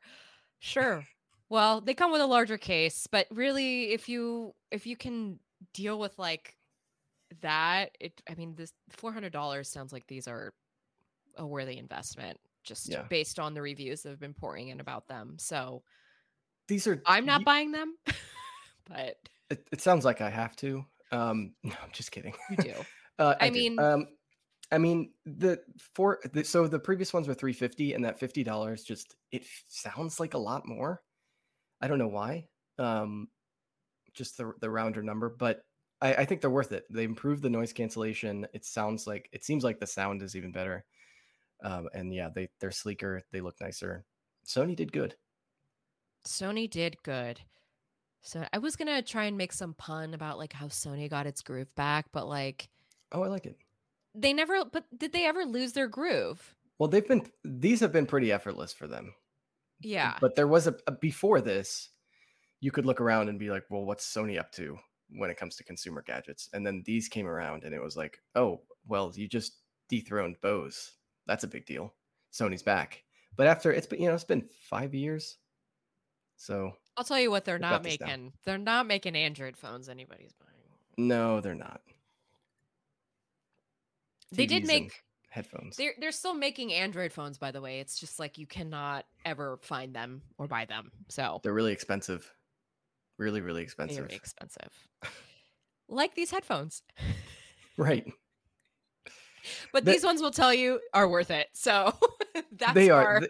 Sure. 0.61 1.04
Well, 1.48 1.81
they 1.81 1.94
come 1.94 2.12
with 2.12 2.20
a 2.20 2.26
larger 2.26 2.57
case, 2.59 3.07
but 3.11 3.26
really 3.33 3.92
if 3.92 4.09
you 4.09 4.54
if 4.70 4.87
you 4.87 4.96
can 4.96 5.40
deal 5.74 5.98
with 5.98 6.16
like 6.18 6.57
that, 7.40 7.96
it 7.98 8.20
I 8.31 8.35
mean 8.35 8.54
this 8.54 8.72
$400 8.96 9.66
sounds 9.66 9.92
like 9.92 10.07
these 10.07 10.28
are 10.28 10.52
a 11.37 11.44
worthy 11.46 11.78
investment 11.78 12.38
just 12.68 12.88
Yeah. 12.88 13.02
based 13.09 13.38
on 13.40 13.54
the 13.54 13.62
reviews 13.62 14.02
that 14.02 14.11
have 14.11 14.20
been 14.20 14.35
pouring 14.35 14.68
in 14.68 14.78
about 14.81 15.09
them. 15.09 15.37
So, 15.38 15.83
These 16.68 16.87
are. 16.87 17.02
I'm 17.07 17.24
not 17.26 17.40
you- 17.40 17.44
buying 17.46 17.72
them, 17.72 17.96
but 18.88 19.16
It, 19.50 19.66
it 19.72 19.81
sounds 19.81 20.04
like 20.04 20.20
I 20.20 20.31
have 20.31 20.54
to. 20.57 20.85
Um, 21.11 21.54
no, 21.64 21.72
I'm 21.83 21.90
just 21.92 22.12
kidding. 22.12 22.35
you 22.50 22.57
do. 22.59 22.74
Uh, 23.20 23.35
I 23.40 23.46
I, 23.46 23.48
do. 23.48 23.54
mean- 23.54 23.78
um, 23.81 24.07
I 24.70 24.78
mean 24.78 25.11
the 25.26 25.61
four. 25.96 26.20
the, 26.33 26.44
so 26.44 26.68
the 26.68 26.78
previous 26.78 27.12
ones 27.12 27.26
were 27.26 27.35
350, 27.35 27.94
and 27.94 28.04
that 28.04 28.20
fifty 28.20 28.44
dollars 28.44 28.85
just 28.85 29.16
it 29.33 29.44
sounds 29.66 30.20
like 30.20 30.35
a 30.35 30.38
lot 30.38 30.68
more. 30.68 31.02
I 31.81 31.88
don't 31.88 31.98
know 31.98 32.07
why. 32.07 32.46
Um, 32.78 33.26
just 34.14 34.37
the 34.37 34.52
the 34.61 34.70
rounder 34.70 35.02
number, 35.02 35.31
but 35.31 35.62
I, 36.00 36.14
I 36.14 36.24
think 36.26 36.40
they're 36.42 36.48
worth 36.48 36.70
it. 36.70 36.85
They 36.90 37.02
improved 37.02 37.42
the 37.42 37.50
noise 37.50 37.72
cancellation. 37.72 38.46
It 38.54 38.64
sounds 38.64 39.04
like 39.04 39.28
it 39.33 39.42
seems 39.44 39.64
like 39.64 39.81
the 39.81 39.87
sound 39.88 40.22
is 40.22 40.37
even 40.37 40.52
better. 40.52 40.85
Um, 41.62 41.88
and 41.94 42.12
yeah, 42.14 42.29
they 42.35 42.49
they're 42.61 42.71
sleeker. 42.71 43.23
They 43.33 43.40
look 43.40 43.57
nicer. 43.61 44.05
Sony 44.47 44.77
did 44.77 44.92
good. 44.92 45.16
Sony 46.27 46.68
did 46.68 46.97
good. 47.03 47.40
So 48.23 48.44
I 48.53 48.59
was 48.59 48.77
gonna 48.77 49.03
try 49.03 49.25
and 49.25 49.37
make 49.37 49.53
some 49.53 49.75
pun 49.75 50.14
about 50.14 50.38
like 50.38 50.53
how 50.53 50.66
Sony 50.66 51.09
got 51.09 51.27
its 51.27 51.42
groove 51.42 51.75
back, 51.75 52.07
but 52.12 52.29
like 52.29 52.68
Oh, 53.12 53.23
I 53.23 53.29
like 53.29 53.47
it. 53.47 53.57
they 54.14 54.33
never. 54.33 54.64
But 54.64 54.85
did 54.97 55.12
they 55.12 55.27
ever 55.27 55.44
lose 55.44 55.73
their 55.73 55.88
groove? 55.88 56.55
Well, 56.79 56.88
they've 56.88 57.07
been 57.07 57.31
these 57.44 57.81
have 57.81 57.92
been 57.92 58.07
pretty 58.07 58.33
effortless 58.33 58.73
for 58.73 58.87
them. 58.87 59.14
Yeah. 59.81 60.18
But 60.21 60.35
there 60.37 60.49
was 60.49 60.66
a, 60.66 60.77
a 60.87 60.92
before 60.92 61.40
this, 61.40 61.90
you 62.61 62.71
could 62.73 62.87
look 62.87 63.01
around 63.01 63.29
and 63.29 63.38
be 63.38 63.51
like, 63.51 63.64
well, 63.71 63.85
what's 63.85 64.07
Sony 64.12 64.38
up 64.38 64.53
to 64.53 64.79
when 65.11 65.31
it 65.31 65.37
comes 65.38 65.57
to 65.57 65.64
consumer 65.64 66.03
gadgets? 66.07 66.49
And 66.53 66.66
then 66.66 66.83
these 66.85 67.09
came 67.09 67.27
around 67.27 67.64
and 67.64 67.75
it 67.75 67.83
was 67.83 67.97
like, 67.97 68.21
oh, 68.35 68.62
well, 68.87 69.12
you 69.14 69.29
just 69.29 69.59
dethroned 69.88 70.40
Bose. 70.42 70.94
That's 71.29 71.45
a 71.45 71.49
big 71.49 71.64
deal. 71.67 71.95
Sony's 72.33 72.62
back. 72.62 73.05
But 73.37 73.47
after 73.47 73.73
it's 73.73 73.87
been, 73.87 74.01
you 74.01 74.09
know, 74.09 74.14
it's 74.14 74.25
been 74.25 74.49
five 74.69 74.95
years. 74.95 75.37
So 76.37 76.73
I'll 76.97 77.05
tell 77.05 77.21
you 77.21 77.31
what 77.31 77.45
they're 77.45 77.59
not 77.61 77.71
got 77.71 77.83
this 77.85 77.97
down. 77.99 78.09
making. 78.09 78.33
They're 78.45 78.59
not 78.59 78.87
making 78.88 79.14
Android 79.14 79.57
phones 79.57 79.88
anybody's 79.88 80.33
buying. 80.33 81.09
no, 81.09 81.41
they're 81.41 81.55
not. 81.55 81.81
They 84.33 84.46
did 84.46 84.65
TVs 84.65 84.69
and 84.71 84.83
make 84.83 85.02
headphones. 85.31 85.77
they're 85.77 85.94
they're 86.00 86.13
still 86.13 86.35
making 86.35 86.73
Android 86.73 87.13
phones, 87.13 87.38
by 87.38 87.50
the 87.50 87.61
way. 87.61 87.81
It's 87.81 87.98
just 87.98 88.19
like 88.19 88.38
you 88.38 88.46
cannot 88.46 89.05
ever 89.25 89.59
find 89.63 89.94
them 89.94 90.23
or 90.38 90.46
buy 90.48 90.65
them. 90.65 90.90
So 91.09 91.40
They're 91.42 91.55
really 91.55 91.73
expensive. 91.73 92.31
Really, 93.19 93.40
really 93.40 93.63
expensive. 93.63 94.07
very 94.07 94.15
expensive. 94.15 94.71
like 95.88 96.15
these 96.15 96.31
headphones. 96.31 96.83
Right. 97.77 98.13
But 99.73 99.85
The- 99.85 99.93
these 99.93 100.05
ones 100.05 100.21
will 100.23 100.31
tell 100.31 100.53
you 100.55 100.81
are 100.95 101.09
worth 101.09 101.31
it. 101.31 101.49
So 101.53 101.95
that's 102.53 102.75
they 102.75 102.91
are. 102.91 103.07
our- 103.07 103.29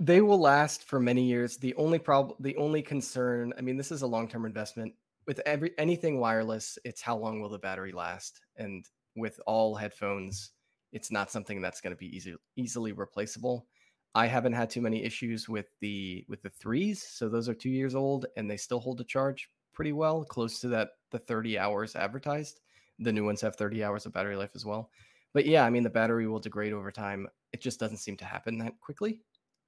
they 0.00 0.20
will 0.22 0.40
last 0.40 0.84
for 0.84 0.98
many 0.98 1.24
years. 1.24 1.56
The 1.58 1.74
only 1.74 1.98
problem 1.98 2.36
the 2.40 2.56
only 2.56 2.80
concern 2.82 3.52
i 3.58 3.60
mean 3.60 3.76
this 3.76 3.92
is 3.92 4.02
a 4.02 4.06
long-term 4.06 4.46
investment. 4.46 4.94
With 5.26 5.40
every 5.44 5.72
anything 5.78 6.18
wireless 6.20 6.78
it's 6.84 7.02
how 7.02 7.16
long 7.16 7.40
will 7.40 7.50
the 7.50 7.58
battery 7.58 7.92
last? 7.92 8.40
And 8.56 8.84
with 9.16 9.38
all 9.46 9.74
headphones 9.74 10.52
it's 10.92 11.10
not 11.10 11.30
something 11.30 11.60
that's 11.60 11.82
going 11.82 11.94
to 11.94 11.98
be 11.98 12.16
easy, 12.16 12.34
easily 12.56 12.92
replaceable. 12.92 13.66
I 14.14 14.26
haven't 14.26 14.54
had 14.54 14.70
too 14.70 14.80
many 14.80 15.04
issues 15.04 15.48
with 15.50 15.66
the 15.80 16.24
with 16.28 16.40
the 16.42 16.48
threes 16.50 17.02
so 17.02 17.28
those 17.28 17.48
are 17.48 17.54
two 17.54 17.68
years 17.70 17.94
old 17.94 18.24
and 18.36 18.50
they 18.50 18.56
still 18.56 18.80
hold 18.80 19.00
a 19.02 19.04
charge 19.04 19.50
pretty 19.74 19.92
well 19.92 20.24
close 20.24 20.60
to 20.60 20.68
that 20.68 20.92
the 21.10 21.18
30 21.18 21.58
hours 21.58 21.94
advertised. 21.94 22.60
The 22.98 23.12
new 23.12 23.24
ones 23.24 23.42
have 23.42 23.54
30 23.56 23.84
hours 23.84 24.06
of 24.06 24.14
battery 24.14 24.34
life 24.34 24.52
as 24.54 24.64
well 24.64 24.90
but 25.32 25.46
yeah 25.46 25.64
i 25.64 25.70
mean 25.70 25.82
the 25.82 25.90
battery 25.90 26.26
will 26.26 26.38
degrade 26.38 26.72
over 26.72 26.90
time 26.90 27.26
it 27.52 27.60
just 27.60 27.80
doesn't 27.80 27.96
seem 27.98 28.16
to 28.16 28.24
happen 28.24 28.58
that 28.58 28.78
quickly 28.80 29.20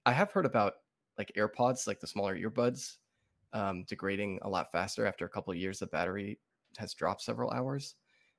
I 0.07 0.13
have 0.13 0.33
heard 0.33 0.47
about 0.47 0.75
like 1.19 1.33
AirPods, 1.37 1.87
like 1.87 2.01
the 2.01 2.07
smaller 2.07 2.37
earbuds, 2.37 2.97
um, 3.53 3.85
degrading 3.85 4.39
a 4.43 4.49
lot 4.49 4.73
faster 4.73 5.07
after 5.07 5.25
a 5.25 5.29
couple 5.29 5.53
of 5.53 5.59
years. 5.59 5.79
The 5.79 5.87
battery 5.87 6.39
has 6.79 6.95
dropped 6.95 7.23
several 7.23 7.51
hours. 7.51 7.95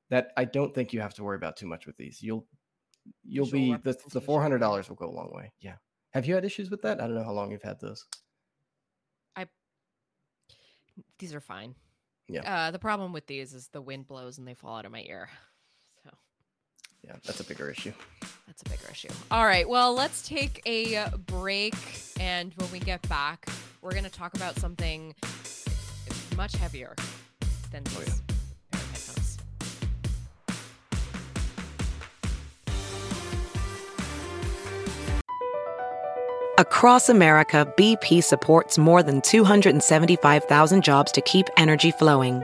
That 0.10 0.32
I 0.36 0.46
don't 0.46 0.74
think 0.74 0.92
you 0.92 1.00
have 1.00 1.14
to 1.16 1.24
worry 1.24 1.38
about 1.38 1.56
too 1.56 1.68
much 1.68 1.86
with 1.86 1.96
these. 1.98 2.22
You'll 2.22 2.46
you'll 3.24 3.46
Visual 3.46 3.78
be 3.78 3.82
the 3.84 3.98
the 4.12 4.22
four 4.22 4.42
hundred 4.42 4.60
dollars 4.60 4.90
will 4.90 4.96
go 4.96 5.10
a 5.10 5.12
long 5.12 5.32
way. 5.34 5.52
Yeah. 5.62 5.76
Have 6.12 6.26
you 6.26 6.36
had 6.36 6.44
issues 6.44 6.70
with 6.70 6.82
that? 6.82 7.00
I 7.00 7.06
don't 7.06 7.16
know 7.16 7.24
how 7.24 7.32
long 7.32 7.52
you've 7.52 7.62
had 7.62 7.80
those. 7.80 8.06
I 9.36 9.48
these 11.20 11.34
are 11.34 11.40
fine. 11.40 11.76
Yeah. 12.28 12.42
Uh, 12.68 12.72
the 12.72 12.80
problem 12.80 13.14
with 13.14 13.28
these 13.28 13.54
is 13.54 13.68
the 13.70 13.82
wind 13.82 14.08
blows 14.08 14.38
and 14.38 14.48
they 14.48 14.54
fall 14.54 14.78
out 14.78 14.86
of 14.86 14.92
my 14.92 15.04
ear. 15.08 15.30
So 17.04 17.08
Yeah, 17.08 17.16
that's 17.26 17.40
a 17.40 17.44
bigger 17.44 17.70
issue. 17.70 17.92
that's 18.48 18.62
a 18.66 18.70
bigger 18.70 18.88
issue. 18.92 19.10
All 19.32 19.46
right. 19.46 19.68
Well, 19.68 19.94
let's 19.94 20.22
take 20.28 20.62
a 20.66 21.10
break. 21.26 21.76
And 22.20 22.54
when 22.56 22.72
we 22.72 22.80
get 22.80 23.08
back, 23.10 23.48
we're 23.82 23.92
going 23.92 24.04
to 24.04 24.10
talk 24.10 24.36
about 24.36 24.58
something 24.60 25.16
much 26.38 26.56
heavier 26.56 26.96
than 27.72 27.84
oh, 27.96 28.00
these 28.00 28.22
Oh, 28.22 28.34
yeah. 28.34 28.36
pair 28.72 28.82
of 28.82 28.92
headphones. 28.92 29.38
Across 36.58 37.10
America, 37.10 37.72
BP 37.78 38.24
supports 38.24 38.78
more 38.78 39.02
than 39.02 39.22
275,000 39.22 40.84
jobs 40.84 41.12
to 41.14 41.22
keep 41.22 41.48
energy 41.58 41.92
flowing. 41.92 42.44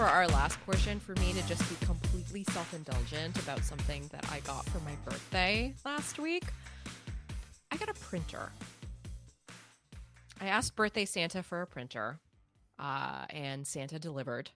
For 0.00 0.06
our 0.06 0.26
last 0.28 0.58
portion 0.64 0.98
for 0.98 1.12
me 1.16 1.34
to 1.34 1.46
just 1.46 1.60
be 1.68 1.84
completely 1.84 2.42
self 2.44 2.72
indulgent 2.72 3.38
about 3.42 3.62
something 3.62 4.08
that 4.10 4.24
I 4.32 4.40
got 4.40 4.64
for 4.70 4.78
my 4.78 4.94
birthday 5.04 5.74
last 5.84 6.18
week. 6.18 6.44
I 7.70 7.76
got 7.76 7.90
a 7.90 7.92
printer. 7.92 8.50
I 10.40 10.46
asked 10.46 10.74
birthday 10.74 11.04
Santa 11.04 11.42
for 11.42 11.60
a 11.60 11.66
printer, 11.66 12.18
uh, 12.78 13.26
and 13.28 13.66
Santa 13.66 13.98
delivered. 13.98 14.48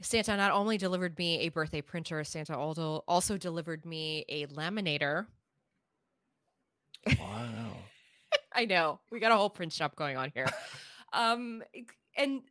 Santa 0.00 0.36
not 0.36 0.52
only 0.52 0.78
delivered 0.78 1.18
me 1.18 1.40
a 1.40 1.48
birthday 1.48 1.80
printer, 1.80 2.22
Santa 2.22 2.56
also 2.56 3.36
delivered 3.36 3.84
me 3.84 4.24
a 4.28 4.46
laminator. 4.46 5.26
Wow. 7.18 7.72
I 8.52 8.66
know 8.66 9.00
we 9.10 9.18
got 9.18 9.32
a 9.32 9.36
whole 9.36 9.50
print 9.50 9.72
shop 9.72 9.96
going 9.96 10.16
on 10.16 10.30
here. 10.32 10.46
um, 11.12 11.64
and 12.16 12.42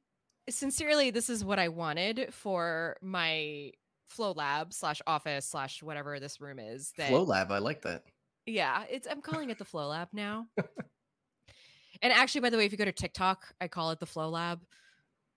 sincerely, 0.49 1.11
this 1.11 1.29
is 1.29 1.43
what 1.43 1.59
I 1.59 1.69
wanted 1.69 2.33
for 2.33 2.97
my 3.01 3.71
flow 4.07 4.31
lab 4.31 4.73
slash 4.73 5.01
office 5.07 5.45
slash 5.45 5.83
whatever 5.83 6.19
this 6.19 6.41
room 6.41 6.59
is. 6.59 6.93
That 6.97 7.09
Flow 7.09 7.23
Lab, 7.23 7.51
I 7.51 7.59
like 7.59 7.81
that. 7.83 8.03
yeah, 8.45 8.83
it's 8.89 9.07
I'm 9.09 9.21
calling 9.21 9.49
it 9.49 9.57
the 9.57 9.65
flow 9.65 9.87
lab 9.87 10.09
now. 10.13 10.47
and 12.01 12.13
actually, 12.13 12.41
by 12.41 12.49
the 12.49 12.57
way, 12.57 12.65
if 12.65 12.71
you 12.71 12.77
go 12.77 12.85
to 12.85 12.91
TikTok, 12.91 13.53
I 13.61 13.67
call 13.67 13.91
it 13.91 13.99
the 13.99 14.05
flow 14.05 14.29
lab. 14.29 14.61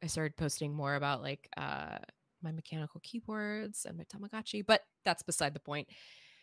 I 0.03 0.07
started 0.07 0.37
posting 0.37 0.75
more 0.75 0.95
about 0.95 1.23
like 1.23 1.49
uh 1.57 1.99
my 2.43 2.51
mechanical 2.51 3.01
keyboards 3.05 3.87
and 3.87 3.97
my 3.97 4.05
Tamagotchi, 4.05 4.65
but 4.67 4.81
that's 5.05 5.23
beside 5.23 5.55
the 5.55 5.61
point. 5.61 5.89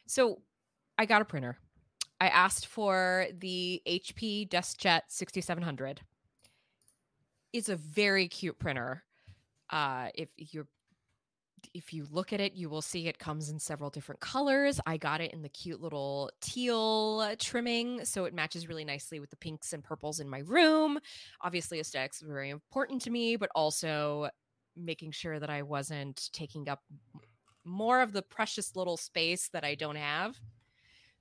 So 0.08 0.42
I 0.98 1.06
got 1.06 1.22
a 1.22 1.26
printer. 1.26 1.58
I 2.22 2.28
asked 2.30 2.68
for 2.68 3.28
the 3.38 3.82
HP 3.88 4.50
DeskJet 4.50 5.02
6700. 5.08 6.02
It's 7.54 7.70
a 7.70 7.76
very 7.76 8.28
cute 8.28 8.60
printer. 8.60 9.04
Uh, 9.70 10.10
if 10.14 10.30
you're 10.38 10.68
if 11.74 11.93
you 11.93 12.08
look 12.10 12.34
at 12.34 12.39
it, 12.39 12.54
you 12.54 12.70
will 12.70 12.82
see 12.82 13.08
it 13.08 13.20
comes 13.20 13.50
in 13.50 13.60
several 13.60 13.89
different 13.89 14.22
colors. 14.22 14.80
I 14.86 14.97
got 14.97 15.22
it 15.22 15.34
in 15.34 15.41
the 15.41 15.50
cute 15.50 15.82
little 15.82 16.32
teal 16.41 17.36
trimming, 17.38 18.06
so 18.06 18.26
it 18.26 18.34
matches 18.34 18.68
really 18.68 18.86
nicely 18.86 19.20
with 19.20 19.30
the 19.30 19.36
pinks 19.36 19.74
and 19.74 19.84
purples 19.84 20.20
in 20.20 20.30
my 20.30 20.39
room. 20.39 21.00
Obviously, 21.41 21.80
aesthetics 21.80 22.22
is 22.22 22.28
very 22.28 22.50
important 22.50 23.02
to 23.04 23.10
me, 23.10 23.36
but 23.36 23.50
also 23.56 24.30
making 24.76 25.12
sure 25.12 25.39
that 25.39 25.50
I 25.50 25.62
wasn't 25.64 26.30
taking 26.32 26.70
up 26.70 26.82
more 27.66 28.02
of 28.02 28.14
the 28.14 28.22
precious 28.22 28.76
little 28.76 28.97
space 28.97 29.50
that 29.50 29.64
I 29.64 29.76
don't 29.76 29.97
have. 29.97 30.39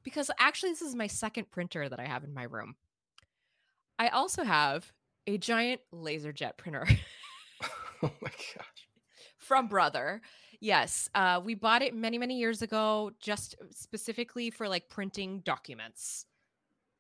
Because 0.04 0.30
actually, 0.38 0.70
this 0.70 0.82
is 0.82 0.94
my 0.94 1.08
second 1.08 1.50
printer 1.50 1.88
that 1.88 2.00
I 2.00 2.06
have 2.06 2.24
in 2.24 2.32
my 2.32 2.44
room. 2.44 2.76
I 3.98 4.08
also 4.08 4.44
have 4.44 4.92
a 5.28 5.38
giant 5.38 5.80
laser 5.92 6.32
jet 6.32 6.56
printer. 6.56 6.86
oh 8.02 8.10
my 8.20 8.30
gosh. 8.30 8.88
from 9.36 9.66
brother 9.66 10.20
yes 10.60 11.10
uh 11.16 11.40
we 11.44 11.56
bought 11.56 11.82
it 11.82 11.92
many 11.92 12.16
many 12.16 12.38
years 12.38 12.62
ago 12.62 13.10
just 13.18 13.56
specifically 13.70 14.48
for 14.48 14.68
like 14.68 14.88
printing 14.88 15.40
documents 15.40 16.24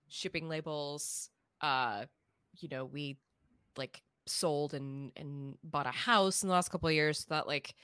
shipping 0.08 0.48
labels 0.48 1.30
uh 1.60 2.04
you 2.58 2.68
know 2.68 2.84
we 2.84 3.16
like 3.76 4.02
sold 4.26 4.74
and 4.74 5.12
and 5.14 5.56
bought 5.62 5.86
a 5.86 5.90
house 5.90 6.42
in 6.42 6.48
the 6.48 6.52
last 6.52 6.70
couple 6.70 6.88
of 6.88 6.94
years 6.94 7.20
so 7.20 7.26
that 7.28 7.46
like 7.46 7.76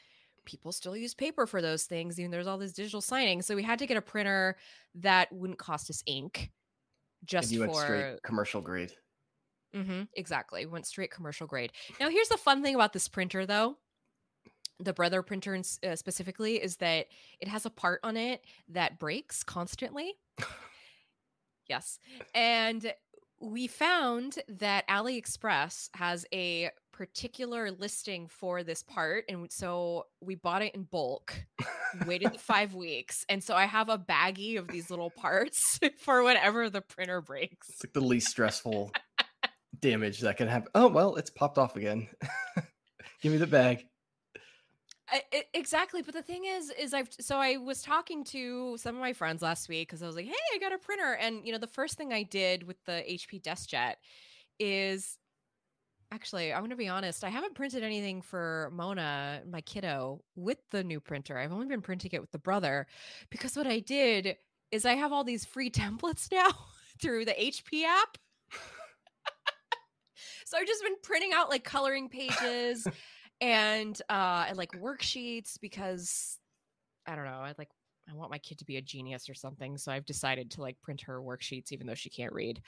people 0.45 0.73
still 0.73 0.97
use 0.97 1.15
paper 1.15 1.47
for 1.47 1.63
those 1.63 1.85
things 1.85 2.19
even 2.19 2.33
there's 2.33 2.49
all 2.49 2.59
this 2.59 2.73
digital 2.73 3.01
signing 3.01 3.41
so 3.41 3.55
we 3.55 3.63
had 3.63 3.79
to 3.79 3.87
get 3.87 3.97
a 3.97 4.03
printer 4.03 4.57
that 4.97 5.33
wouldn't 5.33 5.61
cost 5.61 5.89
us 5.89 6.03
ink 6.07 6.51
just 7.25 7.51
and 7.51 7.61
you 7.61 7.61
went 7.61 7.73
for 7.75 8.19
commercial 8.23 8.61
grade. 8.61 8.93
Hmm 9.75 10.03
exactly. 10.15 10.67
Went 10.67 10.87
straight 10.87 11.11
commercial 11.11 11.47
grade. 11.47 11.73
Now, 11.99 12.09
here's 12.09 12.29
the 12.29 12.37
fun 12.37 12.63
thing 12.63 12.75
about 12.75 12.93
this 12.93 13.09
printer, 13.09 13.45
though. 13.45 13.77
The 14.81 14.93
Brother 14.93 15.23
printer 15.23 15.61
uh, 15.87 15.97
specifically 15.97 16.63
is 16.63 16.77
that 16.77 17.07
it 17.41 17.49
has 17.49 17.67
a 17.67 17.71
part 17.71 18.01
on 18.03 18.17
it 18.17 18.45
that 18.69 18.99
breaks 18.99 19.43
constantly. 19.43 20.15
yes. 21.69 21.99
And 22.35 22.93
we 23.41 23.67
found 23.67 24.39
that 24.49 24.89
AliExpress 24.89 25.91
has 25.95 26.25
a 26.33 26.71
particular 26.93 27.71
listing 27.71 28.29
for 28.29 28.63
this 28.63 28.83
part. 28.83 29.25
And 29.29 29.51
so 29.53 30.07
we 30.21 30.35
bought 30.35 30.63
it 30.63 30.75
in 30.75 30.85
bulk, 30.85 31.35
waited 32.07 32.41
five 32.41 32.75
weeks. 32.75 33.25
And 33.29 33.43
so 33.43 33.55
I 33.55 33.67
have 33.67 33.89
a 33.89 33.99
baggie 33.99 34.59
of 34.59 34.69
these 34.69 34.91
little 34.91 35.11
parts 35.11 35.79
for 35.99 36.23
whenever 36.23 36.71
the 36.71 36.81
printer 36.81 37.21
breaks. 37.21 37.69
It's 37.69 37.85
like 37.85 37.93
the 37.93 38.01
least 38.01 38.29
stressful 38.29 38.93
damage 39.81 40.21
that 40.21 40.37
can 40.37 40.49
happen. 40.49 40.69
Oh 40.75 40.89
well, 40.89 41.17
it's 41.17 41.31
popped 41.31 41.59
off 41.59 41.77
again. 41.77 42.09
Give 43.23 43.33
me 43.33 43.39
the 43.39 43.47
bag. 43.47 43.87
I, 45.09 45.23
I- 45.33 45.45
exactly 45.53 46.03
but 46.03 46.15
the 46.15 46.23
thing 46.23 46.45
is 46.47 46.71
is 46.71 46.95
i've 46.95 47.11
so 47.21 47.37
i 47.37 47.57
was 47.59 47.83
talking 47.83 48.25
to 48.25 48.77
some 48.79 48.95
of 48.95 49.01
my 49.03 49.13
friends 49.13 49.43
last 49.43 49.69
week 49.69 49.89
because 49.89 50.03
i 50.03 50.07
was 50.07 50.17
like 50.17 50.25
hey 50.25 50.33
i 50.55 50.59
got 50.59 50.73
a 50.73 50.79
printer 50.79 51.13
and 51.21 51.45
you 51.45 51.53
know 51.53 51.59
the 51.59 51.67
first 51.67 51.99
thing 51.99 52.13
i 52.13 52.23
did 52.23 52.63
with 52.63 52.83
the 52.87 53.05
hp 53.07 53.43
deskjet 53.43 53.95
is 54.59 55.19
actually 56.11 56.53
i'm 56.55 56.61
going 56.61 56.71
to 56.71 56.77
be 56.77 56.89
honest 56.89 57.23
i 57.23 57.29
haven't 57.29 57.55
printed 57.55 57.83
anything 57.83 58.23
for 58.23 58.71
mona 58.73 59.43
my 59.47 59.61
kiddo 59.61 60.23
with 60.37 60.59
the 60.71 60.83
new 60.83 61.01
printer 61.01 61.37
i've 61.37 61.53
only 61.53 61.67
been 61.67 61.83
printing 61.83 62.11
it 62.15 62.21
with 62.21 62.31
the 62.33 62.39
brother 62.39 62.87
because 63.31 63.57
what 63.57 63.67
i 63.67 63.81
did 63.81 64.37
is 64.71 64.87
i 64.87 64.95
have 64.95 65.13
all 65.13 65.25
these 65.25 65.45
free 65.45 65.71
templates 65.71 66.33
now 66.33 66.49
through 67.01 67.25
the 67.27 67.33
hp 67.35 67.85
app 67.85 68.17
so 70.45 70.57
i've 70.59 70.67
just 70.67 70.83
been 70.83 70.97
printing 71.03 71.33
out 71.35 71.51
like 71.51 71.65
coloring 71.65 72.09
pages 72.09 72.87
and 73.41 74.01
uh 74.09 74.45
and 74.49 74.57
like 74.57 74.73
worksheets 74.73 75.59
because 75.61 76.39
i 77.07 77.15
don't 77.15 77.25
know 77.25 77.41
i 77.43 77.53
like 77.59 77.71
i 78.11 78.15
want 78.15 78.31
my 78.31 78.39
kid 78.39 78.59
to 78.59 78.65
be 78.65 78.77
a 78.77 78.83
genius 78.83 79.29
or 79.29 79.35
something 79.35 79.77
so 79.77 79.91
i've 79.93 80.05
decided 80.05 80.51
to 80.51 80.61
like 80.61 80.81
print 80.83 81.03
her 81.03 81.21
worksheets 81.21 81.73
even 81.73 81.87
though 81.87 81.95
she 81.95 82.11
can't 82.11 82.33
read. 82.33 82.61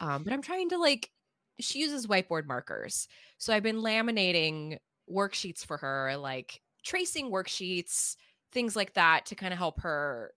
Um 0.00 0.22
but 0.22 0.32
i'm 0.32 0.42
trying 0.42 0.68
to 0.70 0.78
like 0.78 1.10
she 1.60 1.80
uses 1.80 2.06
whiteboard 2.06 2.46
markers 2.46 3.08
so 3.38 3.52
i've 3.52 3.62
been 3.62 3.82
laminating 3.82 4.78
worksheets 5.10 5.64
for 5.64 5.76
her 5.76 6.16
like 6.16 6.60
tracing 6.84 7.30
worksheets 7.30 8.16
things 8.52 8.76
like 8.76 8.94
that 8.94 9.26
to 9.26 9.34
kind 9.34 9.52
of 9.52 9.58
help 9.58 9.80
her 9.80 10.32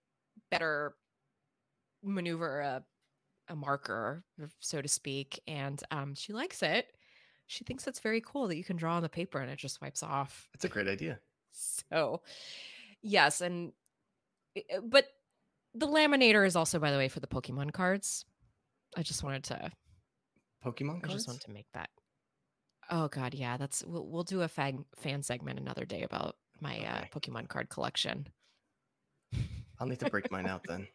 better 0.50 0.94
maneuver 2.02 2.60
a, 2.60 2.82
a 3.48 3.56
marker 3.56 4.24
so 4.60 4.82
to 4.82 4.88
speak 4.88 5.40
and 5.46 5.82
um 5.90 6.14
she 6.14 6.32
likes 6.32 6.62
it 6.62 6.96
she 7.46 7.64
thinks 7.64 7.86
it's 7.86 8.00
very 8.00 8.20
cool 8.20 8.48
that 8.48 8.56
you 8.56 8.64
can 8.64 8.76
draw 8.76 8.96
on 8.96 9.02
the 9.02 9.08
paper 9.08 9.38
and 9.38 9.50
it 9.50 9.58
just 9.58 9.80
wipes 9.80 10.02
off. 10.02 10.48
It's 10.52 10.64
a 10.64 10.68
great 10.68 10.88
idea. 10.88 11.20
So, 11.52 12.22
yes, 13.02 13.40
and 13.40 13.72
uh, 14.56 14.80
but 14.82 15.06
the 15.74 15.86
laminator 15.86 16.46
is 16.46 16.56
also, 16.56 16.78
by 16.78 16.90
the 16.90 16.98
way, 16.98 17.08
for 17.08 17.20
the 17.20 17.26
Pokemon 17.26 17.72
cards. 17.72 18.24
I 18.96 19.02
just 19.02 19.22
wanted 19.22 19.44
to, 19.44 19.70
Pokemon 20.64 21.04
I 21.04 21.08
just 21.08 21.28
wanted 21.28 21.42
to 21.42 21.52
make 21.52 21.66
that. 21.74 21.90
Oh 22.90 23.08
God, 23.08 23.34
yeah, 23.34 23.56
that's 23.56 23.84
we'll 23.86 24.06
we'll 24.06 24.22
do 24.22 24.42
a 24.42 24.48
fan 24.48 24.84
fan 24.96 25.22
segment 25.22 25.58
another 25.58 25.84
day 25.84 26.02
about 26.02 26.36
my 26.60 26.78
uh, 26.78 27.04
Pokemon 27.14 27.48
card 27.48 27.68
collection. 27.68 28.26
I'll 29.78 29.86
need 29.86 30.00
to 30.00 30.10
break 30.10 30.30
mine 30.30 30.46
out 30.46 30.64
then. 30.66 30.88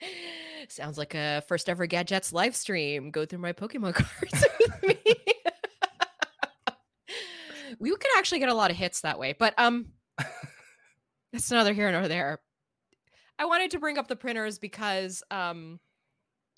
Sounds 0.68 0.98
like 0.98 1.14
a 1.14 1.42
first 1.48 1.68
ever 1.68 1.86
Gadgets 1.86 2.32
live 2.32 2.54
stream. 2.54 3.10
Go 3.10 3.24
through 3.24 3.38
my 3.38 3.52
Pokemon 3.52 3.94
cards 3.94 4.44
with 4.58 4.82
me. 4.82 4.96
we 7.78 7.90
could 7.90 8.18
actually 8.18 8.38
get 8.38 8.48
a 8.48 8.54
lot 8.54 8.70
of 8.70 8.76
hits 8.76 9.00
that 9.00 9.18
way, 9.18 9.34
but 9.38 9.54
um, 9.58 9.86
that's 11.32 11.50
another 11.50 11.72
here 11.72 11.90
nor 11.90 12.08
there. 12.08 12.40
I 13.38 13.46
wanted 13.46 13.70
to 13.72 13.78
bring 13.78 13.98
up 13.98 14.08
the 14.08 14.16
printers 14.16 14.58
because 14.58 15.22
um, 15.30 15.78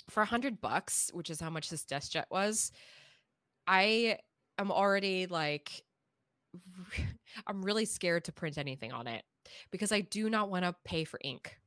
for 0.09 0.23
a 0.23 0.27
hundred 0.27 0.61
bucks, 0.61 1.11
which 1.13 1.31
is 1.31 1.41
how 1.41 1.51
much 1.51 1.71
this 1.71 1.85
DeskJet 1.85 2.25
was, 2.31 2.73
I 3.67 4.19
am 4.59 4.73
already 4.73 5.27
like, 5.27 5.85
I'm 7.47 7.63
really 7.63 7.85
scared 7.85 8.25
to 8.25 8.33
print 8.33 8.59
anything 8.59 8.93
on 8.93 9.07
it 9.07 9.23
because 9.71 9.93
I 9.93 10.01
do 10.01 10.31
not 10.31 10.51
want 10.51 10.65
to 10.65 10.75
pay 10.85 11.05
for 11.05 11.21
ink. 11.23 11.59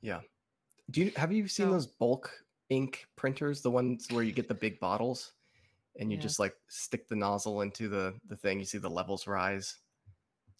Yeah. 0.00 0.20
Do 0.92 1.02
you 1.04 1.12
have 1.16 1.32
you 1.32 1.48
seen 1.48 1.66
So- 1.66 1.72
those 1.72 1.86
bulk 1.86 2.30
ink 2.68 3.06
printers, 3.16 3.60
the 3.62 3.70
ones 3.70 4.06
where 4.10 4.22
you 4.22 4.32
get 4.32 4.48
the 4.48 4.54
big 4.54 4.78
bottles 4.80 5.32
and 5.98 6.10
you 6.10 6.16
Yeah. 6.16 6.22
just 6.22 6.38
like 6.38 6.56
stick 6.68 7.08
the 7.08 7.16
nozzle 7.16 7.60
into 7.62 7.88
the 7.88 8.18
the 8.28 8.36
thing, 8.36 8.58
you 8.60 8.64
see 8.64 8.78
the 8.78 8.88
levels 8.90 9.26
rise? 9.26 9.78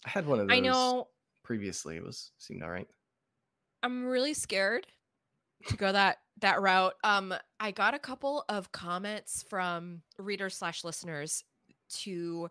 I 0.05 0.09
had 0.09 0.25
one 0.27 0.39
of 0.39 0.47
those 0.47 0.55
I 0.57 0.59
know 0.59 1.09
previously. 1.43 1.95
It 1.97 2.03
was 2.03 2.31
seemed 2.37 2.61
all 2.63 2.69
right. 2.69 2.87
I'm 3.81 4.05
really 4.05 4.33
scared 4.33 4.87
to 5.67 5.77
go 5.77 5.91
that 5.91 6.19
that 6.37 6.61
route. 6.61 6.95
Um, 7.03 7.33
I 7.59 7.71
got 7.71 7.93
a 7.93 7.99
couple 7.99 8.43
of 8.49 8.71
comments 8.71 9.43
from 9.43 10.01
readers 10.17 10.55
slash 10.57 10.83
listeners 10.83 11.43
to 11.89 12.49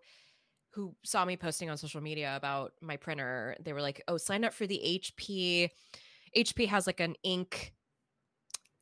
who 0.71 0.97
saw 1.05 1.25
me 1.25 1.37
posting 1.37 1.69
on 1.69 1.77
social 1.77 2.01
media 2.01 2.35
about 2.37 2.73
my 2.81 2.97
printer. 2.97 3.57
They 3.61 3.73
were 3.75 3.83
like, 3.83 4.03
"Oh, 4.09 4.17
sign 4.17 4.45
up 4.45 4.55
for 4.55 4.67
the 4.67 4.81
HP. 4.83 5.71
HP 6.37 6.67
has 6.69 6.87
like 6.87 7.01
an 7.01 7.15
ink. 7.23 7.73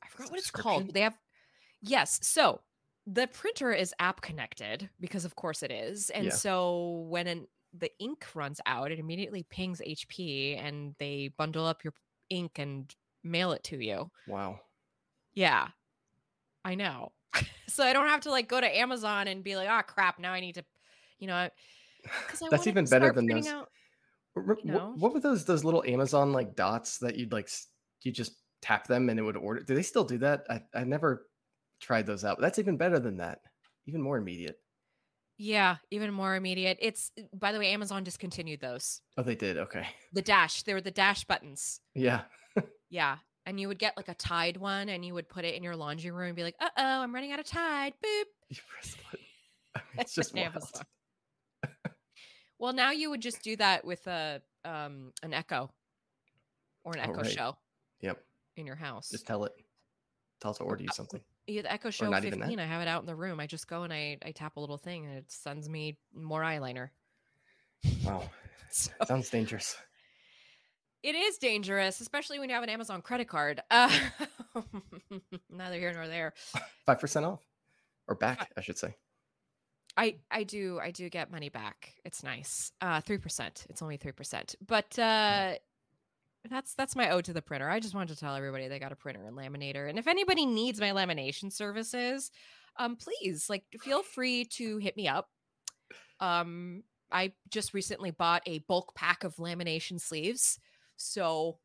I 0.02 0.08
forgot 0.08 0.30
what 0.30 0.38
it's 0.40 0.50
called. 0.50 0.92
They 0.94 1.00
have 1.02 1.16
yes. 1.82 2.18
So 2.22 2.60
the 3.06 3.26
printer 3.28 3.72
is 3.72 3.94
app 3.98 4.20
connected 4.20 4.88
because 5.00 5.24
of 5.24 5.34
course 5.36 5.62
it 5.62 5.70
is, 5.70 6.10
and 6.10 6.26
Yeah. 6.26 6.32
so 6.32 7.06
when 7.08 7.26
an 7.26 7.46
the 7.72 7.90
ink 8.00 8.26
runs 8.34 8.60
out, 8.66 8.90
it 8.90 8.98
immediately 8.98 9.44
pings 9.48 9.80
HP 9.80 10.58
and 10.58 10.94
they 10.98 11.28
bundle 11.38 11.64
up 11.66 11.84
your 11.84 11.94
ink 12.28 12.58
and 12.58 12.92
mail 13.22 13.52
it 13.52 13.62
to 13.64 13.78
you. 13.78 14.10
Wow. 14.26 14.60
Yeah. 15.34 15.68
I 16.64 16.74
know. 16.74 17.12
so 17.68 17.84
I 17.84 17.92
don't 17.92 18.08
have 18.08 18.22
to 18.22 18.30
like 18.30 18.48
go 18.48 18.60
to 18.60 18.66
Amazon 18.78 19.28
and 19.28 19.44
be 19.44 19.54
like, 19.54 19.68
oh 19.70 19.82
crap, 19.86 20.18
now 20.18 20.32
I 20.32 20.40
need 20.40 20.56
to, 20.56 20.64
you 21.20 21.28
know, 21.28 21.48
because 22.02 22.42
That's 22.50 22.66
even 22.66 22.86
better 22.86 23.12
than 23.12 23.26
those. 23.26 23.46
out- 23.46 23.70
You 24.62 24.72
know? 24.72 24.94
What 24.96 25.12
were 25.14 25.20
those 25.20 25.44
those 25.44 25.64
little 25.64 25.84
Amazon 25.86 26.32
like 26.32 26.56
dots 26.56 26.98
that 26.98 27.16
you'd 27.16 27.32
like 27.32 27.48
you 28.02 28.12
just 28.12 28.32
tap 28.62 28.86
them 28.86 29.08
and 29.08 29.18
it 29.18 29.22
would 29.22 29.36
order? 29.36 29.62
Do 29.62 29.74
they 29.74 29.82
still 29.82 30.04
do 30.04 30.18
that? 30.18 30.44
I 30.48 30.62
I 30.74 30.84
never 30.84 31.26
tried 31.80 32.06
those 32.06 32.24
out. 32.24 32.40
That's 32.40 32.58
even 32.58 32.76
better 32.76 32.98
than 32.98 33.18
that. 33.18 33.40
Even 33.86 34.02
more 34.02 34.18
immediate. 34.18 34.58
Yeah, 35.38 35.76
even 35.90 36.12
more 36.12 36.36
immediate. 36.36 36.76
It's 36.82 37.12
by 37.32 37.52
the 37.52 37.58
way, 37.58 37.72
Amazon 37.72 38.04
discontinued 38.04 38.60
those. 38.60 39.00
Oh, 39.16 39.22
they 39.22 39.34
did. 39.34 39.56
Okay. 39.56 39.86
The 40.12 40.20
dash, 40.20 40.64
they 40.64 40.74
were 40.74 40.82
the 40.82 40.90
dash 40.90 41.24
buttons. 41.24 41.80
Yeah. 41.94 42.22
Yeah. 42.90 43.18
And 43.46 43.58
you 43.58 43.68
would 43.68 43.78
get 43.78 43.96
like 43.96 44.08
a 44.08 44.14
Tide 44.14 44.56
one 44.56 44.88
and 44.88 45.04
you 45.04 45.14
would 45.14 45.28
put 45.28 45.44
it 45.44 45.54
in 45.54 45.62
your 45.62 45.76
laundry 45.76 46.10
room 46.10 46.26
and 46.26 46.36
be 46.36 46.42
like, 46.42 46.56
uh 46.60 46.68
oh, 46.76 47.02
I'm 47.02 47.14
running 47.14 47.30
out 47.32 47.38
of 47.38 47.46
Tide. 47.46 47.92
Boop. 48.04 48.24
You 48.48 48.56
press 48.68 48.94
the 48.94 49.02
button. 49.04 49.26
I 49.76 49.78
mean, 49.78 50.00
it's 50.00 50.14
just 50.14 50.34
wild. 50.34 50.46
Amazon. 50.48 50.82
Well, 52.60 52.72
now 52.72 52.90
you 52.92 53.10
would 53.10 53.22
just 53.22 53.42
do 53.42 53.56
that 53.56 53.84
with 53.84 54.06
a 54.06 54.40
um 54.64 55.12
an 55.22 55.32
Echo 55.34 55.70
or 56.84 56.92
an 56.92 57.00
Oh, 57.00 57.10
Echo 57.10 57.22
right. 57.22 57.26
Show 57.30 57.56
Yep. 58.02 58.22
in 58.56 58.66
your 58.66 58.76
house. 58.76 59.08
Just 59.10 59.26
tell 59.26 59.44
it. 59.44 59.52
Tell 60.40 60.52
it 60.52 60.58
to 60.58 60.62
order 60.64 60.82
you 60.82 60.90
Uh, 60.90 60.92
something. 60.92 61.20
Yeah, 61.46 61.62
the 61.62 61.72
Echo 61.72 61.90
Show 61.90 62.08
not 62.08 62.24
even 62.24 62.38
15. 62.40 62.56
that? 62.58 62.62
I 62.62 62.66
have 62.66 62.82
it 62.82 62.86
out 62.88 63.00
in 63.00 63.06
the 63.06 63.16
room. 63.16 63.40
I 63.40 63.46
just 63.46 63.66
go 63.66 63.82
and 63.82 63.92
I, 63.92 64.18
I 64.24 64.30
tap 64.32 64.56
a 64.56 64.60
little 64.60 64.76
thing 64.78 65.06
and 65.06 65.16
it 65.16 65.24
sends 65.32 65.68
me 65.68 65.98
more 66.14 66.42
eyeliner. 66.42 66.90
Wow. 68.04 68.22
So 68.72 68.92
Sounds 69.04 69.28
dangerous. 69.30 69.76
it 71.02 71.16
is 71.16 71.38
dangerous, 71.38 72.00
especially 72.00 72.38
when 72.38 72.48
you 72.48 72.54
have 72.54 72.62
an 72.62 72.68
Amazon 72.68 73.02
credit 73.02 73.26
card. 73.26 73.60
Uh, 73.68 73.90
neither 75.50 75.74
here 75.76 75.92
nor 75.92 76.06
there. 76.06 76.34
Five 76.86 77.00
percent 77.00 77.26
off. 77.26 77.40
Or 78.06 78.14
back, 78.14 78.52
I 78.56 78.60
should 78.60 78.78
say. 78.78 78.94
I 79.96 80.16
I 80.30 80.44
do 80.44 80.78
I 80.82 80.90
do 80.90 81.08
get 81.08 81.30
money 81.30 81.48
back. 81.48 81.94
It's 82.04 82.22
nice. 82.22 82.72
Uh, 82.80 83.00
three 83.00 83.18
percent. 83.18 83.66
It's 83.68 83.82
only 83.82 83.96
three 83.96 84.12
percent, 84.12 84.54
but 84.66 84.98
uh, 84.98 85.54
that's 86.48 86.74
that's 86.74 86.96
my 86.96 87.10
ode 87.10 87.24
to 87.26 87.32
the 87.32 87.42
printer. 87.42 87.68
I 87.68 87.80
just 87.80 87.94
wanted 87.94 88.14
to 88.14 88.20
tell 88.20 88.34
everybody 88.34 88.68
they 88.68 88.78
got 88.78 88.92
a 88.92 88.96
printer 88.96 89.24
and 89.24 89.36
laminator, 89.36 89.88
and 89.88 89.98
if 89.98 90.06
anybody 90.06 90.46
needs 90.46 90.80
my 90.80 90.90
lamination 90.90 91.52
services, 91.52 92.30
um, 92.78 92.96
please 92.96 93.50
like 93.50 93.64
feel 93.80 94.02
free 94.02 94.44
to 94.44 94.78
hit 94.78 94.96
me 94.96 95.08
up. 95.08 95.28
Um, 96.20 96.82
I 97.12 97.32
just 97.50 97.74
recently 97.74 98.10
bought 98.10 98.42
a 98.46 98.60
bulk 98.60 98.94
pack 98.94 99.24
of 99.24 99.36
lamination 99.36 100.00
sleeves, 100.00 100.58
so. 100.96 101.58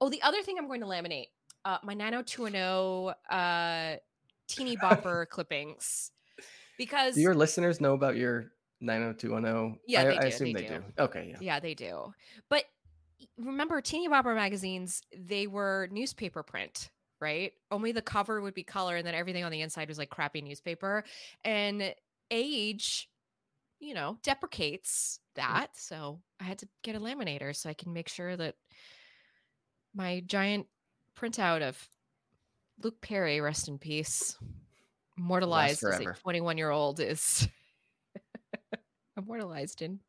Oh, 0.00 0.08
the 0.08 0.22
other 0.22 0.40
thing 0.40 0.56
I'm 0.56 0.68
going 0.68 0.80
to 0.80 0.86
laminate, 0.86 1.26
uh, 1.66 1.76
my 1.84 1.92
90210 1.92 3.14
uh, 3.30 3.96
teeny 4.48 4.74
bopper 4.82 5.28
clippings, 5.28 6.11
because 6.82 7.14
Do 7.14 7.20
your 7.20 7.34
listeners 7.34 7.80
know 7.80 7.94
about 7.94 8.16
your 8.16 8.50
90210? 8.80 9.78
Yeah, 9.86 10.00
I, 10.00 10.04
they 10.04 10.18
I 10.18 10.20
do, 10.22 10.26
assume 10.26 10.52
they 10.52 10.62
they, 10.62 10.66
do. 10.66 10.78
do. 10.78 11.02
Okay, 11.04 11.28
yeah. 11.30 11.38
Yeah, 11.40 11.60
they 11.60 11.74
do. 11.74 12.12
But 12.48 12.64
remember, 13.38 13.80
Teeny 13.80 14.08
Bopper 14.08 14.34
magazines, 14.34 15.02
they 15.16 15.46
were 15.46 15.88
newspaper 15.92 16.42
print, 16.42 16.90
right? 17.20 17.52
Only 17.70 17.92
the 17.92 18.02
cover 18.02 18.40
would 18.40 18.54
be 18.54 18.64
color, 18.64 18.96
and 18.96 19.06
then 19.06 19.14
everything 19.14 19.44
on 19.44 19.52
the 19.52 19.60
inside 19.60 19.86
was 19.86 19.98
like 19.98 20.10
crappy 20.10 20.42
newspaper. 20.42 21.04
And 21.44 21.94
age, 22.32 23.08
you 23.78 23.94
know, 23.94 24.18
deprecates 24.24 25.20
mm. 25.20 25.36
that. 25.36 25.68
So 25.74 26.20
I 26.40 26.44
had 26.44 26.58
to 26.58 26.68
get 26.82 26.96
a 26.96 27.00
laminator 27.00 27.54
so 27.54 27.70
I 27.70 27.74
can 27.74 27.92
make 27.92 28.08
sure 28.08 28.36
that 28.36 28.56
my 29.94 30.20
giant 30.26 30.66
printout 31.16 31.62
of 31.62 31.88
Luke 32.82 33.00
Perry, 33.00 33.40
rest 33.40 33.68
in 33.68 33.78
peace, 33.78 34.36
immortalized 35.16 35.84
as 35.84 36.00
a 36.00 36.04
21 36.04 36.58
year 36.58 36.70
old, 36.70 37.00
is 37.00 37.48
immortalized 39.16 39.82
in 39.82 40.00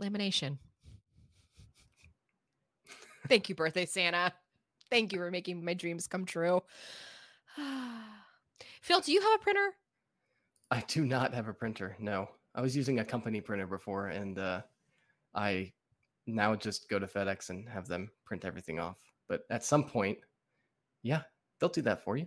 lamination. 0.00 0.58
Thank 3.28 3.48
you, 3.48 3.54
birthday 3.54 3.86
Santa. 3.86 4.32
Thank 4.90 5.12
you 5.12 5.18
for 5.18 5.30
making 5.30 5.64
my 5.64 5.74
dreams 5.74 6.06
come 6.08 6.24
true. 6.24 6.62
Phil, 8.82 9.00
do 9.00 9.12
you 9.12 9.20
have 9.20 9.40
a 9.40 9.42
printer? 9.42 9.70
I 10.70 10.82
do 10.88 11.04
not 11.04 11.34
have 11.34 11.48
a 11.48 11.52
printer. 11.52 11.96
No, 11.98 12.28
I 12.54 12.60
was 12.60 12.76
using 12.76 12.98
a 12.98 13.04
company 13.04 13.40
printer 13.40 13.66
before, 13.66 14.08
and 14.08 14.38
uh, 14.38 14.62
I 15.34 15.72
now 16.26 16.54
just 16.54 16.88
go 16.88 16.98
to 16.98 17.06
FedEx 17.06 17.50
and 17.50 17.68
have 17.68 17.86
them 17.86 18.10
print 18.24 18.44
everything 18.44 18.78
off. 18.80 18.96
But 19.28 19.42
at 19.50 19.64
some 19.64 19.84
point, 19.84 20.18
yeah, 21.02 21.22
they'll 21.58 21.68
do 21.68 21.82
that 21.82 22.02
for 22.02 22.16
you. 22.16 22.26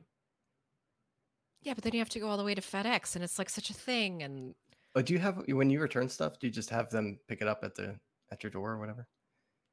Yeah, 1.63 1.73
but 1.73 1.83
then 1.83 1.93
you 1.93 1.99
have 1.99 2.09
to 2.09 2.19
go 2.19 2.27
all 2.27 2.37
the 2.37 2.43
way 2.43 2.55
to 2.55 2.61
FedEx, 2.61 3.15
and 3.15 3.23
it's 3.23 3.39
like 3.39 3.49
such 3.49 3.69
a 3.69 3.73
thing. 3.73 4.21
And 4.23 4.53
Oh, 4.95 5.01
do 5.01 5.13
you 5.13 5.19
have 5.19 5.43
when 5.47 5.69
you 5.69 5.79
return 5.79 6.07
stuff? 6.09 6.39
Do 6.39 6.47
you 6.47 6.53
just 6.53 6.69
have 6.69 6.89
them 6.89 7.19
pick 7.27 7.41
it 7.41 7.47
up 7.47 7.63
at 7.63 7.75
the 7.75 7.95
at 8.31 8.43
your 8.43 8.51
door 8.51 8.71
or 8.71 8.79
whatever? 8.79 9.07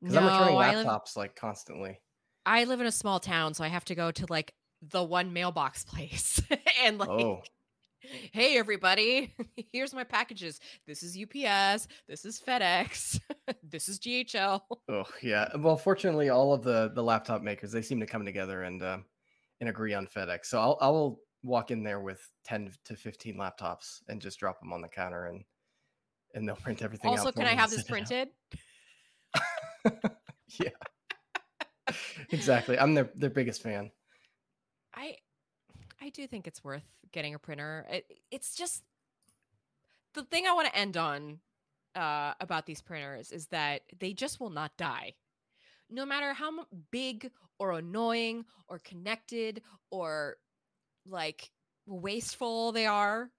Because 0.01 0.15
no, 0.15 0.21
I'm 0.21 0.33
returning 0.33 0.59
I 0.59 0.75
live, 0.77 0.87
laptops 0.87 1.17
like 1.17 1.37
constantly. 1.37 2.01
I 2.47 2.65
live 2.65 2.81
in 2.81 2.87
a 2.87 2.93
small 2.93 3.21
town, 3.21 3.53
so 3.55 3.65
I 3.65 3.69
have 3.69 3.85
to 3.87 3.95
go 3.95 4.11
to 4.13 4.27
like 4.31 4.55
the 4.83 5.03
one 5.03 5.33
mailbox 5.33 5.85
place 5.89 6.41
and 6.83 6.97
like, 6.99 7.11
Oh, 7.11 7.43
hey 8.33 8.57
everybody, 8.57 9.35
here's 9.73 9.93
my 9.93 10.05
packages. 10.05 10.59
This 10.87 11.03
is 11.03 11.19
UPS. 11.21 11.87
This 12.09 12.25
is 12.25 12.41
FedEx. 12.41 13.21
this 13.63 13.89
is 13.89 13.99
DHL. 13.99 14.63
oh, 14.89 15.05
yeah. 15.23 15.49
Well, 15.59 15.77
fortunately, 15.77 16.31
all 16.31 16.55
of 16.55 16.63
the 16.63 16.93
the 16.95 17.03
laptop 17.03 17.43
makers 17.43 17.73
they 17.73 17.83
seem 17.83 18.01
to 18.01 18.07
come 18.07 18.25
together 18.25 18.63
and 18.63 18.83
um, 18.83 19.05
and 19.61 19.69
agree 19.69 19.93
on 19.93 20.07
FedEx. 20.07 20.47
So 20.47 20.59
I'll 20.61 20.79
I 20.81 20.89
will 20.89 21.21
walk 21.43 21.71
in 21.71 21.83
there 21.83 22.01
with 22.01 22.21
ten 22.45 22.73
to 22.85 22.97
fifteen 22.97 23.37
laptops 23.37 24.01
and 24.09 24.21
just 24.21 24.39
drop 24.39 24.61
them 24.61 24.73
on 24.73 24.81
the 24.81 24.89
counter 24.89 25.27
and 25.27 25.45
and 26.35 26.49
they'll 26.49 26.57
print 26.57 26.83
everything. 26.83 27.11
out 27.11 27.19
Also, 27.19 27.33
can 27.33 27.47
I 27.47 27.55
have 27.55 27.71
this 27.71 27.85
send 27.87 28.11
it 28.11 28.29
out. 29.35 29.93
printed? 29.95 30.11
yeah. 30.61 31.95
exactly. 32.31 32.79
I'm 32.79 32.95
their 32.95 33.11
their 33.15 33.31
biggest 33.31 33.63
fan. 33.63 33.91
I 34.95 35.17
I 36.01 36.11
do 36.11 36.27
think 36.27 36.47
it's 36.47 36.65
worth 36.65 36.85
getting 37.13 37.35
a 37.35 37.39
printer. 37.39 37.87
It, 37.91 38.07
it's 38.31 38.55
just 38.55 38.83
the 40.15 40.25
thing 40.25 40.47
I 40.47 40.53
want 40.53 40.69
to 40.69 40.77
end 40.77 40.97
on 40.97 41.39
uh, 41.95 42.35
about 42.41 42.67
these 42.67 42.81
printers 42.81 43.33
is 43.33 43.47
that 43.49 43.83
they 43.99 44.13
just 44.13 44.41
will 44.41 44.51
not 44.51 44.77
die. 44.77 45.15
No 45.89 46.07
matter 46.07 46.33
how 46.33 46.51
big 46.91 47.31
or 47.59 47.73
annoying 47.73 48.45
or 48.69 48.79
connected 48.79 49.63
or 49.91 50.37
like 51.11 51.51
wasteful 51.87 52.73
they 52.73 52.87
are, 52.87 53.31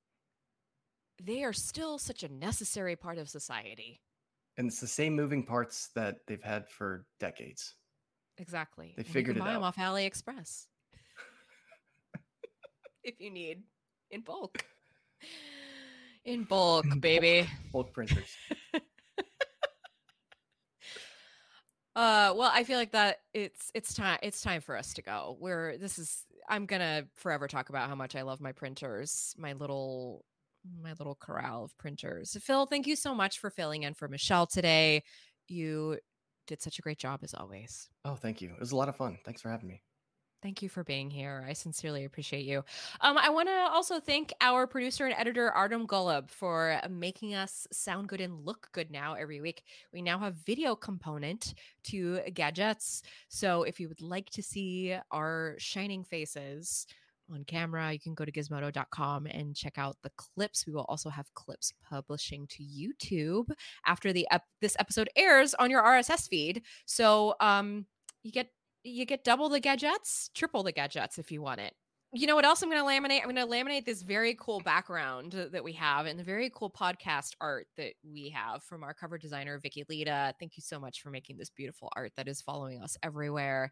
they 1.23 1.43
are 1.43 1.53
still 1.53 1.97
such 1.97 2.23
a 2.23 2.29
necessary 2.29 2.95
part 2.95 3.17
of 3.17 3.29
society. 3.29 4.01
And 4.57 4.67
it's 4.67 4.81
the 4.81 4.87
same 4.87 5.15
moving 5.15 5.43
parts 5.45 5.89
that 5.95 6.17
they've 6.27 6.43
had 6.43 6.67
for 6.69 7.05
decades. 7.19 7.75
Exactly. 8.37 8.93
They 8.95 9.01
And 9.01 9.07
you 9.07 9.13
figured 9.13 9.35
can 9.37 9.43
it 9.43 9.45
buy 9.45 9.53
them 9.53 9.63
out. 9.63 9.67
off 9.67 9.75
AliExpress 9.77 10.65
if 13.03 13.19
you 13.19 13.29
need 13.29 13.63
in 14.09 14.21
bulk. 14.21 14.65
In 16.25 16.43
bulk, 16.43 16.85
baby. 16.99 17.47
Bulk 17.71 17.93
printers. 17.93 18.35
Uh, 21.93 22.31
well, 22.37 22.49
I 22.53 22.63
feel 22.63 22.77
like 22.79 22.93
that 22.93 23.17
it's 23.33 23.69
it's 23.73 23.93
time 23.93 24.17
it's 24.23 24.39
time 24.39 24.61
for 24.61 24.77
us 24.77 24.93
to 24.93 25.01
go. 25.01 25.35
We're 25.41 25.77
this 25.77 25.99
is 25.99 26.23
I'm 26.51 26.65
gonna 26.65 27.05
forever 27.15 27.47
talk 27.47 27.69
about 27.69 27.87
how 27.87 27.95
much 27.95 28.15
I 28.15 28.23
love 28.23 28.41
my 28.41 28.51
printers, 28.51 29.33
my 29.37 29.53
little 29.53 30.25
my 30.79 30.93
little 30.99 31.15
corral 31.15 31.63
of 31.63 31.75
printers. 31.77 32.37
Phil, 32.41 32.65
thank 32.67 32.85
you 32.85 32.95
so 32.95 33.15
much 33.15 33.39
for 33.39 33.49
filling 33.49 33.83
in 33.83 33.93
for 33.95 34.07
Michelle 34.07 34.45
today. 34.45 35.01
You 35.47 35.97
did 36.47 36.61
such 36.61 36.77
a 36.77 36.81
great 36.81 36.99
job 36.99 37.21
as 37.23 37.33
always. 37.33 37.89
Oh, 38.03 38.15
thank 38.15 38.41
you. 38.41 38.49
It 38.49 38.59
was 38.59 38.73
a 38.73 38.75
lot 38.75 38.89
of 38.89 38.97
fun. 38.97 39.17
Thanks 39.25 39.41
for 39.41 39.49
having 39.49 39.69
me. 39.69 39.81
Thank 40.41 40.63
you 40.63 40.69
for 40.69 40.83
being 40.83 41.11
here. 41.11 41.45
I 41.47 41.53
sincerely 41.53 42.03
appreciate 42.05 42.45
you. 42.45 42.63
Um, 43.01 43.17
I 43.17 43.29
want 43.29 43.47
to 43.47 43.53
also 43.71 43.99
thank 43.99 44.33
our 44.41 44.65
producer 44.65 45.05
and 45.05 45.13
editor, 45.15 45.51
Artem 45.51 45.85
Golub, 45.85 46.31
for 46.31 46.79
making 46.89 47.35
us 47.35 47.67
sound 47.71 48.07
good 48.07 48.21
and 48.21 48.43
look 48.43 48.67
good 48.71 48.89
now 48.89 49.13
every 49.13 49.39
week. 49.39 49.63
We 49.93 50.01
now 50.01 50.17
have 50.17 50.35
video 50.35 50.75
component 50.75 51.53
to 51.85 52.21
gadgets. 52.33 53.03
So 53.27 53.63
if 53.63 53.79
you 53.79 53.87
would 53.87 54.01
like 54.01 54.31
to 54.31 54.41
see 54.41 54.97
our 55.11 55.55
shining 55.59 56.03
faces 56.03 56.87
on 57.31 57.43
camera, 57.45 57.93
you 57.93 57.99
can 57.99 58.15
go 58.15 58.25
to 58.25 58.31
gizmodo.com 58.31 59.27
and 59.27 59.55
check 59.55 59.77
out 59.77 59.97
the 60.01 60.11
clips. 60.17 60.65
We 60.65 60.73
will 60.73 60.85
also 60.89 61.09
have 61.09 61.31
clips 61.35 61.71
publishing 61.87 62.47
to 62.47 62.63
YouTube 62.63 63.51
after 63.85 64.11
the 64.11 64.27
ep- 64.31 64.47
this 64.59 64.75
episode 64.79 65.09
airs 65.15 65.53
on 65.53 65.69
your 65.69 65.83
RSS 65.83 66.27
feed. 66.27 66.63
So 66.85 67.35
um, 67.39 67.85
you 68.23 68.31
get 68.31 68.49
you 68.83 69.05
get 69.05 69.23
double 69.23 69.49
the 69.49 69.59
gadgets, 69.59 70.29
triple 70.33 70.63
the 70.63 70.71
gadgets 70.71 71.17
if 71.17 71.31
you 71.31 71.41
want 71.41 71.61
it. 71.61 71.73
You 72.13 72.27
know 72.27 72.35
what 72.35 72.43
else 72.43 72.61
I'm 72.61 72.69
going 72.69 72.81
to 72.81 72.85
laminate? 72.85 73.21
I'm 73.23 73.33
going 73.33 73.35
to 73.35 73.45
laminate 73.45 73.85
this 73.85 74.01
very 74.01 74.35
cool 74.37 74.59
background 74.59 75.31
that 75.31 75.63
we 75.63 75.71
have 75.73 76.07
and 76.07 76.19
the 76.19 76.25
very 76.25 76.51
cool 76.53 76.69
podcast 76.69 77.35
art 77.39 77.67
that 77.77 77.93
we 78.03 78.29
have 78.29 78.63
from 78.63 78.83
our 78.83 78.93
cover 78.93 79.17
designer, 79.17 79.57
Vicky 79.59 79.85
Lita. 79.87 80.33
Thank 80.37 80.57
you 80.57 80.61
so 80.61 80.77
much 80.77 81.01
for 81.01 81.09
making 81.09 81.37
this 81.37 81.49
beautiful 81.49 81.89
art 81.95 82.11
that 82.17 82.27
is 82.27 82.41
following 82.41 82.81
us 82.81 82.97
everywhere. 83.01 83.71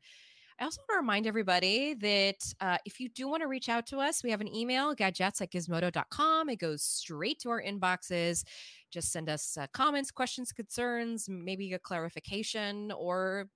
I 0.57 0.63
also 0.63 0.81
want 0.81 0.89
to 0.89 1.01
remind 1.01 1.27
everybody 1.27 1.95
that 1.95 2.53
uh, 2.61 2.77
if 2.85 2.99
you 2.99 3.09
do 3.09 3.27
want 3.27 3.41
to 3.41 3.47
reach 3.47 3.67
out 3.69 3.85
to 3.87 3.97
us, 3.99 4.23
we 4.23 4.31
have 4.31 4.41
an 4.41 4.53
email, 4.53 4.93
gadgets 4.93 5.41
at 5.41 5.51
gizmodo.com. 5.51 6.49
It 6.49 6.59
goes 6.59 6.81
straight 6.81 7.39
to 7.39 7.49
our 7.49 7.61
inboxes. 7.61 8.43
Just 8.91 9.11
send 9.11 9.29
us 9.29 9.57
uh, 9.57 9.67
comments, 9.73 10.11
questions, 10.11 10.51
concerns, 10.51 11.27
maybe 11.29 11.73
a 11.73 11.79
clarification, 11.79 12.91
or 12.91 13.47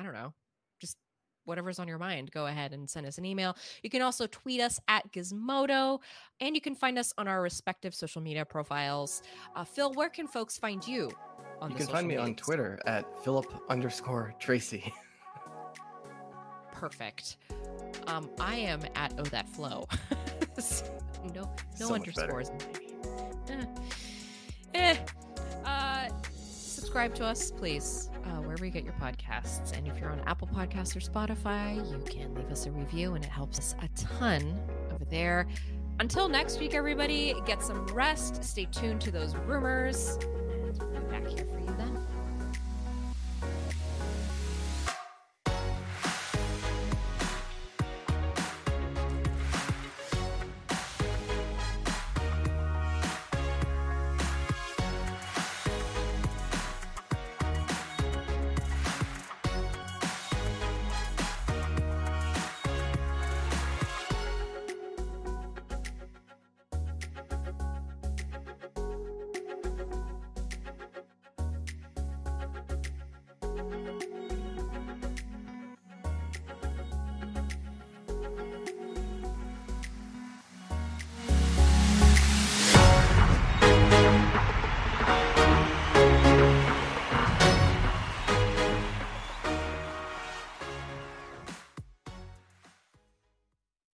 I 0.00 0.02
don't 0.02 0.14
know, 0.14 0.32
just 0.80 0.96
whatever's 1.44 1.78
on 1.78 1.86
your 1.86 1.98
mind, 1.98 2.30
go 2.30 2.46
ahead 2.46 2.72
and 2.72 2.88
send 2.88 3.06
us 3.06 3.18
an 3.18 3.26
email. 3.26 3.54
You 3.82 3.90
can 3.90 4.00
also 4.00 4.26
tweet 4.26 4.58
us 4.62 4.80
at 4.88 5.12
Gizmodo, 5.12 6.00
and 6.40 6.54
you 6.54 6.62
can 6.62 6.74
find 6.74 6.98
us 6.98 7.12
on 7.18 7.28
our 7.28 7.42
respective 7.42 7.94
social 7.94 8.22
media 8.22 8.46
profiles. 8.46 9.20
Uh, 9.54 9.62
Phil, 9.62 9.92
where 9.92 10.08
can 10.08 10.26
folks 10.26 10.56
find 10.56 10.86
you? 10.88 11.10
On 11.60 11.70
you 11.70 11.76
can 11.76 11.86
find 11.88 12.08
me 12.08 12.16
on? 12.16 12.34
Twitter 12.34 12.78
at 12.86 13.04
Phillip 13.22 13.52
underscore 13.68 14.34
Tracy. 14.38 14.90
Perfect. 16.72 17.36
Um, 18.06 18.30
I 18.40 18.56
am 18.56 18.80
at 18.94 19.12
Oh 19.18 19.24
That 19.24 19.46
Flow. 19.50 19.86
no, 21.34 21.42
no 21.42 21.54
So 21.74 21.94
underscores. 21.94 22.50
Eh. 23.50 23.64
Eh. 24.72 24.96
Subscribe 26.90 27.14
to 27.14 27.24
us, 27.24 27.52
please, 27.52 28.10
uh, 28.24 28.42
wherever 28.42 28.64
you 28.64 28.72
get 28.72 28.82
your 28.82 28.94
podcasts. 28.94 29.78
And 29.78 29.86
if 29.86 29.96
you're 30.00 30.10
on 30.10 30.18
Apple 30.26 30.48
Podcasts 30.48 30.96
or 30.96 30.98
Spotify, 30.98 31.76
you 31.88 32.02
can 32.02 32.34
leave 32.34 32.50
us 32.50 32.66
a 32.66 32.72
review, 32.72 33.14
and 33.14 33.24
it 33.24 33.30
helps 33.30 33.60
us 33.60 33.76
a 33.80 33.86
ton 33.96 34.60
over 34.92 35.04
there. 35.04 35.46
Until 36.00 36.28
next 36.28 36.58
week, 36.58 36.74
everybody, 36.74 37.36
get 37.46 37.62
some 37.62 37.86
rest. 37.94 38.42
Stay 38.42 38.64
tuned 38.72 39.00
to 39.02 39.12
those 39.12 39.36
rumors. 39.36 40.18